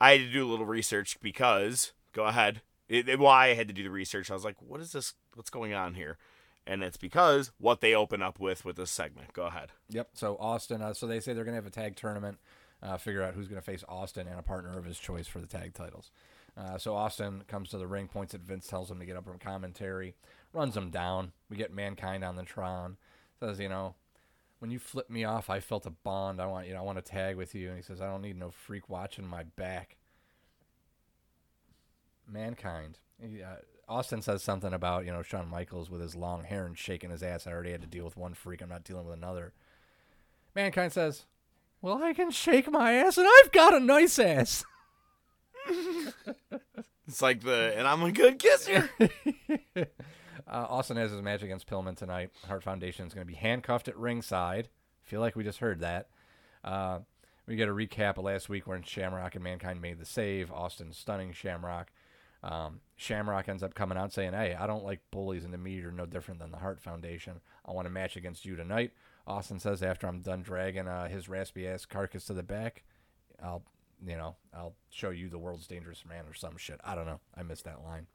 [0.00, 2.62] I had to do a little research because go ahead.
[2.88, 5.14] It, it- why I had to do the research, I was like, what is this?
[5.34, 6.16] What's going on here?
[6.66, 9.32] And it's because what they open up with with this segment.
[9.32, 9.70] Go ahead.
[9.90, 10.10] Yep.
[10.14, 10.80] So Austin.
[10.80, 12.38] Uh, so they say they're going to have a tag tournament.
[12.84, 15.40] Uh, figure out who's going to face Austin and a partner of his choice for
[15.40, 16.10] the tag titles.
[16.56, 19.24] Uh, so Austin comes to the ring, points at Vince, tells him to get up
[19.24, 20.14] from commentary,
[20.52, 21.32] runs him down.
[21.48, 22.96] We get Mankind on the Tron.
[23.40, 23.94] Says, you know,
[24.58, 26.40] when you flipped me off, I felt a bond.
[26.40, 27.68] I want you know, I want to tag with you.
[27.68, 29.96] And he says, I don't need no freak watching my back.
[32.30, 32.98] Mankind.
[33.20, 33.56] He, uh,
[33.88, 37.22] Austin says something about you know Shawn Michaels with his long hair and shaking his
[37.22, 37.46] ass.
[37.46, 38.62] I already had to deal with one freak.
[38.62, 39.52] I'm not dealing with another.
[40.54, 41.24] Mankind says,
[41.84, 44.64] "Well, I can shake my ass, and I've got a nice ass."
[47.06, 48.88] It's like the, and I'm a good kisser.
[49.76, 49.84] uh,
[50.46, 52.30] Austin has his match against Pillman tonight.
[52.46, 54.70] Hart Foundation is going to be handcuffed at ringside.
[55.02, 56.08] Feel like we just heard that.
[56.64, 57.00] Uh,
[57.46, 60.50] we get a recap of last week when Shamrock and Mankind made the save.
[60.50, 61.92] Austin stunning Shamrock.
[62.42, 65.72] Um, Shamrock ends up coming out saying, "Hey, I don't like bullies, and the me,
[65.72, 67.42] you're no different than the Hart Foundation.
[67.66, 68.92] I want a match against you tonight."
[69.26, 72.84] Austin says, "After I'm done dragging uh, his raspy ass carcass to the back,
[73.42, 73.62] I'll,
[74.06, 76.80] you know, I'll show you the world's dangerous man or some shit.
[76.84, 77.20] I don't know.
[77.36, 78.06] I missed that line."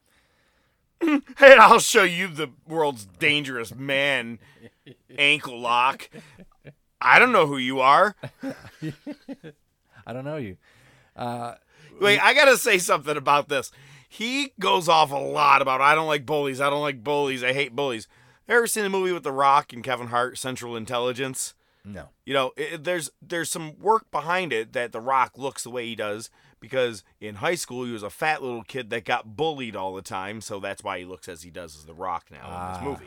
[1.38, 4.40] hey, I'll show you the world's dangerous man
[5.18, 6.10] ankle lock.
[7.02, 8.15] I don't know who you are.
[10.06, 10.57] I don't know you.
[11.15, 11.56] Uh,
[11.99, 13.72] Wait, I gotta say something about this.
[14.07, 16.60] He goes off a lot about I don't like bullies.
[16.60, 17.44] I don't like bullies.
[17.44, 18.07] I hate bullies.
[18.49, 21.53] Ever seen the movie with The Rock and Kevin Hart, Central Intelligence?
[21.85, 22.09] No.
[22.26, 25.85] You know, it, there's there's some work behind it that The Rock looks the way
[25.85, 29.76] he does because in high school he was a fat little kid that got bullied
[29.76, 32.38] all the time, so that's why he looks as he does as The Rock now
[32.39, 32.73] in Ah.
[32.73, 33.05] this movie.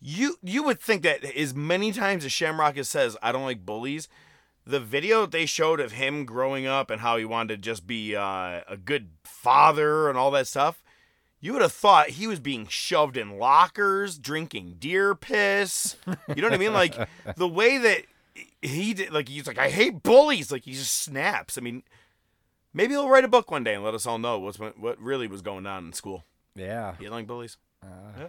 [0.00, 3.66] You you would think that as many times as Shamrock has says I don't like
[3.66, 4.06] bullies,
[4.66, 8.14] the video they showed of him growing up and how he wanted to just be
[8.14, 10.82] uh, a good father and all that stuff,
[11.40, 15.96] you would have thought he was being shoved in lockers, drinking deer piss.
[16.28, 16.74] You know what I mean?
[16.74, 16.94] Like
[17.36, 18.02] the way that
[18.62, 20.52] he did, like he's like, I hate bullies.
[20.52, 21.56] Like he just snaps.
[21.56, 21.82] I mean,
[22.74, 25.26] maybe he'll write a book one day and let us all know what's what really
[25.26, 26.24] was going on in school.
[26.54, 26.92] Yeah.
[26.92, 27.56] You didn't like bullies?
[27.82, 27.86] Uh,
[28.18, 28.26] yeah.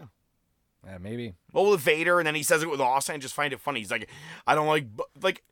[0.86, 1.36] Yeah, maybe.
[1.54, 3.16] Well, with Vader, and then he says it with Austin.
[3.16, 3.82] I just find it funny.
[3.82, 4.10] He's like,
[4.48, 5.44] I don't like bu-" like.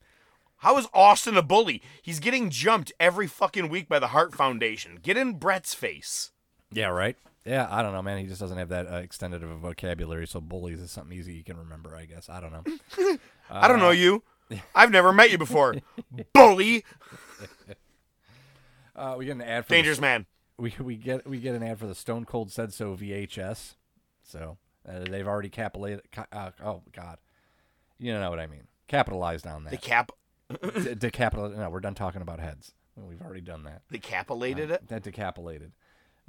[0.63, 1.81] How is Austin a bully?
[2.01, 4.99] He's getting jumped every fucking week by the Hart Foundation.
[5.01, 6.31] Get in Bret's face.
[6.73, 7.15] Yeah, right.
[7.45, 8.17] Yeah, I don't know, man.
[8.19, 11.33] He just doesn't have that uh, extended of a vocabulary, so bullies is something easy
[11.33, 12.29] you can remember, I guess.
[12.29, 13.17] I don't know.
[13.49, 14.23] I don't know Uh, you.
[14.75, 15.75] I've never met you before.
[16.33, 16.83] Bully.
[18.95, 20.25] Uh, we get an ad for Dangerous the, man.
[20.57, 23.75] We we get we get an ad for the Stone Cold Said So VHS.
[24.23, 24.57] So
[24.87, 26.01] uh, they've already capitalized.
[26.31, 27.17] Uh, oh God,
[27.97, 28.63] you know what I mean.
[28.87, 29.69] Capitalized on that.
[29.71, 30.11] The cap.
[30.49, 31.55] De- decapital.
[31.55, 32.73] No, we're done talking about heads.
[32.97, 33.83] We've already done that.
[33.91, 34.87] Decapitated Uh, it?
[34.87, 35.71] That decapitated.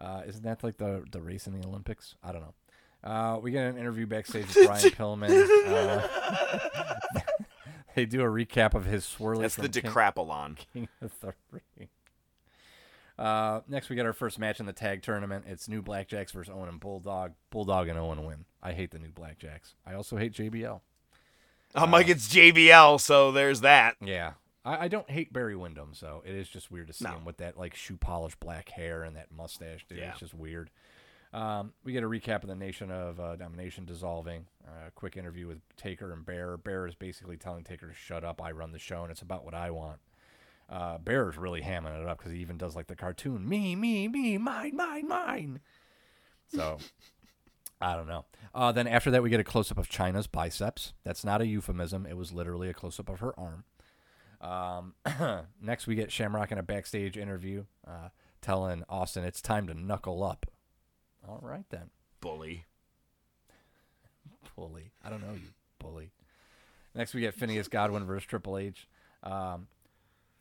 [0.00, 2.14] Uh, isn't that like the the race in the Olympics?
[2.22, 2.54] I don't know.
[3.02, 5.30] Uh, we get an interview backstage with Brian Pillman.
[5.66, 6.98] Uh,
[7.94, 9.42] they do a recap of his swirly.
[9.42, 10.56] That's from the King- Decrapolon.
[10.72, 11.88] King of the Ring.
[13.18, 15.44] Uh, next, we get our first match in the tag tournament.
[15.46, 17.32] It's New Blackjacks versus Owen and Bulldog.
[17.50, 18.46] Bulldog and Owen win.
[18.62, 19.74] I hate the New Blackjacks.
[19.86, 20.80] I also hate JBL.
[21.74, 23.96] I'm like, it's JBL, so there's that.
[24.00, 24.32] Yeah.
[24.64, 27.12] I, I don't hate Barry Windham, so it is just weird to see No.
[27.12, 29.98] him with that like shoe polished black hair and that mustache, dude.
[29.98, 30.10] Yeah.
[30.10, 30.70] It's just weird.
[31.32, 34.46] Um, we get a recap of the Nation of uh, Domination dissolving.
[34.66, 36.56] A uh, quick interview with Taker and Bear.
[36.56, 38.42] Bear is basically telling Taker to shut up.
[38.42, 40.00] I run the show, and it's about what I want.
[40.68, 43.76] Uh, Bear is really hamming it up because he even does like the cartoon, me,
[43.76, 45.60] me, me, mine, mine, mine.
[46.52, 46.78] So
[47.80, 48.24] I don't know.
[48.54, 50.92] Uh, then after that, we get a close up of Chyna's biceps.
[51.04, 52.06] That's not a euphemism.
[52.06, 53.64] It was literally a close up of her arm.
[54.40, 54.94] Um,
[55.62, 58.08] next, we get Shamrock in a backstage interview, uh,
[58.40, 60.46] telling Austin it's time to knuckle up.
[61.26, 61.90] All right then,
[62.20, 62.64] Bully.
[64.56, 64.92] bully.
[65.04, 66.12] I don't know you, bully.
[66.94, 68.88] Next, we get Phineas Godwinn versus Triple H.
[69.22, 69.68] Um,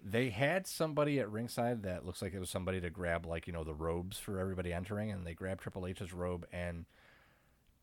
[0.04, 3.54] they had somebody at ringside that looks like it was somebody to grab like you
[3.54, 6.86] know the robes for everybody entering, and they grab Triple H's robe, and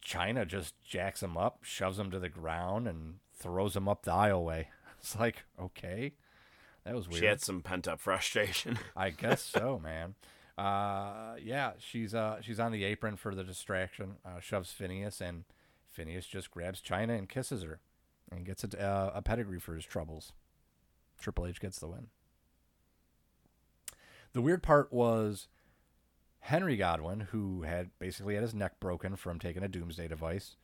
[0.04, 4.12] Chyna just jacks him up, shoves him to the ground, and throws him up the
[4.12, 4.66] aisleway.
[5.06, 6.14] It's like okay,
[6.84, 7.20] that was weird.
[7.20, 8.76] She had some pent up frustration.
[8.96, 10.16] I guess so, man.
[10.58, 14.16] Uh, yeah, she's uh she's on the apron for the distraction.
[14.24, 15.44] Uh, shoves Phineas, and
[15.88, 17.78] Phineas just grabs Chyna and kisses her,
[18.32, 20.32] and gets a, uh, a pedigree for his troubles.
[21.20, 22.08] Triple H gets the win.
[24.32, 25.46] The weird part was
[26.40, 30.56] Henry Godwinn, who had basically had his neck broken from taking a doomsday device,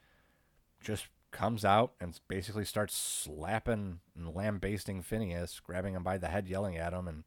[0.82, 6.46] just comes out and basically starts slapping and lambasting Phineas, grabbing him by the head,
[6.46, 7.24] yelling at him, and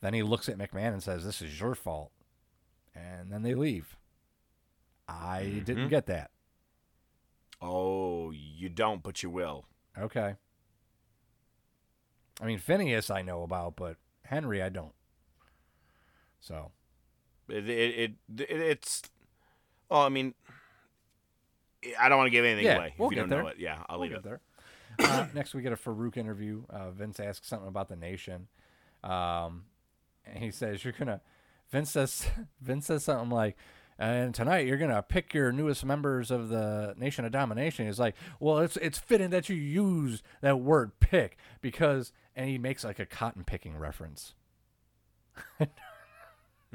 [0.00, 2.12] then he looks at McMahon and says, "This is your fault,"
[2.94, 3.96] and then they leave.
[5.08, 5.90] I didn't Mhm.
[5.90, 6.30] get that.
[7.62, 9.66] Oh, you don't, but you will.
[9.98, 10.36] Okay.
[12.40, 14.94] I mean, Phineas I know about, but Henry I don't.
[16.40, 16.72] So
[17.48, 17.94] It, it,
[18.38, 19.02] it, it it's.
[19.90, 20.34] Well, I mean,
[21.98, 23.42] I don't want to give anything yeah, away we'll if you get don't there.
[23.42, 23.58] know it.
[23.58, 24.22] Yeah, I'll We'll leave it.
[24.22, 24.40] there.
[24.98, 26.62] uh, next, we get a Farouk interview.
[26.68, 28.48] Uh, Vince asks something about the nation,
[29.02, 29.64] um,
[30.24, 31.20] and he says, "You're gonna."
[31.70, 32.26] Vince says
[32.60, 33.56] Vince says something like,
[33.98, 38.14] "And tonight you're gonna pick your newest members of the Nation of Domination." He's like,
[38.40, 42.98] "Well, it's it's fitting that you use that word pick because," and he makes like
[42.98, 44.34] a cotton picking reference.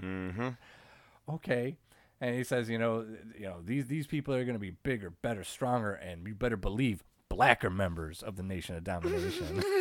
[0.02, 0.49] mm-hmm.
[1.27, 1.77] Okay,
[2.26, 3.06] and he says, "You know,
[3.38, 7.03] you know these these people are gonna be bigger, better, stronger, and you better believe
[7.30, 9.64] blacker members of the Nation of Domination."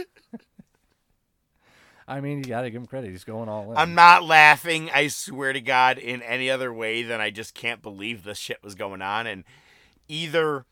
[2.06, 3.10] I mean, you gotta give him credit.
[3.10, 3.78] He's going all in.
[3.78, 7.80] I'm not laughing, I swear to God, in any other way than I just can't
[7.80, 9.26] believe this shit was going on.
[9.26, 9.44] And
[10.06, 10.66] either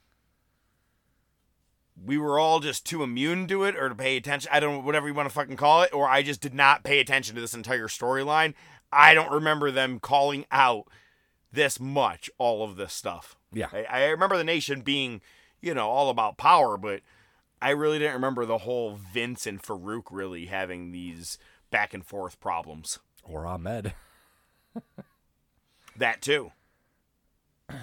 [1.96, 4.50] we were all just too immune to it or to pay attention.
[4.52, 6.84] I don't know, whatever you want to fucking call it, or I just did not
[6.84, 8.52] pay attention to this entire storyline.
[8.92, 10.86] I don't remember them calling out
[11.52, 13.36] this much, all of this stuff.
[13.52, 13.68] Yeah.
[13.72, 15.20] I, I remember the nation being,
[15.60, 17.00] you know, all about power, but
[17.60, 21.38] I really didn't remember the whole Vince and Farouk really having these
[21.70, 22.98] back and forth problems.
[23.22, 23.94] Or Ahmed.
[25.96, 26.52] that too.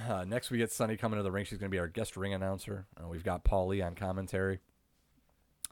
[0.07, 1.45] Uh, next, we get Sunny coming to the ring.
[1.45, 2.85] She's going to be our guest ring announcer.
[3.01, 4.59] Uh, we've got Paulie on commentary.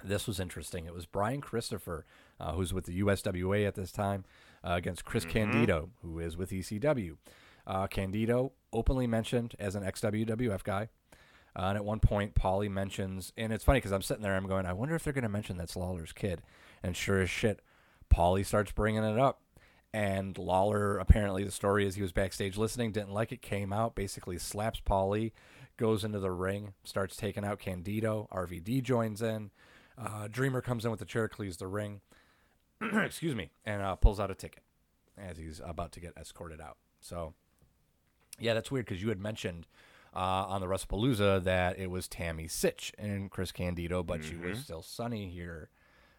[0.04, 0.86] This was interesting.
[0.86, 2.06] It was Brian Christopher,
[2.40, 4.26] uh, who's with the USWA at this time,
[4.64, 5.30] uh, against Chris Mhm.
[5.32, 7.18] Candido, who is with ECW.
[7.68, 10.90] Uh, Candido openly mentioned as an ex-WWF guy.
[11.56, 14.48] Uh, and at one point, Paulie mentions, and it's funny because I'm sitting there, I'm
[14.48, 16.42] going, I wonder if they're going to mention that's Lawler's kid.
[16.84, 17.62] And sure as shit,
[18.14, 19.42] Paulie starts bringing it up.
[19.94, 23.96] And Lawler, apparently, the story is he was backstage listening, didn't like it, came out,
[23.96, 25.32] basically slaps Paulie,
[25.78, 28.28] goes into the ring, starts taking out Candido.
[28.32, 29.50] RVD joins in.
[29.98, 32.02] Uh, Dreamer comes in with the chair, clears the ring.
[32.82, 34.64] Excuse me, and uh, pulls out a ticket
[35.18, 36.78] as he's about to get escorted out.
[37.00, 37.34] So,
[38.40, 39.68] yeah, that's weird because you had mentioned
[40.16, 44.58] uh, on the Ruspalooza that it was Tammy Sytch and Chris Candido, but she was
[44.60, 44.64] Mhm.
[44.64, 45.70] still Sunny here.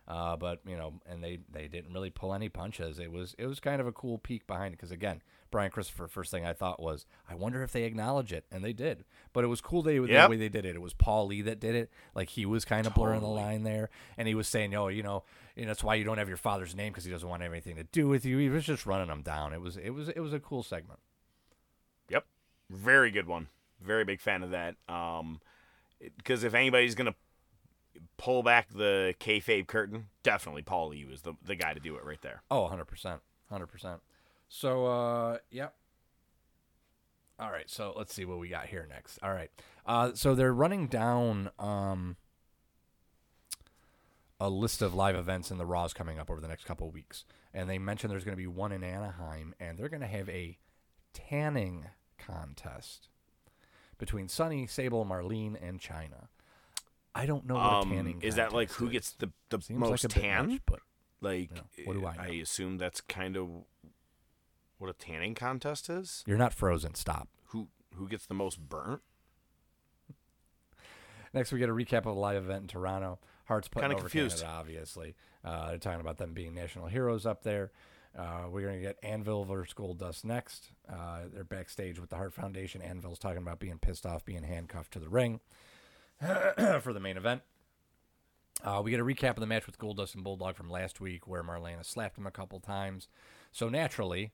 [0.07, 2.99] Uh, but you know, and they they didn't really pull any punches.
[2.99, 5.21] It was it was kind of a cool peek behind it because again,
[5.51, 6.07] Brian Christopher.
[6.09, 9.05] First thing I thought was, I wonder if they acknowledge it, and they did.
[9.35, 10.09] But it was cool they, Yep.
[10.09, 10.77] the way they did it.
[10.77, 11.91] It was Paulie that did it.
[12.15, 15.03] Like he was kind of blurring the line there, and he was saying, "Oh, you
[15.03, 15.25] know,
[15.57, 17.77] you know, that's why you don't have your father's name because he doesn't want anything
[17.77, 19.53] to do with you." He was just running them down.
[19.53, 21.01] It was it was it was a cool segment.
[22.11, 22.25] Yep.
[22.71, 23.49] Very good one.
[23.83, 24.77] Very big fan of that.
[24.89, 25.41] Um,
[26.17, 27.15] because if anybody's gonna
[28.17, 32.21] pull back the kayfabe curtain, definitely Paulie was the the guy to do it right
[32.23, 32.43] there.
[32.51, 33.21] Oh, 100%.
[33.51, 34.01] 100%.
[34.49, 35.75] So, uh, yep.
[37.41, 39.19] All right, so let's see what we got here next.
[39.23, 39.51] All right.
[39.87, 42.17] Uh, so they're running down um,
[44.41, 47.25] a list of live events in the Raws coming up over the next couple weeks.
[47.55, 50.29] And they mentioned there's going to be one in Anaheim, and they're going to have
[50.29, 50.59] a
[51.13, 51.87] tanning
[52.19, 53.09] contest
[53.99, 56.29] between Sunny, Sable, Marlena, and Chyna.
[57.15, 58.93] I don't know what Um, a tanning is that like who is.
[58.93, 60.49] gets the the Seems most bit tan?
[60.51, 60.81] much, but
[61.21, 62.23] like, you know, what do I know?
[62.23, 63.49] I assume that's kind of
[64.79, 66.23] what a tanning contest is.
[66.27, 66.95] You're not frozen.
[66.95, 67.29] Stop.
[67.47, 69.03] Who who gets the most burnt?
[71.35, 73.19] Next, we get a recap of a live event in Toronto.
[73.47, 74.41] Harts putting Kinda confused.
[74.41, 75.15] Canada, obviously.
[75.45, 77.71] Uh, they're talking about them being national heroes up there.
[78.17, 80.71] Uh, we're going to get Anvil versus Goldust next.
[80.89, 82.83] Uh, they're backstage with the Hart Foundation.
[82.83, 85.41] Anvil's talking about being pissed off, being handcuffed to the ring
[86.81, 87.43] for the main event.
[88.65, 91.29] Uh, we get a recap of the match with Goldust and Bulldog from last week,
[91.29, 93.07] where Marlena slapped him a couple times.
[93.53, 94.33] So naturally,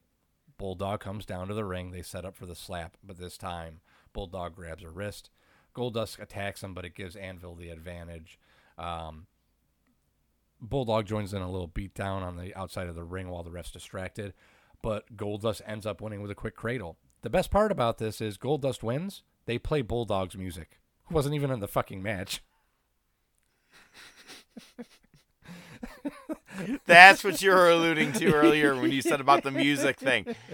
[0.57, 1.91] Bulldog comes down to the ring.
[1.91, 3.81] They set up for the slap, but this time
[4.15, 5.29] Bulldog grabs her wrist.
[5.75, 8.39] Goldust attacks him, but it gives Anvil the advantage.
[8.79, 9.27] Um,
[10.69, 13.71] Bulldog joins in a little beatdown on the outside of the ring while the ref's
[13.71, 14.33] distracted,
[14.83, 16.97] but Goldust ends up winning with a quick cradle.
[17.23, 19.23] The best part about this is Goldust wins.
[19.47, 20.79] They play Bulldog's music.
[21.05, 22.43] Who wasn't even in the fucking match.
[26.87, 30.35] That's what you were alluding to earlier when you said about the music thing.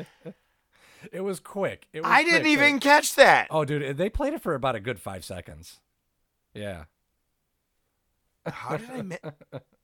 [1.13, 1.87] It was quick.
[1.95, 3.47] It was I didn't even They- catch that.
[3.51, 5.81] Oh, dude, they played it for about a good five seconds.
[6.53, 6.85] Yeah.
[8.45, 9.19] How did I miss?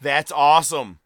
[0.00, 0.98] That's awesome.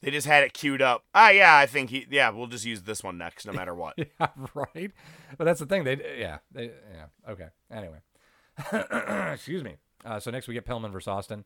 [0.00, 1.04] They just had it queued up.
[1.12, 2.06] Ah, yeah, I think he.
[2.08, 3.94] Yeah, we'll just use this one next, no matter what.
[3.98, 4.92] yeah, right.
[5.36, 5.84] But that's the thing.
[5.84, 7.06] They, yeah, they, yeah.
[7.28, 7.48] Okay.
[7.72, 7.98] Anyway,
[9.32, 9.76] excuse me.
[10.04, 11.44] Uh, so next we get Pillman versus Austin.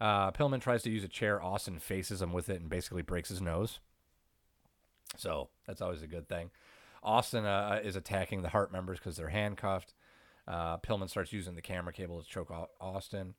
[0.00, 1.40] Uh, Pillman tries to use a chair.
[1.42, 3.78] Austin faces him with it and basically breaks his nose.
[5.16, 6.50] So that's always a good thing.
[7.02, 9.94] Austin uh, is attacking the Hart members because they're handcuffed.
[10.48, 13.34] Uh, Pillman starts using the camera cable to choke Austin.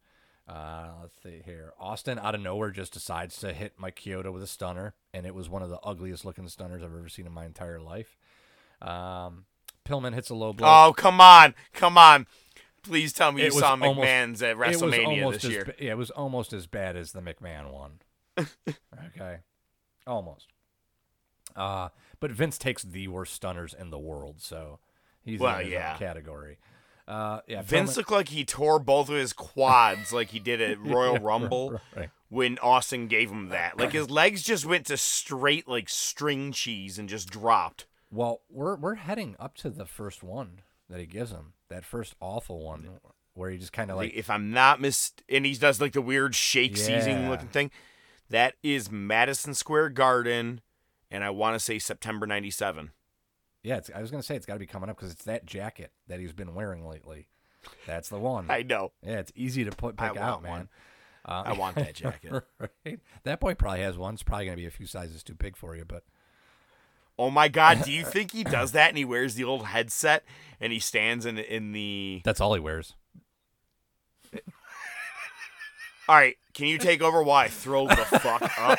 [0.48, 1.74] Uh, let's see here.
[1.80, 5.34] Austin out of nowhere just decides to hit Mike Chioda with a stunner, and it
[5.34, 8.16] was one of the ugliest looking stunners I've ever seen in my entire life.
[8.82, 9.46] Um,
[9.88, 10.68] Pillman hits a low blow.
[10.68, 12.28] Oh, come on, come on!
[12.84, 15.66] Please tell me you It was saw almost- McMahon's at WrestleMania this year.
[15.66, 18.02] ba- yeah, it was almost as bad as the McMahon one.
[19.18, 19.38] okay,
[20.06, 20.48] almost.
[21.56, 21.90] Uh,
[22.20, 24.78] but Vince takes the worst stunners in the world, so
[25.24, 25.98] he's Well, in his yeah.
[25.98, 26.58] category.
[27.08, 30.80] Uh, yeah, Vince looked like he tore both of his quads like he did at
[30.84, 32.10] Royal Yeah, Rumble right.
[32.30, 33.78] when Austin gave him that.
[33.78, 37.86] Like his legs just went to straight like string cheese and just dropped.
[38.12, 41.54] Well, we're we're heading up to the first one that he gives him.
[41.70, 43.00] That first awful one
[43.34, 46.02] where he just kind of like if I'm not mis, and he does like the
[46.02, 47.72] weird shake seizing looking thing.
[48.30, 50.62] That is Madison Square Garden,
[51.12, 52.90] and I want to say September '97.
[53.66, 53.78] Yeah.
[53.78, 55.92] It's, I was gonna say it's got to be coming up because it's that jacket
[56.08, 57.28] that he's been wearing lately.
[57.88, 58.46] That's the one.
[58.50, 58.92] I know.
[59.02, 60.52] Yeah, it's easy to put pick out, man.
[60.52, 60.70] one.
[61.28, 62.44] Uh, I want that jacket.
[62.86, 63.00] right?
[63.24, 64.14] That boy probably has one.
[64.14, 66.04] It's probably gonna be a few sizes too big for you, but
[67.18, 67.84] Oh my God!
[67.84, 70.24] Do you think he does that and he wears the old headset
[70.60, 72.22] and he stands in in the?
[72.24, 72.94] that's all he wears.
[76.08, 78.78] All right, can you take over I throw the fuck up?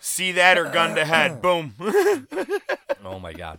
[0.00, 1.42] See that or gun to head?
[1.42, 1.74] Boom.
[3.04, 3.58] oh my god.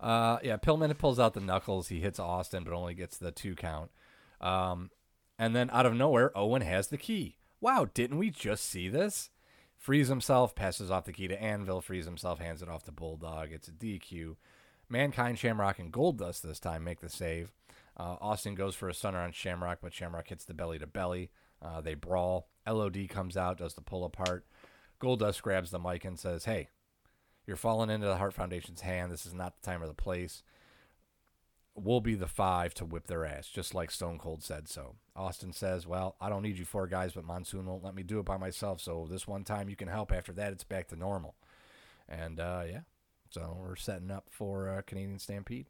[0.00, 1.88] Uh, yeah, Pillman pulls out the knuckles.
[1.88, 3.90] He hits Austin, but only gets the two count.
[4.40, 4.90] Um,
[5.38, 7.36] and then out of nowhere, Owen has the key.
[7.60, 9.30] Wow, didn't we just see this?
[9.76, 13.52] Frees himself, passes off the key to Anvil, frees himself, hands it off to Bulldog.
[13.52, 14.36] It's a DQ.
[14.88, 17.52] Mankind, Shamrock, and Goldust this time make the save.
[17.96, 21.30] Uh, Austin goes for a stunner on Shamrock, but Shamrock hits the belly to belly.
[21.62, 22.48] Uh, they brawl.
[22.66, 24.44] LOD comes out, does the pull apart.
[25.00, 26.68] Goldust grabs the mic and says, Hey,
[27.46, 29.12] you're falling into the Hart Foundation's hand.
[29.12, 30.42] This is not the time or the place.
[31.74, 34.96] We'll be the five to whip their ass, just like Stone Cold said so.
[35.14, 38.18] Austin says, Well, I don't need you four guys, but Monsoon won't let me do
[38.18, 38.80] it by myself.
[38.80, 40.10] So this one time you can help.
[40.10, 41.34] After that, it's back to normal.
[42.08, 42.80] And uh, yeah,
[43.30, 45.66] so we're setting up for uh, Canadian Stampede.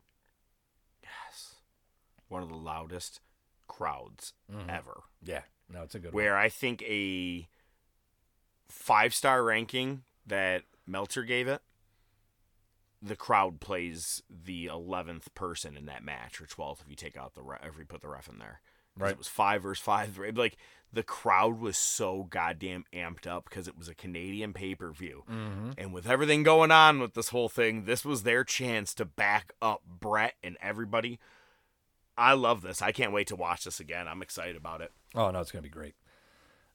[1.02, 1.56] yes.
[2.28, 3.20] One of the loudest
[3.68, 4.68] crowds Mhm.
[4.68, 5.02] ever.
[5.22, 7.48] Yeah, no, it's a good Where I think a
[8.68, 11.62] five star ranking that Meltzer gave it,
[13.02, 17.34] the crowd plays the eleventh person in that match, or twelfth if you take out
[17.34, 18.60] the re- if you put the ref in there.
[18.98, 19.12] Right.
[19.12, 20.18] It was five versus five.
[20.34, 20.56] Like
[20.92, 25.24] the crowd was so goddamn amped up because it was a Canadian pay per view,
[25.30, 25.74] Mhm.
[25.76, 29.52] and with everything going on with this whole thing, this was their chance to back
[29.60, 31.18] up Bret and everybody.
[32.16, 32.80] I love this.
[32.80, 34.08] I can't wait to watch this again.
[34.08, 34.90] I'm excited about it.
[35.14, 35.94] Oh no, it's gonna be great.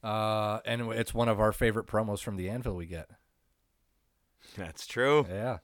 [0.03, 3.09] Uh, and it's one of our favorite promos from the Anvil we get.
[4.57, 5.25] That's true.
[5.29, 5.59] Yeah.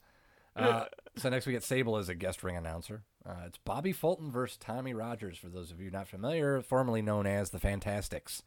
[0.56, 0.86] Uh,
[1.16, 3.04] so next we get Sable as a guest ring announcer.
[3.26, 5.38] Uh, it's Bobby Fulton versus Tommy Rogers.
[5.38, 8.42] For those of you not familiar, formerly known as the Fantastics,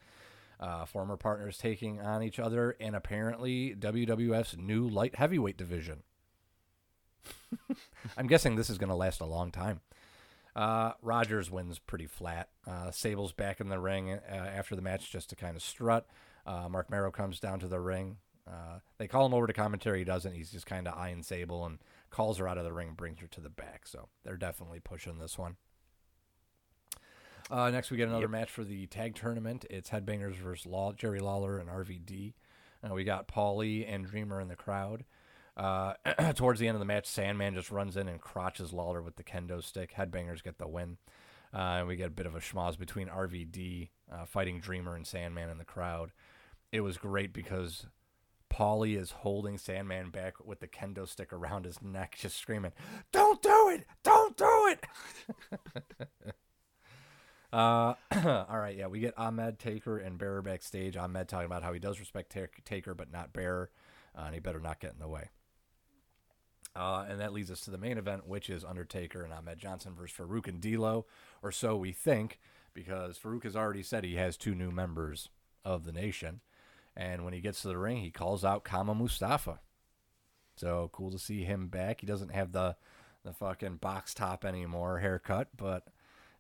[0.59, 6.03] uh, former partners taking on each other in apparently WWF's new light heavyweight division.
[8.17, 9.81] I'm guessing this is going to last a long time.
[10.57, 12.49] Uh, Rogers wins pretty flat.
[12.67, 16.07] Uh, Sable's back in the ring uh, after the match just to kind of strut.
[16.47, 18.17] Uh, Marc Mero comes down to the ring.
[18.47, 19.99] Uh, they call him over to commentary.
[20.01, 20.33] He doesn't.
[20.35, 21.79] He's just kind of eyeing Sable and
[22.11, 23.87] calls her out of the ring, brings her to the back.
[23.87, 25.57] So they're definitely pushing this one.
[27.51, 28.31] Uh, next, we get another Yep.
[28.31, 29.65] match for the tag tournament.
[29.71, 32.35] It's Headbangers versus Law- Jerry Lawler and RVD.
[32.83, 35.05] Uh, we got Paulie and Dreamer in the crowd.
[35.57, 35.95] Uh,
[36.35, 39.25] towards the end of the match, Sandman just runs in and crotches Lawler with the
[39.25, 39.95] kendo stick.
[39.95, 40.99] Headbangers get the win.
[41.53, 45.07] Uh, and we get a bit of a schmoz between RVD uh, fighting Dreamer and
[45.07, 46.13] Sandman in the crowd.
[46.71, 47.87] It was great because
[48.49, 52.73] Paulie is holding Sandman back with the kendo stick around his neck, just screaming,
[53.11, 53.87] Don't do it!
[54.05, 54.87] Don't do it!
[57.53, 57.95] uh,
[58.49, 60.97] all right, yeah, we get Ahmed Taker and Bearer backstage.
[60.97, 63.71] Ahmed talking about how he does respect Taker, but not Bearer,
[64.17, 65.31] uh, and he better not get in the way.
[66.77, 69.93] Uh, and that leads us to the main event, which is Undertaker and Ahmed Johnson
[69.95, 71.05] versus Farouk and D'Lo,
[71.43, 72.39] or so we think,
[72.75, 75.31] because Farouk has already said he has two new members
[75.65, 76.41] of the nation.
[76.97, 79.59] And when he gets to the ring, he calls out Kama Mustafa.
[80.57, 82.01] So cool to see him back.
[82.01, 82.77] He doesn't have the
[83.25, 85.85] the fucking box top anymore haircut, but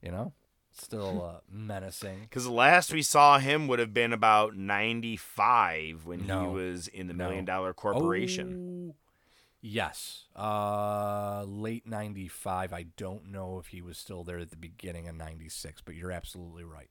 [0.02, 0.32] you know,
[0.72, 2.20] still uh, menacing.
[2.22, 7.06] Because the last we saw him would have been about 95 when he was in
[7.06, 7.24] the No.
[7.26, 8.92] Million Dollar Corporation.
[8.92, 8.94] Oh,
[9.60, 12.72] yes, uh, late '95.
[12.72, 16.12] I don't know if he was still there at the beginning of '96, but you're
[16.12, 16.90] absolutely right.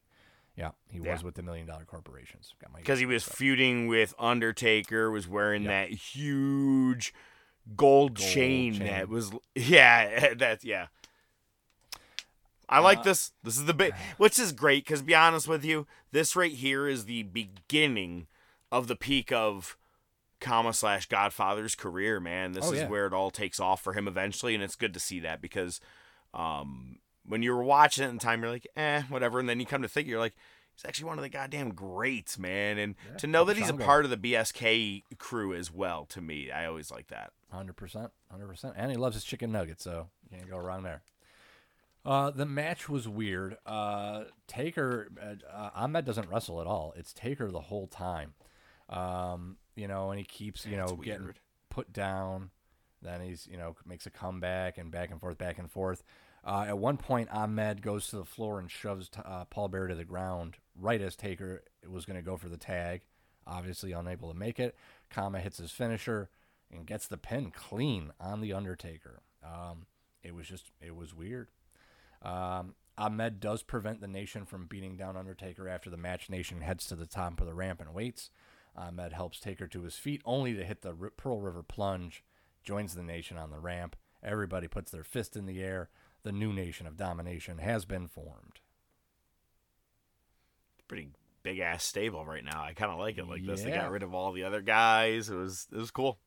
[0.55, 1.13] Yeah, he Yeah.
[1.13, 2.53] was with the Million Dollar Corporations.
[2.61, 3.33] Got my Because he was up.
[3.35, 7.13] feuding with Undertaker, was wearing that huge
[7.75, 8.87] gold, Gold chain, chain.
[8.87, 10.87] that was, yeah, that's, yeah.
[12.67, 13.31] I Uh, like this.
[13.43, 16.87] This is the big, which is great because, be honest with you, this right here
[16.87, 18.27] is the beginning
[18.71, 19.77] of the peak of
[20.39, 22.19] Kama slash Godfather's career.
[22.19, 22.87] Man, this Oh, is yeah.
[22.87, 25.79] where it all takes off for him eventually, and it's good to see that because
[26.33, 29.65] um, when you were watching it in time, you're like, eh, whatever, and then you
[29.65, 30.35] come to think, you're like,
[30.75, 32.77] he's actually one of the goddamn greats, man.
[32.77, 36.21] And Yeah, to know that he's a part of the BSK crew as well, to
[36.21, 37.31] me, I always like that.
[37.51, 40.83] Hundred percent, hundred percent, and he loves his chicken nuggets, so you can't go wrong
[40.83, 41.01] there.
[42.05, 43.57] Uh, the match was weird.
[43.65, 46.93] Uh, Taker, uh, uh, Ahmed doesn't wrestle at all.
[46.95, 48.33] It's Taker the whole time.
[48.87, 51.34] Um, you know, and he keeps you know getting
[51.69, 52.51] put down.
[53.01, 56.03] Then he's you know makes a comeback and back and forth, back and forth.
[56.43, 59.95] Uh, at one point, Ahmed goes to the floor and shoves uh, Paul Bearer to
[59.95, 63.01] the ground right as Taker was going to go for the tag.
[63.45, 64.76] Obviously, unable to make it.
[65.10, 66.30] Kama hits his finisher
[66.72, 69.22] and gets the pin clean on the Undertaker.
[69.43, 69.88] Um,
[70.23, 71.49] it was just it was weird.
[72.22, 76.30] Um, Ahmed does prevent the Nation from beating down Undertaker after the match.
[76.30, 78.30] Nation heads to the top of the ramp and waits.
[78.75, 82.23] Ahmed helps Taker to his feet, only to hit the R- Pearl River plunge.
[82.63, 83.95] Joins the Nation on the ramp.
[84.23, 85.89] Everybody puts their fist in the air.
[86.23, 88.59] The new Nation of Domination has been formed.
[90.87, 91.09] Pretty
[91.43, 92.61] big ass stable right now.
[92.63, 93.61] I kind of like it like this.
[93.61, 95.29] They got rid of all the other guys.
[95.29, 96.19] It was it was cool.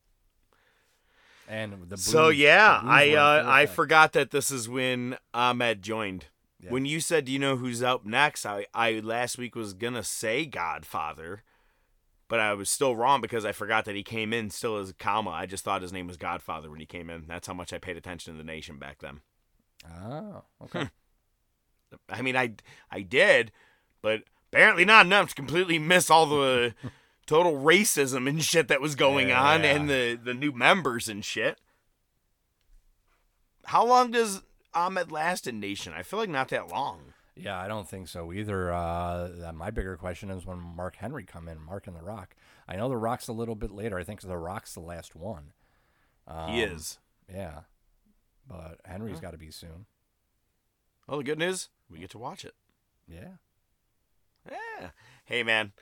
[1.48, 6.27] And the so yeah, I uh, I forgot that this is when Ahmed joined.
[6.60, 6.70] Yeah.
[6.70, 10.05] When you said, "Do you know who's up next?" I I last week was gonna
[10.05, 11.43] say Godfather,
[12.33, 15.29] but I was still wrong because I forgot that he came in still as Kama.
[15.29, 17.27] I just thought his name was Godfather when he came in.
[17.29, 19.21] That's how much I paid attention to the nation back then.
[20.03, 20.89] Oh, okay.
[22.09, 22.55] I mean, I
[22.91, 23.53] I did,
[24.01, 26.75] but apparently not enough to completely miss all the
[27.27, 29.75] total racism and shit that was going on, Yeah.
[29.77, 31.59] and the the new members and shit.
[33.67, 34.41] How long does
[34.73, 35.93] Ahmed last in Nation?
[35.95, 37.11] I feel like not that long.
[37.35, 38.73] Yeah, I don't think so either.
[38.73, 42.35] Uh, my bigger question is when Mark Henry come in, Mark and The Rock.
[42.69, 43.99] I know The Rock's a little bit later.
[43.99, 45.53] I think The Rock's the last one.
[46.29, 46.99] he Um, is.
[47.33, 47.61] Yeah,
[48.47, 49.87] but Henry's got to be soon.
[51.09, 52.55] Well, the good news, we get to watch it.
[53.09, 53.37] Yeah.
[54.51, 54.91] Yeah.
[55.25, 55.73] Hey, man.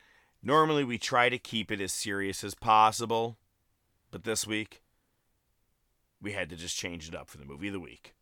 [0.43, 3.37] Normally we try to keep it as serious as possible,
[4.11, 4.83] but this week
[6.23, 8.15] we had to just change it up for the movie of the week.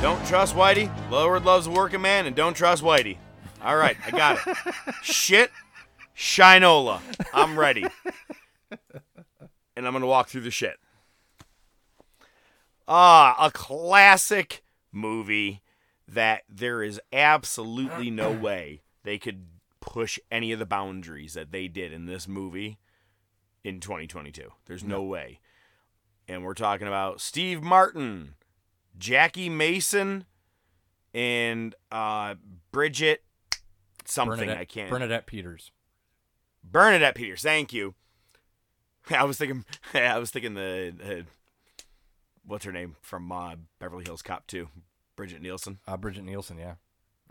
[0.00, 0.88] Don't trust Whitey.
[1.10, 3.16] Lower loves a working man, and don't trust Whitey.
[3.64, 4.56] All right, I got it.
[5.02, 5.50] Shit,
[6.16, 7.00] Shinola.
[7.34, 7.84] I'm ready.
[9.76, 10.76] And I'm going to walk through the shit.
[12.86, 14.62] Ah, a classic
[14.92, 15.62] movie
[16.06, 19.46] that there is absolutely no way they could
[19.80, 22.78] push any of the boundaries that they did in this movie
[23.64, 24.52] in 2022.
[24.66, 25.40] There's no way.
[26.28, 28.34] And we're talking about Steve Martin,
[28.98, 30.24] Jackie Mason,
[31.14, 32.34] and uh,
[32.72, 33.22] Bridget
[34.04, 34.90] something Bernadette, I can't.
[34.90, 35.72] Bernadette Peters.
[36.64, 37.42] Bernadette Peters.
[37.42, 37.94] Thank you.
[39.10, 39.64] I was thinking.
[39.94, 40.94] I was thinking the.
[41.02, 41.22] Uh,
[42.44, 44.68] what's her name from uh, Beverly Hills Cop 2?
[45.16, 45.78] Bridget Nielsen.
[45.86, 46.74] Uh, Bridget Nielsen, yeah.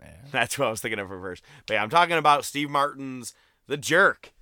[0.00, 0.12] yeah.
[0.30, 1.42] That's what I was thinking of her first.
[1.66, 3.34] But yeah, I'm talking about Steve Martin's
[3.66, 4.32] The Jerk.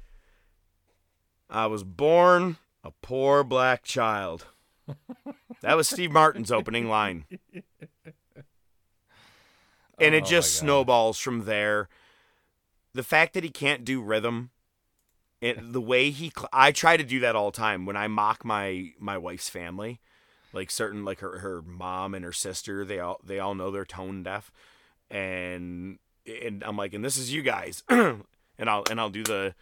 [1.49, 4.47] I was born a poor black child.
[5.63, 7.25] That was Steve Martin's opening line.
[9.99, 11.89] And Oh it just snowballs from there.
[12.93, 14.51] The fact that he can't do rhythm,
[15.41, 18.09] it, the way he, cl- I try to do that all the time when I
[18.09, 20.01] mock my my wife's family,
[20.53, 22.85] like certain like her her mom and her sister.
[22.85, 24.51] They all they all know they're tone deaf,
[25.11, 28.25] and and I'm like, and this is you guys, and
[28.59, 29.55] I'll and I'll do the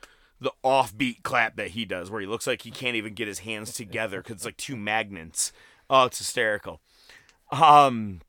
[0.44, 3.40] the offbeat clap that he does, where he looks like he can't even get his
[3.40, 5.52] hands together because it's like two magnets.
[5.90, 6.80] Oh, it's hysterical.
[7.50, 8.20] Um,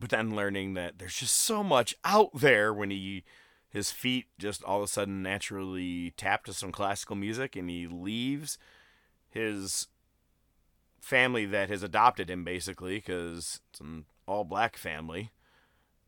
[0.00, 3.24] but then learning that there's just so much out there when he
[3.68, 7.86] his feet just all of a sudden naturally tap to some classical music and he
[7.86, 8.56] leaves
[9.28, 9.88] his
[11.00, 15.30] family that has adopted him basically because it's an all black family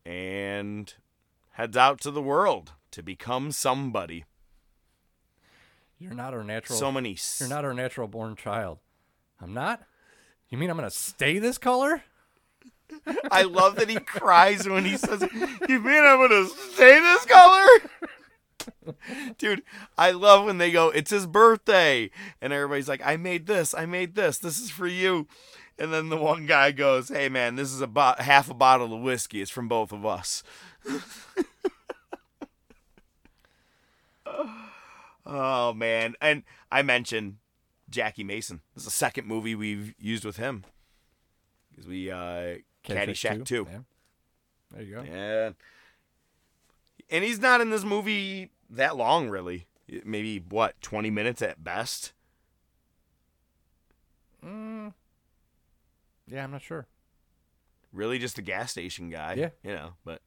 [0.06, 0.94] and
[1.52, 4.24] heads out to the world to become somebody
[5.98, 6.78] You're not our natural.
[6.78, 8.78] So many s- You're not our natural born child.
[9.40, 9.82] I'm not.
[10.48, 12.02] You mean I'm gonna stay this color?
[13.30, 17.66] I love that he cries when he says, "You mean I'm gonna stay this color?"
[19.38, 19.62] Dude,
[19.96, 22.10] I love when they go, "It's his birthday,"
[22.40, 25.26] and everybody's like, "I made this, I made this, this is for you,"
[25.78, 29.02] and then the one guy goes, "Hey man, this is about half a bottle of
[29.02, 29.40] whiskey.
[29.42, 30.42] It's from both of us."
[35.28, 36.42] oh man, and
[36.72, 37.36] I mentioned
[37.88, 38.60] Jackie Mason.
[38.74, 40.64] This is the second movie we've used with him
[41.70, 43.66] because we uh, Caddyshack 2.
[43.70, 43.78] Yeah.
[44.72, 45.02] There you go.
[45.02, 45.50] Yeah.
[47.10, 49.66] And he's not in this movie that long, really.
[50.04, 52.12] maybe what, 20 minutes at best?
[54.44, 54.92] Mm.
[56.26, 56.86] Yeah, I'm not sure.
[57.92, 59.34] Really just a gas station guy.
[59.34, 59.50] Yeah.
[59.62, 60.20] You know, but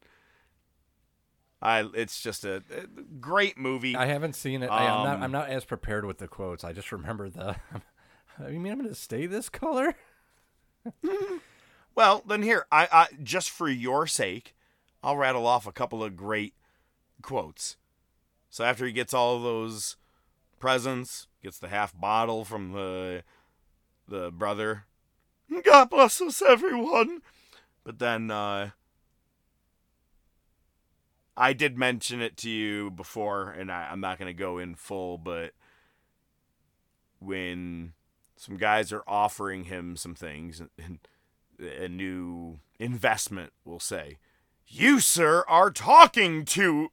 [1.61, 2.87] I it's just a, a
[3.19, 3.95] great movie.
[3.95, 4.67] I haven't seen it.
[4.67, 5.15] I, am not.
[5.15, 6.63] Um, I'm not as prepared with the quotes.
[6.63, 7.55] I just remember the.
[8.49, 9.95] you mean I'm going to stay this color?
[11.95, 14.55] Well, then here, I, I just for your sake,
[15.03, 16.53] I'll rattle off a couple of great
[17.21, 17.77] quotes.
[18.49, 19.97] So after he gets all of those
[20.59, 23.23] presents, gets the half bottle from the
[24.07, 24.85] the brother.
[25.63, 27.21] God bless us, everyone.
[27.83, 28.71] But then uh,
[31.35, 34.75] I did mention it to you before, and I, I'm not going to go in
[34.75, 35.53] full, but
[37.19, 37.93] when
[38.35, 40.99] some guys are offering him some things and
[41.59, 44.17] a new investment, we'll say,
[44.67, 46.91] you, sir, are talking to.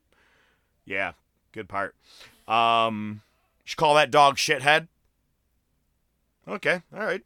[0.85, 1.13] Yeah,
[1.53, 1.95] good part.
[2.47, 3.23] Um,
[3.59, 4.89] you should call that dog shithead.
[6.47, 7.23] Okay, all right.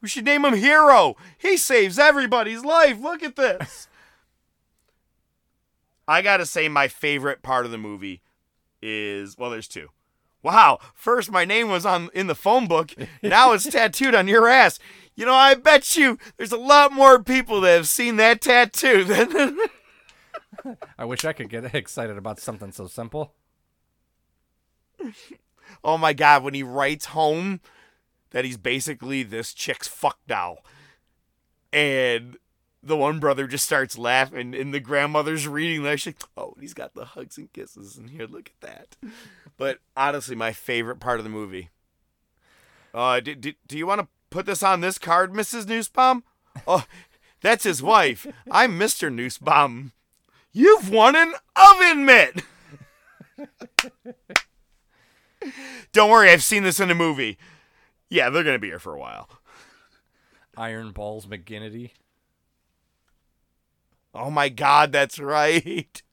[0.00, 1.16] We should name him Hero.
[1.38, 3.00] He saves everybody's life.
[3.00, 3.88] Look at this.
[6.08, 8.22] I gotta say, my favorite part of the movie
[8.82, 9.88] is well, there's two.
[10.42, 12.94] Wow, first my name was on in the phone book.
[13.22, 14.78] Now it's tattooed on your ass.
[15.16, 19.02] You know, I bet you there's a lot more people that have seen that tattoo
[19.04, 19.58] than.
[20.98, 23.34] I wish I could get excited about something so simple.
[25.82, 27.60] oh my god, when he writes home
[28.30, 30.64] that he's basically this chick's fuck doll.
[31.72, 32.36] And
[32.86, 36.00] the one brother just starts laughing, and the grandmother's reading that.
[36.00, 38.96] She's like, oh, he's got the hugs and kisses, in here, look at that.
[39.56, 41.70] But honestly, my favorite part of the movie.
[42.94, 45.64] Uh, do, do, do you want to put this on this card, Mrs.
[45.64, 46.22] Newsbaum?
[46.66, 46.84] Oh,
[47.42, 48.26] that's his wife.
[48.50, 49.12] I'm Mr.
[49.12, 49.92] Newsbaum.
[50.52, 52.42] You've won an oven mitt.
[55.92, 57.36] Don't worry, I've seen this in a movie.
[58.08, 59.28] Yeah, they're gonna be here for a while.
[60.56, 61.90] Iron Balls McGinnity.
[64.16, 66.02] Oh my god, that's right.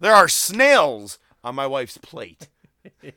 [0.00, 2.48] There are snails on my wife's plate.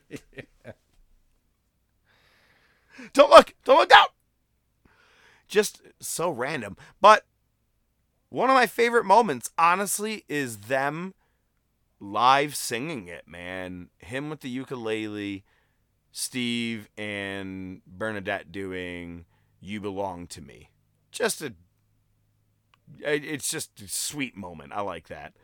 [3.12, 4.06] don't look, don't look down.
[5.48, 6.76] Just so random.
[7.00, 7.26] But
[8.30, 11.14] one of my favorite moments, honestly, is them
[12.00, 13.88] live singing it, man.
[13.98, 15.44] Him with the ukulele,
[16.12, 19.24] Steve and Bernadette doing
[19.60, 20.70] You Belong to Me.
[21.10, 21.54] Just a
[23.00, 24.72] it's just a sweet moment.
[24.72, 25.34] I like that.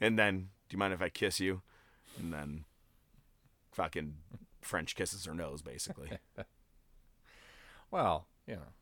[0.00, 1.62] And then, do you mind if I kiss you?
[2.18, 2.64] And then
[3.72, 4.14] fucking
[4.60, 6.10] French kisses her nose, basically.
[7.90, 8.72] well, you know,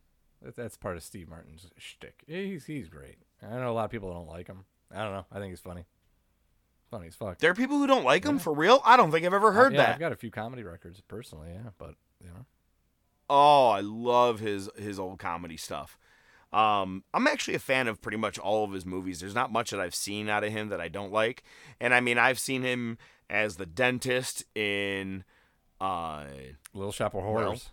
[0.43, 2.25] that, that's part of Steve Martin's shtick.
[2.27, 3.17] He's he's great.
[3.43, 4.65] I know a lot of people don't like him.
[4.95, 5.27] I don't know.
[5.31, 5.85] I think he's funny.
[6.91, 7.39] Funny as fuck.
[7.39, 8.81] There are people who don't like him for real.
[8.85, 9.95] I don't think I've ever heard yeah, that.
[9.95, 12.47] I've got a few comedy records personally, yeah, but you know.
[13.29, 15.99] Oh, I love his his old comedy stuff.
[16.53, 19.21] Um, I'm actually a fan of pretty much all of his movies.
[19.21, 21.43] There's not much that I've seen out of him that I don't like.
[21.81, 22.99] And I mean, I've seen him
[23.29, 25.25] as the dentist in
[25.81, 26.25] uh,
[26.73, 27.71] Little Shop of Horrors.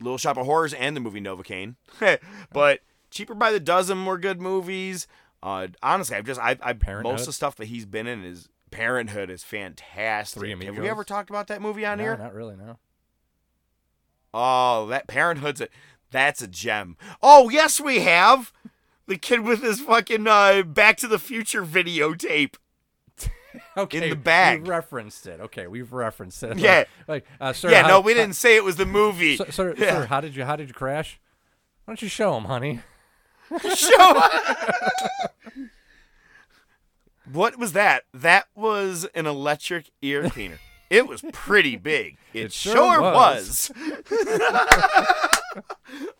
[0.00, 1.76] Little Shop of Horrors and the movie Novocaine.
[2.52, 2.80] but
[3.10, 5.06] Cheaper by the Dozen were good movies.
[5.42, 8.48] Uh, honestly, I've just I, I most of the stuff that he's been in is
[8.70, 10.40] Parenthood is fantastic.
[10.40, 12.16] Three Have we ever talked about that movie on no, here?
[12.16, 12.56] not really.
[12.56, 12.78] No.
[14.32, 15.68] Oh, that Parenthood's a
[16.14, 16.96] that's a gem.
[17.22, 18.52] Oh, yes, we have.
[19.06, 22.54] The kid with his fucking uh, Back to the Future videotape.
[23.76, 24.62] Okay, in the bag.
[24.62, 25.38] We referenced it.
[25.40, 26.58] Okay, we've referenced it.
[26.58, 26.84] Yeah.
[27.06, 29.36] like, uh, sir, yeah, how- no, we didn't say it was the movie.
[29.36, 29.90] Sir, sir, Yeah.
[30.00, 31.20] sir, how did you how did you crash?
[31.84, 32.80] Why don't you show him, honey?
[33.74, 34.20] Show
[37.32, 38.04] What was that?
[38.12, 40.58] That was an electric ear cleaner.
[40.90, 42.16] It was pretty big.
[42.34, 43.70] It, It sure sure, was.
[43.76, 44.18] was.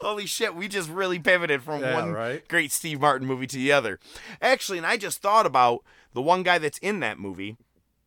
[0.01, 2.47] Holy shit, we just really pivoted from Yeah, one right?
[2.47, 3.99] great Steve Martin movie to the other.
[4.41, 5.83] Actually, and I just thought about
[6.13, 7.57] the one guy that's in that movie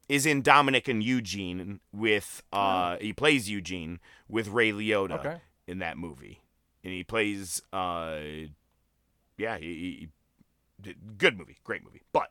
[0.07, 5.37] is in Dominick and Eugene with uh he plays Eugene with Ray Liotta Okay.
[5.67, 6.39] in that movie.
[6.83, 8.19] And he plays uh
[9.37, 10.09] yeah, he,
[10.83, 12.03] he good movie, great movie.
[12.13, 12.29] But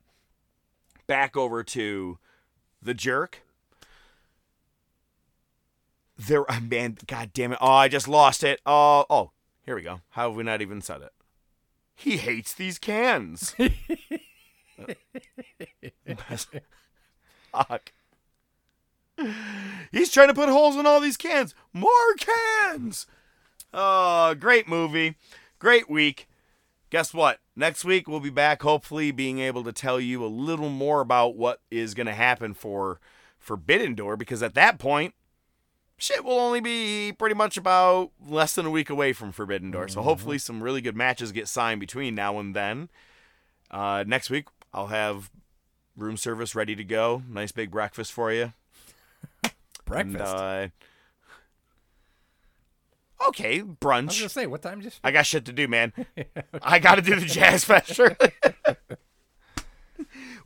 [1.07, 2.19] back over to
[2.81, 3.43] the jerk.
[6.17, 7.59] There, uh, man, god damn it!
[7.61, 8.61] Oh, I just lost it.
[8.67, 9.33] Oh, oh,
[9.65, 10.01] here we go.
[10.11, 11.13] How have we not even said it?
[11.95, 13.55] He hates these cans.
[17.53, 17.93] Fuck.
[19.91, 21.55] He's trying to put holes in all these cans.
[21.73, 23.07] More cans.
[23.73, 25.15] Oh, great movie.
[25.59, 26.29] Great week.
[26.91, 27.41] Guess what?
[27.57, 31.35] Next week we'll be back hopefully being able to tell you a little more about
[31.35, 33.01] what is going to happen for
[33.39, 35.15] Forbidden Door because at that point,
[35.99, 39.89] shit will only be pretty much about less than a week away from Forbidden Door.
[39.89, 42.89] So hopefully, some really good matches get signed between now and then.
[43.71, 45.31] Uh, next week, I'll have
[45.97, 47.23] room service ready to go.
[47.29, 48.53] Nice big breakfast for you.
[49.85, 50.35] Breakfast.
[50.35, 50.73] And,
[53.23, 54.03] uh, okay, brunch.
[54.03, 55.01] I was gonna say, what time just?
[55.03, 55.93] I got shit to do, man.
[56.63, 58.01] I got to do the Jazz Fest.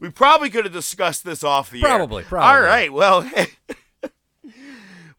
[0.00, 1.98] We probably could have discussed this off the air.
[1.98, 2.66] Probably, All probably.
[2.66, 3.30] right, well,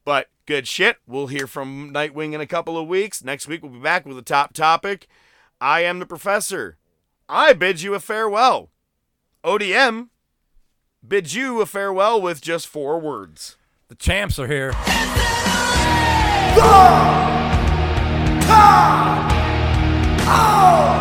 [0.06, 0.98] but good shit.
[1.08, 3.24] We'll hear from Nightwing in a couple of weeks.
[3.24, 5.08] Next week we'll be back with a top topic.
[5.60, 6.78] I am the professor.
[7.30, 8.72] I bid you a farewell.
[9.44, 10.10] ODM
[11.08, 13.58] bids you a farewell with just four words.
[13.88, 14.72] The champs are here.
[16.56, 16.62] The
[18.46, 19.32] Top
[20.28, 21.01] oh!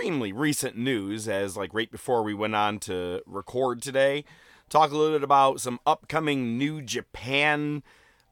[0.00, 4.24] extremely recent news as like right before we went on to record today.
[4.70, 7.82] Talk a little bit about some upcoming new japan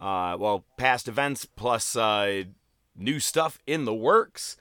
[0.00, 2.44] uh, well past events plus uh,
[2.96, 4.56] new stuff in the works.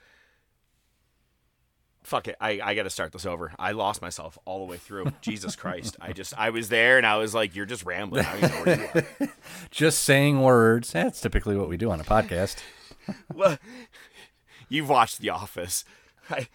[2.02, 2.36] Fuck it.
[2.42, 3.52] I, I gotta start this over.
[3.58, 5.10] I lost myself all the way through.
[5.22, 5.96] Jesus christ.
[6.02, 8.26] I just i was there and i was like you're just rambling.
[8.26, 9.32] I don't even know where you are.
[9.70, 10.92] Just saying words.
[10.92, 12.56] That's typically what we do on a podcast.
[13.34, 13.58] well,
[14.68, 15.84] you've watched The Office,
[16.30, 16.48] I,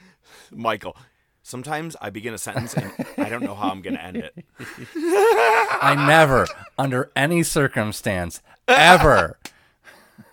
[0.52, 0.96] Michael.
[1.42, 4.46] Sometimes I begin a sentence and I don't know how I'm going to end it.
[4.96, 6.48] I never,
[6.78, 9.38] under any circumstance, ever.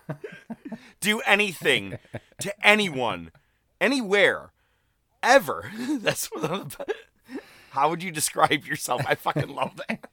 [1.00, 1.98] Do anything
[2.40, 3.32] to anyone,
[3.80, 4.50] anywhere,
[5.22, 5.72] ever.
[6.00, 6.30] That's
[7.70, 9.02] how would you describe yourself?
[9.06, 10.04] I fucking love that.